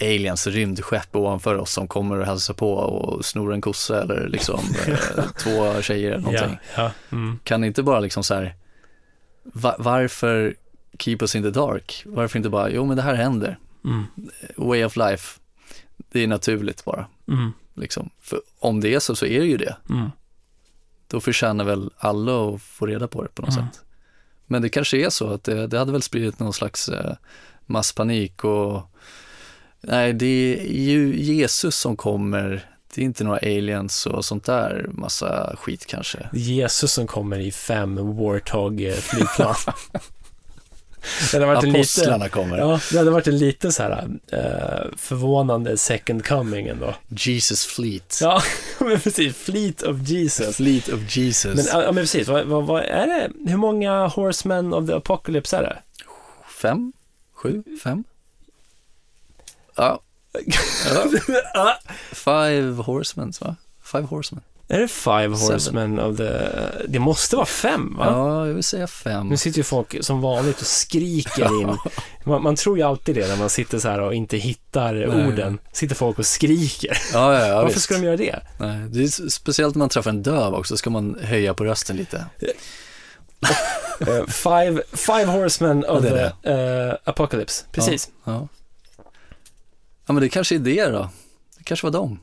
aliens, 0.00 0.46
rymdskepp 0.46 1.16
ovanför 1.16 1.54
oss 1.58 1.72
som 1.72 1.88
kommer 1.88 2.16
och 2.18 2.26
hälsar 2.26 2.54
på 2.54 2.72
och 2.74 3.24
snor 3.24 3.52
en 3.52 3.60
kossa 3.60 4.02
eller 4.02 4.28
liksom 4.28 4.60
eh, 4.86 5.24
två 5.38 5.82
tjejer 5.82 6.08
eller 6.12 6.18
någonting. 6.22 6.58
Ja, 6.76 6.82
ja. 6.82 7.16
Mm. 7.16 7.38
Kan 7.44 7.64
inte 7.64 7.82
bara 7.82 8.00
liksom 8.00 8.24
så 8.24 8.34
här, 8.34 8.54
va- 9.44 9.76
varför 9.78 10.54
keep 10.98 11.16
us 11.20 11.34
in 11.34 11.42
the 11.42 11.50
dark? 11.50 12.02
Varför 12.06 12.38
inte 12.38 12.48
bara, 12.48 12.70
jo 12.70 12.84
men 12.86 12.96
det 12.96 13.02
här 13.02 13.14
händer, 13.14 13.58
Mm. 13.84 14.04
way 14.56 14.84
of 14.84 14.96
life, 14.96 15.40
det 16.12 16.20
är 16.22 16.26
naturligt 16.26 16.84
bara. 16.84 17.06
Mm. 17.28 17.52
Liksom. 17.74 18.10
För 18.20 18.40
om 18.58 18.80
det 18.80 18.94
är 18.94 18.98
så, 18.98 19.16
så 19.16 19.26
är 19.26 19.40
det 19.40 19.46
ju 19.46 19.56
det. 19.56 19.76
Mm. 19.90 20.10
Då 21.08 21.20
förtjänar 21.20 21.64
väl 21.64 21.90
alla 21.98 22.48
att 22.54 22.62
få 22.62 22.86
reda 22.86 23.08
på 23.08 23.22
det 23.22 23.28
på 23.34 23.42
något 23.42 23.56
Mm. 23.56 23.64
sätt. 23.70 23.80
Men 24.50 24.62
det 24.62 24.68
kanske 24.68 24.96
är 24.96 25.10
så 25.10 25.32
att 25.32 25.44
det, 25.44 25.66
det 25.66 25.78
hade 25.78 25.92
väl 25.92 26.02
spridit 26.02 26.38
någon 26.38 26.52
slags 26.52 26.88
eh, 26.88 27.14
masspanik 27.66 28.44
och 28.44 28.82
nej, 29.80 30.12
det 30.12 30.58
är 30.60 30.82
ju 30.82 31.16
Jesus 31.16 31.76
som 31.76 31.96
kommer, 31.96 32.70
det 32.94 33.00
är 33.00 33.04
inte 33.04 33.24
några 33.24 33.38
aliens 33.38 34.06
och 34.06 34.24
sånt 34.24 34.44
där, 34.44 34.86
massa 34.88 35.56
skit 35.56 35.86
kanske. 35.86 36.28
Jesus 36.32 36.92
som 36.92 37.06
kommer 37.06 37.38
i 37.38 37.52
fem 37.52 37.98
Warthog-flygplan. 37.98 39.54
det 41.32 41.46
hade 41.46 41.58
en 41.58 41.64
lite, 41.64 41.78
Apostlarna 41.78 42.28
kommer. 42.28 42.58
ja, 42.58 42.80
det 42.92 42.98
hade 42.98 43.10
varit 43.10 43.26
en 43.26 43.38
lite 43.38 43.72
så 43.72 43.82
här 43.82 44.08
eh, 44.32 44.96
förvånande 44.96 45.76
second 45.76 46.26
coming 46.26 46.68
ändå. 46.68 46.94
Jesus 47.08 47.66
Fleet. 47.66 48.18
Ja, 48.20 48.42
men 48.78 49.00
precis. 49.00 49.36
Fleet 49.36 49.82
of 49.82 49.96
Jesus. 50.08 50.56
Fleet 50.56 50.88
of 50.88 51.16
Jesus. 51.16 51.54
Men, 51.54 51.82
ja, 51.82 51.92
men 51.92 52.02
precis, 52.02 52.28
vad, 52.28 52.46
vad, 52.46 52.66
vad 52.66 52.82
är 52.82 53.06
det? 53.06 53.50
Hur 53.50 53.56
många 53.56 54.06
Horsemen 54.06 54.74
of 54.74 54.86
the 54.86 54.94
Apocalypse 54.94 55.56
är 55.56 55.62
det? 55.62 55.78
Fem? 56.62 56.92
Sju? 57.34 57.62
Fem? 57.82 58.04
Ja. 59.76 60.00
ja. 61.54 61.78
Five 62.12 62.82
horsemen, 62.82 63.32
va? 63.40 63.56
Five 63.82 64.04
horsemen. 64.04 64.44
Är 64.70 64.80
det 64.80 64.88
Five. 64.88 65.28
Horsemen 65.28 65.98
of 65.98 66.16
the... 66.16 66.40
Det 66.88 66.98
måste 66.98 67.36
vara 67.36 67.46
fem, 67.46 67.96
va? 67.98 68.06
Ja, 68.06 68.46
jag 68.46 68.54
vill 68.54 68.64
säga 68.64 68.86
fem. 68.86 69.28
Nu 69.28 69.36
sitter 69.36 69.58
ju 69.58 69.64
folk 69.64 70.04
som 70.04 70.20
vanligt 70.20 70.60
och 70.60 70.66
skriker 70.66 71.60
in. 71.60 71.76
Man, 72.24 72.42
man 72.42 72.56
tror 72.56 72.76
ju 72.78 72.82
alltid 72.82 73.14
det 73.14 73.28
när 73.28 73.36
man 73.36 73.50
sitter 73.50 73.78
så 73.78 73.88
här 73.88 74.00
och 74.00 74.14
inte 74.14 74.36
hittar 74.36 74.94
Nej. 74.94 75.26
orden. 75.26 75.58
Sitter 75.72 75.94
folk 75.94 76.18
och 76.18 76.26
skriker. 76.26 76.98
Ja, 77.12 77.34
ja, 77.38 77.46
ja 77.46 77.54
Varför 77.62 77.68
visst. 77.74 77.80
ska 77.84 77.94
de 77.94 78.04
göra 78.04 78.16
det? 78.16 78.40
Nej, 78.58 78.88
det 78.88 79.02
är 79.02 79.28
speciellt 79.30 79.74
när 79.74 79.78
man 79.78 79.88
träffar 79.88 80.10
en 80.10 80.22
döv 80.22 80.54
också, 80.54 80.76
ska 80.76 80.90
man 80.90 81.18
höja 81.22 81.54
på 81.54 81.64
rösten 81.64 81.96
lite. 81.96 82.24
Eh, 84.00 84.26
five, 84.26 84.82
five 84.92 85.24
Horsemen 85.24 85.84
of 85.84 86.04
Ja, 86.04 86.10
det 86.10 86.32
the 86.42 86.50
eh, 86.50 86.94
Apocalypse. 87.04 87.64
Precis. 87.72 88.10
Ja. 88.24 88.48
ja, 90.06 90.12
men 90.12 90.22
det 90.22 90.28
kanske 90.28 90.54
är 90.54 90.58
det 90.58 90.86
då. 90.86 91.10
Det 91.58 91.64
kanske 91.64 91.86
var 91.86 91.92
dem. 91.92 92.20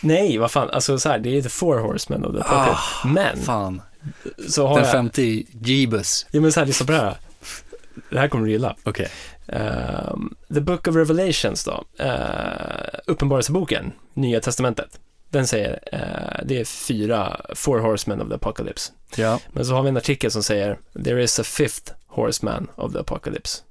Nej, 0.00 0.38
vad 0.38 0.50
fan. 0.50 0.70
Alltså 0.70 0.98
så 0.98 1.08
här, 1.08 1.18
det 1.18 1.38
är 1.38 1.42
The 1.42 1.48
Four 1.48 1.78
Horsemen 1.78 2.24
of 2.24 2.34
the 2.34 2.40
Apocalypse. 2.40 3.08
Men, 3.08 3.36
Fan, 3.36 3.82
så 4.48 4.66
har 4.66 4.74
den 4.74 4.84
jag... 4.84 4.92
femte 4.92 5.22
i 5.22 5.46
Jeebus. 5.62 6.26
Ja, 6.30 6.40
men 6.40 6.52
så 6.52 6.60
här, 6.60 6.66
lyssna 6.66 6.86
på 6.86 6.92
det 6.92 6.98
här. 6.98 7.16
Det 8.10 8.18
här 8.18 8.28
kommer 8.28 8.46
du 8.46 8.52
gilla. 8.52 8.76
Okej. 8.84 9.10
Ehm, 9.48 10.34
The 10.54 10.60
Book 10.60 10.88
of 10.88 10.96
Revelations 10.96 11.64
då, 11.64 11.84
uh, 12.00 13.00
Uppenbarelseboken, 13.06 13.92
Nya 14.14 14.40
Testamentet. 14.40 15.00
Den 15.30 15.46
säger, 15.46 15.72
uh, 15.92 16.46
det 16.46 16.60
är 16.60 16.64
fyra, 16.64 17.40
Four 17.54 17.78
Horsemen 17.78 18.20
of 18.20 18.28
the 18.28 18.34
Apocalypse. 18.34 18.92
Ja. 19.16 19.40
Men 19.52 19.66
så 19.66 19.74
har 19.74 19.82
vi 19.82 19.88
en 19.88 19.96
artikel 19.96 20.30
som 20.30 20.42
säger, 20.42 20.78
There 21.04 21.22
is 21.22 21.38
a 21.38 21.44
fifth 21.44 21.92
horseman 22.06 22.68
of 22.76 22.92
the 22.92 22.98
apocalypse. 22.98 23.62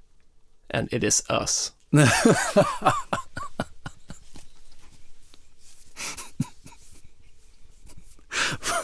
And 0.73 0.93
it 0.93 1.03
is 1.03 1.23
us. 1.30 1.71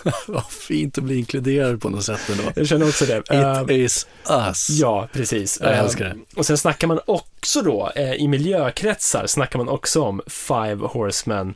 Vad 0.28 0.46
fint 0.52 0.98
att 0.98 1.04
bli 1.04 1.18
inkluderad 1.18 1.82
på 1.82 1.90
något 1.90 2.04
sätt 2.04 2.20
ändå. 2.32 2.44
Jag 2.56 2.68
känner 2.68 2.88
också 2.88 3.06
det. 3.06 3.18
It 3.18 3.72
is 3.72 4.08
us. 4.30 4.70
Ja, 4.70 5.10
precis. 5.14 5.60
Jag 5.62 5.72
Eh, 5.72 5.80
älskar 5.80 6.06
det. 6.06 6.16
Och 6.36 6.46
sen 6.46 6.58
snackar 6.58 6.88
man 6.88 7.00
också 7.06 7.62
då, 7.62 7.92
eh, 7.96 8.14
i 8.14 8.28
miljökretsar 8.28 9.28
snackar 9.28 9.60
man 9.60 9.70
också 9.70 10.02
om 10.02 10.22
Five 10.28 10.88
Horsemen 10.88 11.54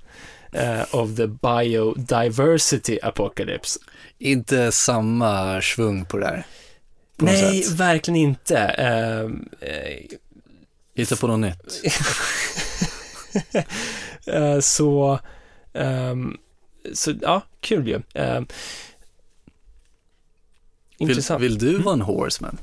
eh, 0.51 0.81
of 0.95 1.15
the 1.15 1.27
Biodiversity 1.27 2.99
Apocalypse. 3.03 3.79
Inte 4.19 4.71
samma 4.71 5.61
svung 5.61 6.05
på 6.05 6.17
det 6.17 6.25
där. 6.25 6.45
På 7.17 7.25
Nej, 7.25 7.63
verkligen 7.71 8.15
inte. 8.15 8.57
Eh, 8.57 9.21
eh, 9.69 9.97
Hitta 10.95 11.15
på 11.15 11.27
något 11.27 11.39
nytt. 11.39 11.83
så, 14.65 15.19
ehm, 15.73 16.37
så, 16.93 17.13
ja, 17.21 17.41
kul 17.59 17.87
ju. 17.87 18.01
Eh, 18.13 18.39
Vill, 20.99 21.09
intressant. 21.09 21.43
vill 21.43 21.57
du 21.57 21.77
vara 21.77 21.93
en 21.93 22.01
horseman? 22.01 22.57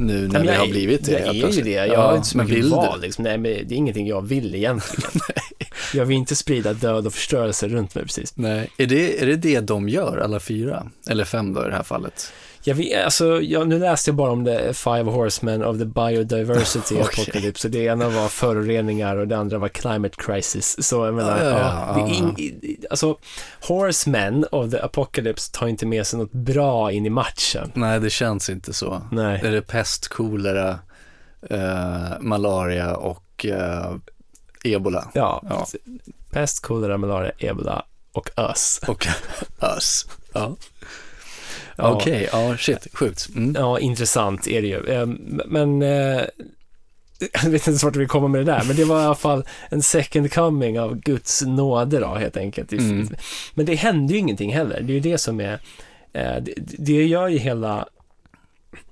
Nu 0.00 0.28
när 0.28 0.44
jag 0.44 0.58
har 0.60 0.66
blivit 0.66 1.04
det 1.04 1.12
Jag 1.12 1.36
är 1.36 1.52
ju 1.52 1.62
det. 1.62 1.70
Jag 1.70 1.88
Ja, 1.88 2.02
har 2.02 2.16
inte 2.16 2.28
så 2.28 2.38
mycket 2.38 2.56
vill 2.56 2.70
val. 2.70 3.00
Liksom. 3.00 3.24
Nej, 3.24 3.38
men 3.38 3.52
det 3.52 3.74
är 3.74 3.76
ingenting 3.76 4.06
jag 4.06 4.22
vill 4.26 4.54
egentligen. 4.54 5.10
jag 5.94 6.06
vill 6.06 6.16
inte 6.16 6.36
sprida 6.36 6.72
död 6.72 7.06
och 7.06 7.12
förstörelse 7.14 7.68
runt 7.68 7.94
mig 7.94 8.04
precis. 8.04 8.36
Nej, 8.36 8.70
är 8.76 8.86
det, 8.86 9.22
är 9.22 9.26
det 9.26 9.36
det 9.36 9.60
de 9.60 9.88
gör, 9.88 10.18
alla 10.18 10.40
fyra? 10.40 10.90
Eller 11.08 11.24
fem 11.24 11.54
då 11.54 11.64
i 11.66 11.68
det 11.68 11.74
här 11.74 11.82
fallet? 11.82 12.32
Jag 12.68 12.74
vet, 12.74 13.04
alltså, 13.04 13.40
jag, 13.42 13.68
nu 13.68 13.78
läste 13.78 14.10
jag 14.10 14.16
bara 14.16 14.30
om 14.30 14.44
det 14.44 14.76
Five 14.76 15.02
Horsemen 15.10 15.64
of 15.64 15.78
the 15.78 15.84
Biodiversity 15.84 16.94
Okej. 17.00 17.22
Apocalypse. 17.24 17.68
Det 17.68 17.78
ena 17.78 18.08
var 18.08 18.28
föroreningar 18.28 19.16
och 19.16 19.28
det 19.28 19.36
andra 19.36 19.58
var 19.58 19.68
Climate 19.68 20.14
Crisis. 20.18 20.76
Så 20.88 21.04
jag 21.06 21.14
menar, 21.14 21.44
Ja, 21.44 21.50
ja, 21.50 21.94
ja, 21.98 22.08
ing, 22.14 22.36
alltså, 22.90 23.16
Horsemen 23.68 24.44
of 24.52 24.70
the 24.70 24.80
Apocalypse 24.80 25.52
tar 25.52 25.66
inte 25.68 25.86
med 25.86 26.06
sig 26.06 26.18
något 26.18 26.32
bra 26.32 26.92
in 26.92 27.06
i 27.06 27.10
matchen. 27.10 27.72
Nej, 27.74 28.00
det 28.00 28.10
känns 28.10 28.48
inte 28.50 28.72
så. 28.72 29.02
Nej. 29.12 29.40
Är 29.44 29.50
det 29.52 29.62
pest, 29.62 30.08
kolera, 30.08 30.78
eh, 31.50 32.20
malaria 32.20 32.96
och 32.96 33.46
eh, 33.46 33.94
ebola? 34.64 35.10
Ja, 35.14 35.42
Ja. 35.48 35.66
pest, 36.30 36.62
kolera, 36.62 36.96
malaria, 36.98 37.32
ebola 37.38 37.84
och 38.12 38.30
ös. 38.36 38.80
Och 38.88 39.06
us. 39.76 40.06
Ja. 40.32 40.56
Ja. 41.78 41.92
Okej, 41.92 42.28
ja 42.32 42.56
shit, 42.56 42.86
sjukt. 42.92 43.28
Mm. 43.36 43.54
Ja, 43.58 43.78
intressant 43.78 44.46
är 44.46 44.62
det 44.62 44.68
ju. 44.68 44.86
Eh, 44.86 45.06
Men 45.46 45.82
eh, 45.82 46.22
jag 47.42 47.50
vet 47.50 47.66
inte 47.68 47.84
vart 47.84 47.96
vi 47.96 48.06
kommer 48.06 48.28
med 48.28 48.40
det 48.40 48.52
där, 48.52 48.64
men 48.66 48.76
det 48.76 48.84
var 48.84 49.02
i 49.02 49.04
alla 49.04 49.14
fall 49.14 49.44
en 49.70 49.82
second 49.82 50.32
coming 50.32 50.80
av 50.80 51.00
Guds 51.00 51.42
nåde 51.42 51.98
då, 51.98 52.14
helt 52.14 52.36
enkelt. 52.36 52.72
Mm. 52.72 53.08
Men 53.54 53.66
det 53.66 53.74
hände 53.74 54.12
ju 54.12 54.18
ingenting 54.18 54.52
heller. 54.54 54.80
Det 54.80 54.92
är 54.92 54.94
ju 54.94 55.00
det 55.00 55.18
som 55.18 55.40
är, 55.40 55.58
eh, 56.12 56.36
det, 56.56 57.06
gör 57.06 57.28
ju 57.28 57.38
hela 57.38 57.86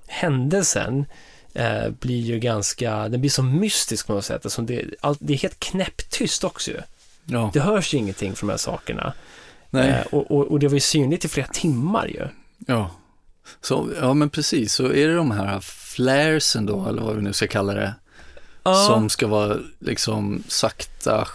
händelsen 0.07 1.05
eh, 1.53 1.89
blir 1.89 2.21
ju 2.21 2.39
ganska, 2.39 3.09
den 3.09 3.21
blir 3.21 3.31
så 3.31 3.43
mystisk 3.43 4.07
på 4.07 4.13
något 4.13 4.25
sätt. 4.25 4.45
Alltså 4.45 4.61
det, 4.61 4.85
det 5.19 5.33
är 5.33 5.37
helt 5.37 5.59
knäpptyst 5.59 6.43
också 6.43 6.71
ju. 6.71 6.77
Ja, 7.25 7.49
Det 7.53 7.59
hörs 7.59 7.93
ju 7.93 7.97
ingenting 7.97 8.35
från 8.35 8.47
de 8.47 8.53
här 8.53 8.57
sakerna. 8.57 9.13
nej, 9.69 10.03
och, 10.11 10.31
och, 10.31 10.47
och 10.51 10.59
det 10.59 10.67
var 10.67 10.73
ju 10.73 10.79
synligt 10.79 11.25
i 11.25 11.27
flera 11.27 11.47
timmar 11.47 12.07
ju. 12.07 12.27
Ja. 12.65 12.91
Så, 13.61 13.89
ja 14.01 14.13
men 14.13 14.29
precis, 14.29 14.73
så 14.73 14.85
är 14.85 15.07
det 15.07 15.15
de 15.15 15.31
här 15.31 15.59
flaresen 15.59 16.65
då, 16.65 16.85
eller 16.87 17.01
vad 17.01 17.15
vi 17.15 17.21
nu 17.21 17.33
ska 17.33 17.47
kalla 17.47 17.73
det, 17.73 17.93
som 18.87 19.09
ska 19.09 19.27
vara 19.27 19.57
liksom 19.79 20.43
sakta 20.47 21.25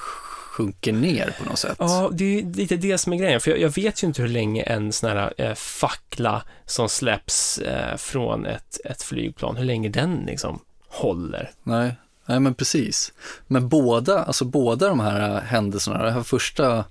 sjunker 0.52 0.92
ner 0.92 1.34
på 1.38 1.48
något 1.48 1.58
sätt. 1.58 1.76
Ja, 1.78 2.10
det 2.12 2.38
är 2.38 2.44
lite 2.54 2.76
det 2.76 2.98
som 2.98 3.12
är 3.12 3.16
grejen, 3.16 3.40
för 3.40 3.50
jag, 3.50 3.60
jag 3.60 3.74
vet 3.74 4.02
ju 4.02 4.06
inte 4.06 4.22
hur 4.22 4.28
länge 4.28 4.62
en 4.62 4.92
sån 4.92 5.10
här 5.10 5.32
eh, 5.38 5.54
fackla 5.54 6.42
som 6.66 6.88
släpps 6.88 7.58
eh, 7.58 7.96
från 7.96 8.46
ett, 8.46 8.80
ett 8.84 9.02
flygplan, 9.02 9.56
hur 9.56 9.64
länge 9.64 9.88
den 9.88 10.22
liksom 10.26 10.60
håller. 10.88 11.50
Nej, 11.62 11.94
nej 12.26 12.40
men 12.40 12.54
precis. 12.54 13.12
Men 13.46 13.68
båda, 13.68 14.24
alltså 14.24 14.44
båda 14.44 14.88
de 14.88 15.00
här 15.00 15.40
händelserna, 15.40 16.02
den 16.02 16.12
här 16.14 16.22
första 16.22 16.84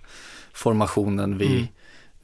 formationen 0.54 1.38
vid, 1.38 1.52
Mm. 1.52 1.68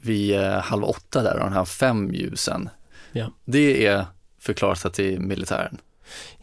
Vid 0.08 0.36
eh, 0.36 0.60
halv 0.62 0.84
åtta 0.84 1.24
där, 1.24 1.34
och 1.34 1.39
de 1.39 1.53
här 1.53 1.66
fem 1.66 2.14
ljusen, 2.14 2.70
Ja. 3.12 3.32
det 3.45 3.86
är 3.86 4.05
förklarat 4.39 4.99
är 4.99 5.20
militären. 5.20 5.78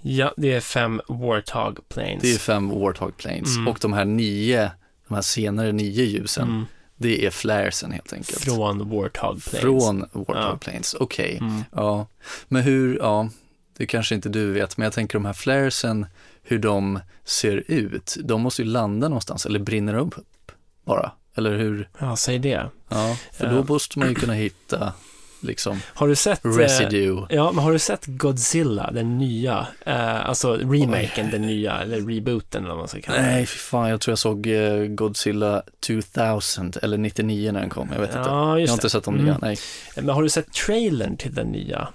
Ja, 0.00 0.34
det 0.36 0.52
är 0.52 0.60
fem 0.60 1.00
Warthog 1.08 1.88
planes. 1.88 2.22
Det 2.22 2.34
är 2.34 2.38
fem 2.38 2.68
Warthog 2.68 3.16
planes 3.16 3.56
Mm. 3.56 3.68
och 3.68 3.78
de 3.80 3.92
här 3.92 4.04
nio, 4.04 4.70
de 5.08 5.14
här 5.14 5.22
senare 5.22 5.72
nio 5.72 6.04
ljusen, 6.04 6.48
mm, 6.48 6.64
det 6.96 7.26
är 7.26 7.30
flaresen 7.30 7.92
helt 7.92 8.12
enkelt. 8.12 8.38
från 8.40 8.78
Warthog 8.90 9.10
planes. 9.44 9.44
Från 9.44 10.00
Warthog 10.00 10.36
Ja. 10.36 10.58
planes, 10.60 10.94
okej. 11.00 11.38
Mm. 11.40 11.62
Ja, 11.72 12.06
men 12.48 12.62
hur, 12.62 12.98
ja, 12.98 13.28
det 13.76 13.86
kanske 13.86 14.14
inte 14.14 14.28
du 14.28 14.52
vet, 14.52 14.76
men 14.76 14.84
jag 14.84 14.92
tänker 14.92 15.18
de 15.18 15.24
här 15.24 15.32
flaresen, 15.32 16.06
hur 16.42 16.58
de 16.58 16.98
ser 17.24 17.64
ut, 17.66 18.16
de 18.24 18.40
måste 18.42 18.62
ju 18.62 18.68
landa 18.68 19.08
någonstans, 19.08 19.46
eller 19.46 19.58
brinner 19.58 19.92
de 19.94 20.00
upp 20.00 20.52
bara? 20.84 21.12
Eller 21.36 21.56
hur? 21.58 21.88
Ja, 21.98 22.16
säg 22.16 22.38
det. 22.38 22.66
Ja, 22.88 23.16
för 23.32 23.46
då 23.50 23.64
måste 23.72 23.98
man 23.98 24.08
ju 24.08 24.14
kunna 24.14 24.32
hitta, 24.32 24.92
liksom, 25.40 25.80
Har 25.94 26.08
du 26.08 26.14
sett... 26.16 26.44
eh, 26.44 26.48
residue. 26.50 27.26
Ja, 27.30 27.52
men 27.52 27.64
har 27.64 27.72
du 27.72 27.78
sett 27.78 28.06
Godzilla, 28.06 28.90
den 28.90 29.18
nya? 29.18 29.66
Eh, 29.86 30.28
alltså 30.28 30.56
remaken, 30.56 31.30
den 31.30 31.42
nya, 31.42 31.80
eller 31.80 32.00
rebooten 32.00 32.62
eller 32.64 32.74
vad 32.74 32.78
man 32.78 32.88
ska 32.88 33.00
kalla 33.00 33.18
det. 33.18 33.24
Nej, 33.26 33.46
fy 33.46 33.58
fan, 33.58 33.90
jag 33.90 34.00
tror 34.00 34.12
jag 34.12 34.18
såg 34.18 34.46
eh, 34.46 34.84
Godzilla 34.86 35.62
2000, 35.86 36.72
eller 36.82 36.98
99 36.98 37.52
när 37.52 37.60
den 37.60 37.70
kom, 37.70 37.88
jag 37.92 38.00
vet 38.00 38.14
inte. 38.16 38.28
Ja, 38.28 38.48
Jag 38.50 38.60
just 38.60 38.70
har 38.70 38.76
inte 38.76 38.90
sett 38.90 39.04
de 39.04 39.14
Mm. 39.14 39.26
nya, 39.26 39.38
nej. 39.42 39.56
Men 39.96 40.08
har 40.08 40.22
du 40.22 40.28
sett 40.28 40.52
trailern 40.52 41.16
till 41.16 41.34
den 41.34 41.46
nya? 41.46 41.88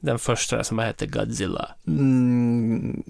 Den 0.00 0.18
första 0.18 0.64
som 0.64 0.78
hette 0.78 1.06
Godzilla. 1.06 1.68
Mm, 1.86 3.02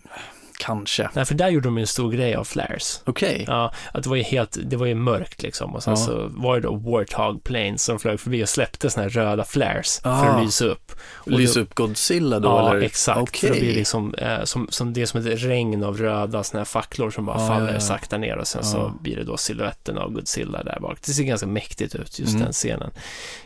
kanske. 0.58 1.10
Nej, 1.12 1.24
för 1.24 1.34
där 1.34 1.48
gjorde 1.48 1.66
de 1.68 1.78
en 1.78 1.86
stor 1.86 2.12
grej 2.12 2.34
av 2.34 2.44
flares. 2.44 3.02
Okej. 3.04 3.44
Ja, 3.48 3.72
att 3.92 4.02
det 4.02 4.08
var 4.08 4.16
ju 4.16 4.22
helt, 4.22 4.58
det 4.64 4.76
var 4.76 4.86
ju 4.86 4.94
mörkt 4.94 5.42
liksom 5.42 5.74
och 5.74 5.82
sen 5.82 5.90
Ja. 5.92 5.96
så 5.96 6.26
var 6.30 6.54
det 6.54 6.60
då 6.60 6.74
Warthog 6.76 7.44
Planes 7.44 7.82
som 7.84 7.98
flög 7.98 8.20
förbi 8.20 8.44
och 8.44 8.48
släppte 8.48 8.90
såna 8.90 9.02
här 9.02 9.10
röda 9.10 9.44
flares 9.44 10.00
för 10.02 10.10
Ah. 10.10 10.14
att 10.22 10.44
lysa 10.44 10.64
upp. 10.64 10.92
Och 11.14 11.30
Lysa 11.30 11.60
upp 11.60 11.74
Godzilla 11.74 12.38
då, 12.40 12.48
ja, 12.48 12.70
eller? 12.70 12.80
exakt. 12.86 13.20
Okej. 13.20 13.48
För 13.48 13.54
det 13.54 13.60
blir 13.60 13.74
liksom, 13.74 14.14
eh, 14.14 14.44
som, 14.44 14.66
som 14.70 14.92
det 14.92 15.02
är 15.02 15.06
som 15.06 15.20
ett 15.20 15.42
regn 15.42 15.84
av 15.84 15.96
röda 15.98 16.42
såna 16.44 16.60
här 16.60 16.64
facklor 16.64 17.10
som 17.10 17.26
bara 17.26 17.40
Ja, 17.40 17.48
faller 17.48 17.66
ja, 17.66 17.72
ja. 17.74 17.80
sakta 17.80 18.18
ner 18.18 18.36
och 18.36 18.46
sen 18.46 18.64
så 18.64 18.76
Ja. 18.76 18.94
blir 19.02 19.16
det 19.16 19.24
då 19.24 19.36
siluetten 19.36 19.98
av 19.98 20.10
Godzilla 20.12 20.62
där 20.62 20.78
bak. 20.80 20.98
Det 21.06 21.12
ser 21.12 21.22
ganska 21.24 21.46
mäktigt 21.46 21.94
ut, 21.94 22.18
just 22.18 22.32
Mm. 22.32 22.44
den 22.44 22.52
scenen. 22.52 22.90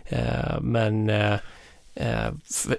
Eh, 0.04 0.60
men 0.60 1.10
eh, 1.10 1.16
för- 1.16 1.40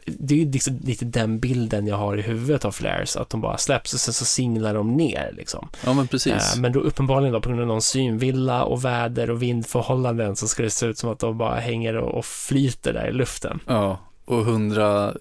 det 0.06 0.34
är 0.34 0.38
ju 0.38 0.52
liksom 0.52 0.80
lite 0.84 1.06
den 1.06 1.40
bilden 1.40 1.88
jag 1.88 1.96
har 1.98 2.18
i 2.18 2.22
huvudet 2.22 2.66
av 2.66 2.72
flares, 2.72 3.16
att 3.16 3.30
de 3.30 3.42
bara 3.42 3.58
släpps 3.58 3.94
och 3.94 4.00
sen 4.00 4.14
så 4.14 4.26
singlar 4.26 4.74
de 4.74 4.94
ner 4.98 5.34
liksom. 5.38 5.70
Ja, 5.86 5.94
men 5.94 6.08
precis. 6.08 6.56
Eh, 6.56 6.60
Men 6.60 6.72
då 6.72 6.80
uppenbarligen 6.80 7.34
då 7.34 7.42
på 7.42 7.50
grund 7.50 7.62
av 7.62 7.68
någon 7.68 7.82
synvilla 7.82 8.64
och 8.64 8.86
väder 8.86 9.30
och 9.30 9.42
vindförhållanden 9.42 10.36
så 10.36 10.48
ska 10.48 10.64
det 10.64 10.70
se 10.70 10.86
ut 10.86 10.98
som 10.98 11.10
att 11.10 11.20
de 11.20 11.38
bara 11.38 11.60
hänger 11.60 11.98
och, 11.98 12.26
flyter 12.26 12.94
där 12.94 13.08
i 13.08 13.14
luften. 13.14 13.60
Ja, 13.68 14.00
och 14.26 14.46
hundratals 14.46 15.16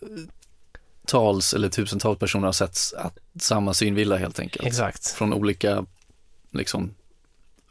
eller 1.54 1.68
tusentals 1.68 2.18
personer 2.18 2.46
har 2.46 2.52
sett 2.52 2.78
samma 3.40 3.74
synvilla 3.74 4.16
helt 4.16 4.40
enkelt. 4.40 4.66
Exakt. 4.66 5.06
Från 5.06 5.32
olika, 5.32 5.84
liksom, 6.50 6.90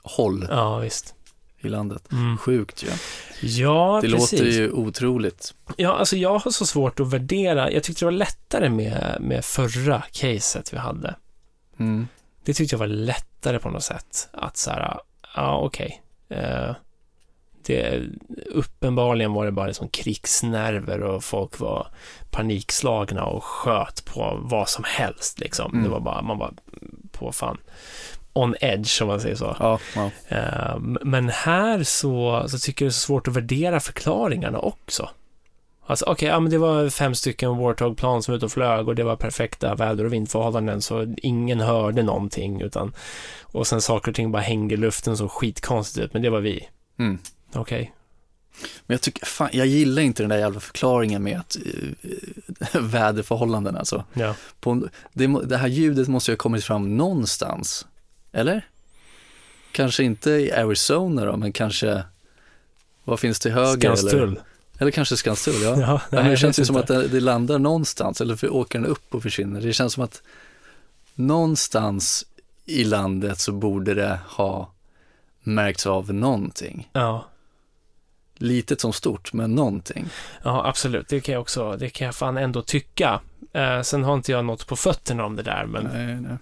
håll 0.04 0.48
Ja, 0.50 0.78
visst. 0.78 1.16
I 1.62 1.70
landet. 1.70 2.12
Mm. 2.12 2.38
Sjukt 2.38 2.84
ju. 2.84 2.88
Ja, 3.48 4.00
Det 4.04 4.10
precis. 4.12 4.32
låter 4.40 4.46
ju 4.52 4.72
otroligt. 4.72 5.54
Ja, 5.78 5.98
alltså 5.98 6.16
jag 6.18 6.38
har 6.40 6.52
så 6.52 6.66
svårt 6.66 7.00
att 7.00 7.14
värdera. 7.14 7.72
Jag 7.72 7.84
tyckte 7.84 8.02
det 8.02 8.06
var 8.06 8.12
lättare 8.12 8.70
med, 8.70 9.18
med 9.22 9.46
förra 9.46 10.04
caset 10.12 10.74
vi 10.74 10.78
hade. 10.78 11.16
Mm. 11.80 12.08
Det 12.44 12.54
tyckte 12.54 12.74
jag 12.74 12.80
var 12.80 12.88
lättare 12.88 13.60
på 13.60 13.70
något 13.70 13.84
sätt. 13.84 14.30
Att 14.34 14.58
så 14.58 14.72
här, 14.72 15.00
ja 15.36 15.60
okej. 15.60 16.02
Eh, 16.30 16.76
det, 17.66 18.02
uppenbarligen 18.46 19.34
var 19.34 19.46
det 19.46 19.52
bara 19.52 19.68
liksom 19.68 19.90
krigsnerver 19.90 21.02
och 21.02 21.24
folk 21.24 21.60
var 21.60 21.88
panikslagna 22.32 23.24
och 23.24 23.44
sköt 23.44 24.06
på 24.06 24.40
vad 24.42 24.70
som 24.70 24.84
helst 24.88 25.40
liksom. 25.40 25.72
Mm. 25.72 25.84
Det 25.84 25.90
var 25.90 26.00
bara, 26.00 26.22
man 26.22 26.38
var 26.38 26.54
på 27.12 27.32
fan 27.32 27.58
on 28.44 28.56
edge 28.62 29.02
om 29.02 29.08
man 29.08 29.20
säger 29.22 29.36
så. 29.36 29.56
Ja, 29.60 29.80
ja. 29.96 30.12
Eh, 30.28 30.80
Men 30.80 31.30
här 31.30 31.84
så, 31.84 32.46
så 32.48 32.60
tycker 32.60 32.86
jag 32.86 32.90
det 32.90 32.96
är 32.96 33.00
svårt 33.00 33.28
att 33.28 33.36
värdera 33.36 33.80
förklaringarna 33.80 34.60
också. 34.60 35.10
Alltså 35.86 36.06
okej, 36.06 36.28
ja 36.30 36.40
men 36.40 36.52
det 36.52 36.58
var 36.58 36.90
fem 36.90 37.16
stycken 37.16 37.58
Warthog-plan 37.58 38.24
som 38.24 38.32
var 38.32 38.38
ute 38.38 38.46
och 38.46 38.52
flög 38.52 38.88
och 38.88 38.96
det 38.96 39.04
var 39.04 39.16
perfekta 39.16 39.76
väder 39.76 40.06
och 40.06 40.14
vindförhållanden 40.14 40.82
så 40.82 41.16
ingen 41.18 41.60
hörde 41.60 42.04
någonting 42.04 42.62
utan 42.62 42.94
och 43.44 43.68
sen 43.68 43.82
saker 43.82 44.12
och 44.12 44.16
ting 44.16 44.32
bara 44.32 44.42
hängde 44.42 44.74
i 44.74 44.78
luften 44.78 45.18
så 45.18 45.30
skitkonstigt 45.30 46.06
ut, 46.06 46.14
men 46.14 46.22
det 46.22 46.30
var 46.30 46.40
vi. 46.40 46.68
Mm. 47.00 47.18
Okej. 47.54 47.94
Men 48.62 48.94
jag 48.94 49.02
tycker, 49.02 49.26
fan, 49.26 49.50
jag 49.54 49.68
gillar 49.68 50.02
inte 50.02 50.24
den 50.24 50.30
där 50.30 50.38
jävla 50.38 50.60
förklaringen 50.60 51.24
med 51.24 51.40
att 51.40 51.58
uh, 51.66 52.82
väderförhållanden 52.82 53.78
alltså. 53.78 54.04
Ja. 54.14 54.36
På, 54.60 54.88
det, 55.14 55.28
det 55.28 55.58
här 55.58 55.68
ljudet 55.68 56.08
måste 56.08 56.32
ju 56.32 56.34
ha 56.34 56.38
kommit 56.38 56.64
fram 56.64 56.98
någonstans, 56.98 57.88
eller? 58.32 58.68
Kanske 59.72 60.04
inte 60.04 60.32
i 60.32 60.52
Arizona 60.52 61.26
då, 61.26 61.38
men 61.38 61.52
kanske, 61.54 62.04
Vad 63.04 63.20
finns 63.20 63.40
till 63.40 63.52
höger? 63.52 63.88
Eller, 63.88 63.96
Skanstull. 63.96 64.40
eller 64.80 64.92
kanske 64.92 65.18
Skanstull, 65.18 65.62
ja. 65.62 65.78
Ja, 65.82 66.02
nej, 66.12 66.24
det 66.24 66.30
jag 66.30 66.40
känns 66.40 66.60
ju 66.60 66.66
som 66.66 66.76
att 66.76 66.88
det, 66.88 67.08
det 67.08 67.20
landar 67.20 67.60
någonstans, 67.60 68.22
eller 68.22 68.36
för 68.36 68.54
åker 68.54 68.80
den 68.80 68.88
upp 68.88 69.16
och 69.16 69.24
försvinner. 69.24 69.62
Det 69.62 69.74
känns 69.74 69.94
som 69.94 70.04
att 70.04 70.22
någonstans 71.16 72.26
i 72.66 72.84
landet 72.84 73.40
så 73.40 73.52
borde 73.52 73.94
det 73.94 74.20
ha 74.28 74.72
märkts 75.44 75.88
av 75.88 76.14
någonting. 76.14 76.90
Ja. 76.94 77.26
Litet 78.38 78.82
som 78.82 78.94
stort, 78.94 79.34
men 79.34 79.56
någonting. 79.56 80.10
ja, 80.44 80.68
absolut. 80.68 81.08
Det 81.08 81.22
kan 81.22 81.34
jag 81.34 81.42
också, 81.42 81.78
det 81.78 81.90
kan 81.90 82.06
jag 82.06 82.16
fan 82.16 82.38
ändå 82.38 82.62
tycka. 82.62 83.22
Eh, 83.54 83.82
sen 83.82 84.04
har 84.04 84.14
inte 84.14 84.32
jag 84.32 84.46
något 84.46 84.68
på 84.68 84.76
fötterna 84.76 85.26
om 85.26 85.36
det 85.36 85.44
där, 85.44 85.66
men 85.66 85.84
Nej, 85.84 86.16
nej. 86.22 86.38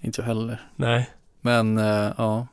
Inte 0.00 0.20
jag 0.20 0.26
heller. 0.26 0.60
nej. 0.76 1.10
Men 1.40 1.78
eh, 1.78 2.12
ja, 2.18 2.46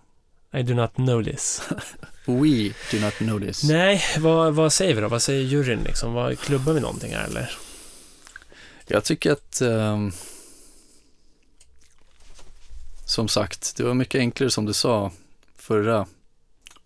I 0.53 0.63
do 0.63 0.73
not 0.73 0.93
know 0.95 1.23
this. 1.23 1.61
we 2.25 2.73
do 2.91 2.99
not 3.05 3.13
know 3.17 3.39
this. 3.39 3.63
Nej, 3.63 4.01
vad, 4.19 4.53
vad 4.55 4.73
säger 4.73 4.95
vi 4.95 5.01
då? 5.01 5.07
Vad 5.07 5.21
säger 5.21 5.43
juryn 5.43 5.83
liksom? 5.83 6.13
Vad, 6.13 6.39
klubbar 6.39 6.73
vi 6.73 6.79
någonting 6.79 7.13
här 7.15 7.25
eller? 7.25 7.51
Jag 8.87 9.03
tycker 9.03 9.31
att, 9.31 9.61
ehm, 9.61 10.11
som 13.05 13.27
sagt, 13.27 13.77
det 13.77 13.83
var 13.83 13.93
mycket 13.93 14.19
enklare 14.19 14.49
som 14.49 14.65
du 14.65 14.73
sa 14.73 15.11
förra 15.55 16.05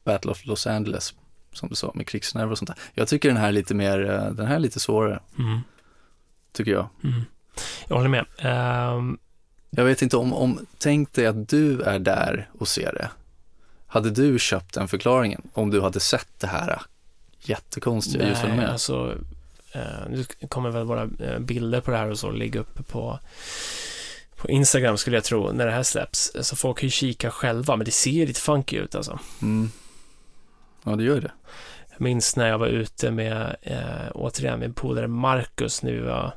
Battle 0.03 0.31
of 0.31 0.45
Los 0.45 0.67
Angeles, 0.67 1.13
som 1.53 1.69
du 1.69 1.75
sa, 1.75 1.91
med 1.95 2.07
krigsnerver 2.07 2.51
och 2.51 2.57
sånt 2.57 2.67
där. 2.67 2.77
Jag 2.93 3.07
tycker 3.07 3.29
den 3.29 3.37
här 3.37 3.47
är 3.47 3.51
lite 3.51 3.73
mer, 3.75 4.09
eh, 4.09 4.31
den 4.31 4.47
här 4.47 4.55
är 4.55 4.59
lite 4.59 4.79
svårare, 4.79 5.19
Mm. 5.39 5.59
tycker 6.51 6.71
jag. 6.71 6.89
Mm. 7.03 7.21
Jag 7.87 7.95
håller 7.95 8.09
med. 8.09 8.25
Ehm, 8.37 9.17
Jag 9.75 9.85
vet 9.85 10.01
inte 10.01 10.17
om, 10.17 10.33
om, 10.33 10.65
tänk 10.77 11.13
dig 11.13 11.25
att 11.25 11.49
du 11.49 11.81
är 11.81 11.99
där 11.99 12.49
och 12.59 12.67
ser 12.67 12.93
det. 12.93 13.09
Hade 13.87 14.09
du 14.09 14.39
köpt 14.39 14.73
den 14.73 14.87
förklaringen 14.87 15.41
om 15.53 15.69
du 15.69 15.81
hade 15.81 15.99
sett 15.99 16.39
det 16.39 16.47
här 16.47 16.81
jättekonstiga 17.41 18.23
nej, 18.23 18.29
ljusfenomenet? 18.29 18.71
alltså, 18.71 19.17
eh, 19.71 20.09
nu 20.09 20.25
kommer 20.47 20.69
väl 20.69 20.83
våra 20.83 21.09
eh, 21.19 21.39
bilder 21.39 21.81
på 21.81 21.91
det 21.91 21.97
här 21.97 22.09
och 22.09 22.19
så 22.19 22.31
ligga 22.31 22.59
uppe 22.59 22.83
på, 22.83 23.19
på 24.35 24.49
Instagram 24.49 24.97
skulle 24.97 25.17
jag 25.17 25.23
tro, 25.23 25.51
när 25.51 25.65
det 25.65 25.71
här 25.71 25.83
släpps. 25.83 26.31
Så 26.41 26.55
folk 26.55 26.77
kan 26.77 26.87
ju 26.87 26.91
kika 26.91 27.31
själva, 27.31 27.75
men 27.75 27.85
det 27.85 27.91
ser 27.91 28.27
lite 28.27 28.41
funky 28.41 28.77
ut 28.77 28.95
alltså. 28.95 29.19
Mm. 29.41 29.71
Ja, 30.83 30.95
det 30.95 31.03
gör 31.03 31.21
det. 31.21 31.31
Jag 31.91 32.01
minns 32.01 32.35
när 32.35 32.47
jag 32.47 32.57
var 32.57 32.67
ute 32.67 33.11
med, 33.11 33.55
eh, 33.61 34.11
återigen, 34.13 34.59
min 34.59 34.73
polare 34.73 35.07
Marcus 35.07 35.83
vi 35.83 35.99
var 35.99 36.33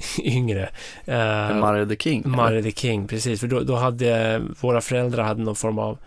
yngre. 0.18 0.68
Eh, 1.04 1.54
Marre 1.56 1.86
the 1.86 1.96
King. 1.96 2.20
eller? 2.24 2.36
Marry 2.36 2.62
the 2.62 2.72
King, 2.72 3.08
precis. 3.08 3.40
För 3.40 3.46
då, 3.46 3.60
då 3.60 3.76
hade 3.76 4.42
våra 4.60 4.80
föräldrar 4.80 5.24
hade 5.24 5.42
någon 5.42 5.56
form 5.56 5.78
av 5.78 5.98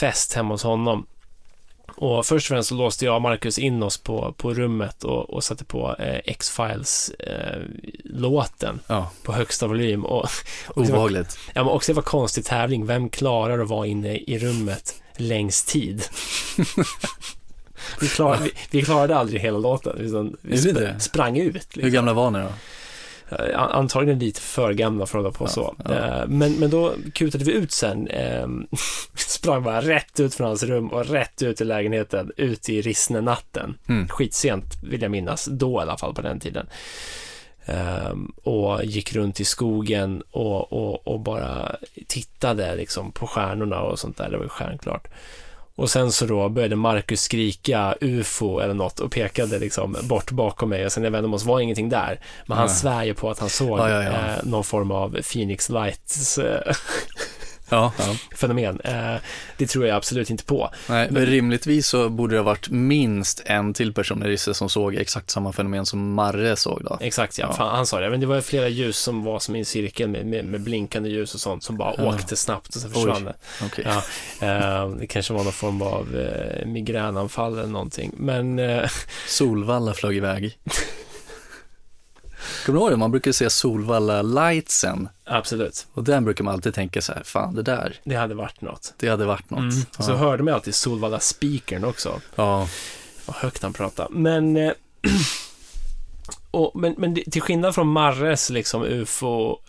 fest 0.00 0.34
hemma 0.34 0.54
hos 0.54 0.62
honom. 0.62 1.06
Och 1.96 2.26
först 2.26 2.50
och 2.50 2.54
främst 2.54 2.68
så 2.68 2.74
låste 2.74 3.04
jag 3.04 3.14
och 3.16 3.22
Marcus 3.22 3.58
in 3.58 3.82
oss 3.82 3.98
på, 3.98 4.34
på 4.38 4.54
rummet 4.54 5.04
och, 5.04 5.30
och 5.30 5.44
satte 5.44 5.64
på 5.64 5.96
eh, 5.98 6.20
X-Files-låten 6.24 8.80
Ja, 8.86 9.10
på 9.22 9.32
högsta 9.32 9.66
volym. 9.66 10.04
Och, 10.04 10.24
och 10.68 10.76
var, 10.76 10.84
obehagligt. 10.84 11.38
ja, 11.54 11.64
men 11.64 11.72
också 11.72 11.92
det 11.92 11.96
var 11.96 12.02
konstig 12.02 12.44
tävling. 12.44 12.86
Vem 12.86 13.08
klarar 13.08 13.58
att 13.58 13.68
vara 13.68 13.86
inne 13.86 14.16
i 14.16 14.38
rummet 14.38 15.02
längst 15.16 15.68
tid? 15.68 16.04
vi, 18.00 18.08
klar, 18.08 18.38
vi, 18.42 18.52
vi 18.70 18.82
klarade 18.82 19.16
aldrig 19.16 19.40
hela 19.40 19.58
låten, 19.58 19.96
vi 19.98 20.04
Är 20.08 20.12
det 20.42 20.56
sp- 20.56 20.72
det? 20.72 21.00
sprang 21.00 21.38
ut. 21.38 21.54
Liksom. 21.54 21.82
Hur 21.82 21.90
gamla 21.90 22.12
var 22.12 22.30
ni 22.30 22.38
då? 22.38 22.48
Eh, 23.30 23.60
an- 23.60 23.70
Antagligen 23.70 24.18
lite 24.18 24.40
för 24.40 24.72
gamla 24.72 25.06
för 25.06 25.18
att 25.18 25.24
hålla 25.24 25.34
på 25.34 25.44
Ja, 25.44 25.48
så. 25.48 25.76
ja. 25.84 25.94
Eh, 25.94 26.26
Men, 26.28 26.52
men 26.52 26.70
då 26.70 26.92
kutade 27.14 27.44
vi 27.44 27.52
ut 27.52 27.72
sen. 27.72 28.06
Eh, 28.08 28.46
sprang 29.16 29.62
bara 29.62 29.80
rätt 29.80 30.20
ut 30.20 30.34
från 30.34 30.46
hans 30.46 30.62
rum 30.62 30.88
och 30.88 31.06
rätt 31.06 31.42
ut 31.42 31.60
i 31.60 31.64
lägenheten, 31.64 32.32
ut 32.36 32.68
i 32.68 32.80
Rissne-natten. 32.82 33.78
Mm. 33.88 34.08
Skitsent 34.08 34.64
vill 34.82 35.02
jag 35.02 35.10
minnas, 35.10 35.44
då 35.50 35.78
i 35.80 35.82
alla 35.82 35.96
fall 35.96 36.14
på 36.14 36.22
den 36.22 36.40
tiden. 36.40 36.66
Eh, 37.64 38.12
och 38.44 38.84
gick 38.84 39.12
runt 39.12 39.40
i 39.40 39.44
skogen 39.44 40.22
och, 40.30 40.72
och, 40.72 41.06
och 41.08 41.20
bara 41.20 41.76
tittade 42.08 42.76
liksom 42.76 43.12
på 43.12 43.26
stjärnorna 43.26 43.80
och 43.80 43.98
sånt 43.98 44.16
där. 44.16 44.30
Det 44.30 44.36
var 44.36 44.44
ju 44.44 44.48
stjärnklart. 44.48 45.08
Och 45.80 45.90
sen 45.90 46.12
så 46.12 46.26
då 46.26 46.48
började 46.48 46.76
Marcus 46.76 47.22
skrika 47.22 47.94
ufo 48.00 48.58
eller 48.58 48.74
något 48.74 49.00
och 49.00 49.12
pekade 49.12 49.58
liksom 49.58 49.96
bort 50.02 50.30
bakom 50.30 50.68
mig 50.68 50.86
och 50.86 50.92
sen 50.92 51.02
när 51.02 51.06
jag 51.06 51.12
vände 51.12 51.28
mig 51.28 51.38
var 51.44 51.60
ingenting 51.60 51.88
där. 51.88 52.20
Men 52.46 52.58
han 52.58 52.66
Nej. 52.66 52.76
svär 52.76 53.04
ju 53.04 53.14
på 53.14 53.30
att 53.30 53.38
han 53.38 53.48
såg 53.48 53.78
Ja, 53.78 53.88
ja, 53.90 54.02
ja. 54.02 54.10
Eh, 54.10 54.44
någon 54.44 54.64
form 54.64 54.90
av 54.90 55.18
Phoenix 55.32 55.68
Lights 55.68 56.38
eh, 56.38 56.60
Ja, 57.70 57.92
ja. 57.98 58.36
fenomen. 58.36 58.80
Eh, 58.84 59.14
det 59.56 59.66
tror 59.66 59.86
jag 59.86 59.96
absolut 59.96 60.30
inte 60.30 60.44
på. 60.44 60.70
Nej, 60.88 61.08
men 61.10 61.26
rimligtvis 61.26 61.86
så 61.86 62.08
borde 62.08 62.34
det 62.34 62.38
ha 62.38 62.44
varit 62.44 62.70
minst 62.70 63.42
en 63.44 63.74
till 63.74 63.92
person 63.92 64.22
i 64.22 64.26
Risse 64.26 64.54
som 64.54 64.68
såg 64.68 64.94
exakt 64.94 65.30
samma 65.30 65.52
fenomen 65.52 65.86
som 65.86 66.14
Marre 66.14 66.56
såg 66.56 66.82
då. 66.84 66.98
Exakt 67.00 67.38
ja. 67.38 67.52
Fan, 67.52 67.76
han 67.76 67.86
sa 67.86 68.00
det. 68.00 68.10
Men 68.10 68.20
det 68.20 68.26
var 68.26 68.40
flera 68.40 68.68
ljus 68.68 68.98
som 68.98 69.24
var 69.24 69.38
som 69.38 69.56
i 69.56 69.58
en 69.58 69.64
cirkel 69.64 70.08
med, 70.08 70.26
med, 70.26 70.44
med 70.44 70.60
blinkande 70.60 71.10
ljus 71.10 71.34
och 71.34 71.40
sånt 71.40 71.64
som 71.64 71.76
bara 71.76 72.08
åkte 72.08 72.36
snabbt 72.36 72.76
och 72.76 72.82
sen 72.82 72.90
försvann 72.90 73.24
det. 73.24 73.34
Ja, 73.84 74.02
eh, 74.46 74.88
det 74.88 75.06
kanske 75.06 75.32
var 75.32 75.44
någon 75.44 75.52
form 75.52 75.82
av 75.82 76.16
eh, 76.16 76.66
migränanfall 76.66 77.58
eller 77.58 77.68
någonting. 77.68 78.12
Men 78.16 78.60
Solvalla 79.26 79.94
flög 79.94 80.16
iväg. 80.16 80.58
Kommer 82.66 82.78
du 82.78 82.82
ihåg 82.82 82.90
det? 82.92 82.96
Man 82.96 83.10
brukar 83.10 83.32
se 83.32 83.50
Solvalla-lightsen 83.50 85.08
absolut, 85.24 85.86
och 85.92 86.04
den 86.04 86.24
brukar 86.24 86.44
man 86.44 86.54
alltid 86.54 86.74
tänka 86.74 87.02
så 87.02 87.12
här, 87.12 87.22
fan 87.22 87.54
det 87.54 87.62
där, 87.62 87.96
det 88.04 88.14
hade 88.14 88.34
varit 88.34 88.60
något. 88.60 88.94
det 88.98 89.08
hade 89.08 89.24
varit 89.24 89.50
något. 89.50 89.58
Mm. 89.72 89.84
Ja. 89.98 90.04
Så 90.04 90.12
hörde 90.14 90.42
man 90.42 90.54
alltid 90.54 90.74
Solvalla 90.74 91.20
speakern 91.20 91.84
också. 91.84 92.20
ja. 92.36 92.68
Vad 93.26 93.36
högt 93.36 93.62
han 93.62 93.72
pratade. 93.72 94.08
Men, 94.14 94.56
eh, 94.56 94.72
och, 96.50 96.72
men, 96.74 96.94
men 96.98 97.14
till 97.14 97.42
skillnad 97.42 97.74
från 97.74 97.88
Marres 97.88 98.50
liksom 98.50 98.82
ufo-koll 98.84 99.64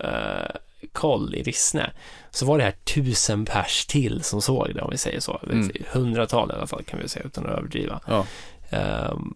i 1.36 1.44
Rissne, 1.44 1.92
så 2.32 2.46
var 2.46 2.58
det 2.58 2.64
här 2.64 2.72
tusen 2.84 3.46
pers 3.46 3.86
till 3.86 4.24
som 4.24 4.42
såg 4.42 4.72
det, 4.76 4.82
om 4.82 4.90
vi 4.92 4.98
säger 4.98 5.20
så. 5.20 5.40
Mm. 5.50 5.72
Hundratal 5.92 6.52
i 6.52 6.54
alla 6.54 6.68
fall, 6.68 6.84
kan 6.84 7.00
vi 7.00 7.08
säga, 7.10 7.26
utan 7.26 7.46
att 7.46 7.52
överdriva. 7.58 8.00
ja. 8.08 8.26
Ehm, 8.70 9.34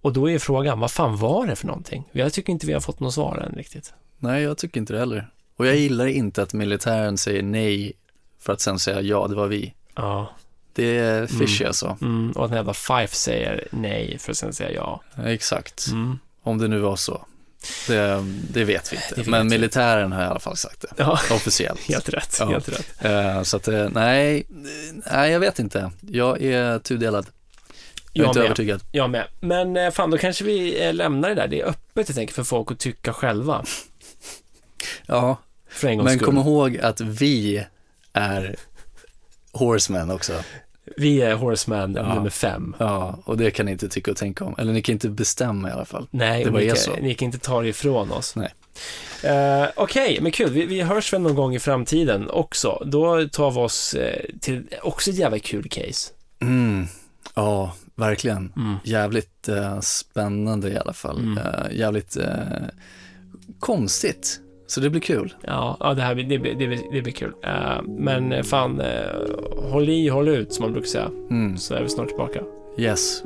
och 0.00 0.12
då 0.12 0.30
är 0.30 0.38
frågan, 0.38 0.80
vad 0.80 0.90
fan 0.90 1.16
var 1.16 1.46
det 1.46 1.56
för 1.56 1.66
någonting? 1.66 2.08
Jag 2.12 2.32
tycker 2.32 2.52
inte 2.52 2.66
vi 2.66 2.72
har 2.72 2.80
fått 2.80 3.00
något 3.00 3.14
svar 3.14 3.36
än 3.36 3.52
riktigt. 3.56 3.92
Nej, 4.18 4.42
jag 4.42 4.58
tycker 4.58 4.80
inte 4.80 4.92
det 4.92 4.98
heller. 4.98 5.30
Och 5.56 5.66
jag 5.66 5.76
gillar 5.76 6.06
inte 6.06 6.42
att 6.42 6.52
militären 6.52 7.18
säger 7.18 7.42
nej 7.42 7.92
för 8.40 8.52
att 8.52 8.60
sen 8.60 8.78
säga 8.78 9.00
ja, 9.00 9.26
det 9.28 9.34
var 9.34 9.46
vi. 9.46 9.74
Ja. 9.94 10.30
Det 10.72 10.98
är 10.98 11.26
fishy 11.26 11.64
Mm. 11.64 11.68
alltså. 11.68 11.96
Mm, 12.00 12.30
och 12.32 12.44
att 12.44 12.50
en 12.50 12.56
jävla 12.56 12.74
Fife 12.74 13.14
säger 13.14 13.68
nej 13.70 14.18
för 14.18 14.30
att 14.32 14.36
sen 14.38 14.52
säga 14.52 14.70
ja. 14.72 15.00
Exakt. 15.24 15.86
Mm. 15.88 16.18
Om 16.42 16.58
det 16.58 16.68
nu 16.68 16.78
var 16.78 16.96
så. 16.96 17.24
Det, 17.88 18.24
det 18.52 18.64
vet 18.64 18.92
vi 18.92 18.96
inte. 18.96 19.14
Vet 19.16 19.26
Men 19.26 19.48
militären 19.48 20.12
har 20.12 20.22
i 20.22 20.26
alla 20.26 20.40
fall 20.40 20.56
sagt 20.56 20.80
det. 20.80 20.88
Ja, 20.96 21.12
Officiellt. 21.30 21.80
helt 21.88 22.08
rätt. 22.08 22.36
Ja. 22.40 22.46
Helt 22.46 22.68
rätt. 22.68 23.04
Eh, 23.04 23.42
så 23.42 23.56
att, 23.56 23.68
eh, 23.68 23.88
nej, 23.88 24.46
nej, 25.12 25.32
jag 25.32 25.40
vet 25.40 25.58
inte. 25.58 25.90
Jag 26.00 26.42
är 26.42 26.78
tudelad. 26.78 27.26
Jag 28.12 28.24
är 28.24 28.28
inte 28.28 28.38
med. 28.38 28.46
övertygad. 28.46 28.80
Jag 28.92 29.10
med. 29.10 29.26
Men 29.40 29.76
eh, 29.76 29.90
fan, 29.90 30.10
då 30.10 30.18
kanske 30.18 30.44
vi 30.44 30.84
eh, 30.86 30.94
lämnar 30.94 31.28
det 31.28 31.34
där. 31.34 31.48
Det 31.48 31.60
är 31.60 31.66
öppet, 31.66 32.08
jag 32.08 32.16
tänker, 32.16 32.34
för 32.34 32.42
folk 32.44 32.70
att 32.70 32.78
tycka 32.78 33.12
själva. 33.12 33.64
Ja, 35.06 35.36
För 35.68 35.88
en 35.88 35.96
gångs 35.98 36.04
men 36.08 36.14
skull. 36.18 36.26
kom 36.26 36.38
ihåg 36.38 36.78
att 36.78 37.00
vi 37.00 37.64
är 38.12 38.56
horsemen 39.52 40.10
också. 40.10 40.32
Vi 40.96 41.22
är 41.22 41.34
Horseman 41.34 41.94
Ja. 41.94 42.14
nummer 42.14 42.30
fem. 42.30 42.76
Ja, 42.78 43.18
och 43.24 43.36
det 43.36 43.50
kan 43.50 43.66
ni 43.66 43.72
inte 43.72 43.88
tycka 43.88 44.10
och 44.10 44.16
tänka 44.16 44.44
om. 44.44 44.54
Eller 44.58 44.72
ni 44.72 44.82
kan 44.82 44.92
inte 44.92 45.08
bestämma 45.08 45.68
i 45.68 45.72
alla 45.72 45.84
fall. 45.84 46.06
Nej, 46.10 46.44
Det 46.44 46.50
bara 46.50 46.58
ni, 46.62 46.68
kan, 46.68 46.76
så. 46.76 46.96
ni 46.96 47.14
kan 47.14 47.26
inte 47.26 47.38
ta 47.38 47.62
det 47.62 47.68
ifrån 47.68 48.10
oss. 48.12 48.36
Nej. 48.36 48.54
Eh, 49.22 49.68
Okej, 49.76 50.18
men 50.22 50.32
kul. 50.32 50.50
Vi, 50.50 50.66
vi 50.66 50.80
hörs 50.80 51.12
väl 51.12 51.20
någon 51.20 51.34
gång 51.34 51.54
i 51.54 51.58
framtiden 51.58 52.30
också. 52.30 52.82
Då 52.86 53.28
tar 53.28 53.50
vi 53.50 53.58
oss 53.58 53.96
till 54.40 54.66
också 54.82 55.10
ett 55.10 55.16
jävla 55.16 55.38
kul 55.38 55.68
case. 55.68 56.12
Mm. 56.40 56.86
Ja, 57.34 57.74
verkligen. 58.00 58.52
Mm. 58.56 58.74
Jävligt 58.84 59.48
eh, 59.48 59.80
spännande 59.80 60.70
i 60.70 60.76
alla 60.76 60.92
fall. 60.92 61.18
Mm. 61.18 61.38
Eh, 61.38 61.78
jävligt 61.78 62.16
eh, 62.16 62.66
konstigt. 63.58 64.40
Så 64.66 64.80
det 64.80 64.90
blir 64.90 65.00
kul. 65.00 65.34
Ja, 65.46 65.76
ja 65.80 65.94
det 65.94 66.02
här 66.02 66.14
det, 66.14 66.38
det, 66.38 66.78
det 66.92 67.02
blir 67.02 67.12
kul. 67.12 67.32
Eh, 67.42 67.82
men 67.82 68.32
eh, 68.32 68.42
fan, 68.42 68.80
eh, 68.80 69.70
håll 69.70 69.88
i, 69.88 70.08
håll 70.08 70.28
ut 70.28 70.52
som 70.52 70.62
man 70.62 70.72
brukar 70.72 70.88
säga. 70.88 71.10
Mm. 71.30 71.56
Så 71.56 71.74
är 71.74 71.82
vi 71.82 71.88
snart 71.88 72.08
tillbaka. 72.08 72.40
Yes. 72.78 73.22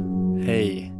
Hej. 0.47 0.93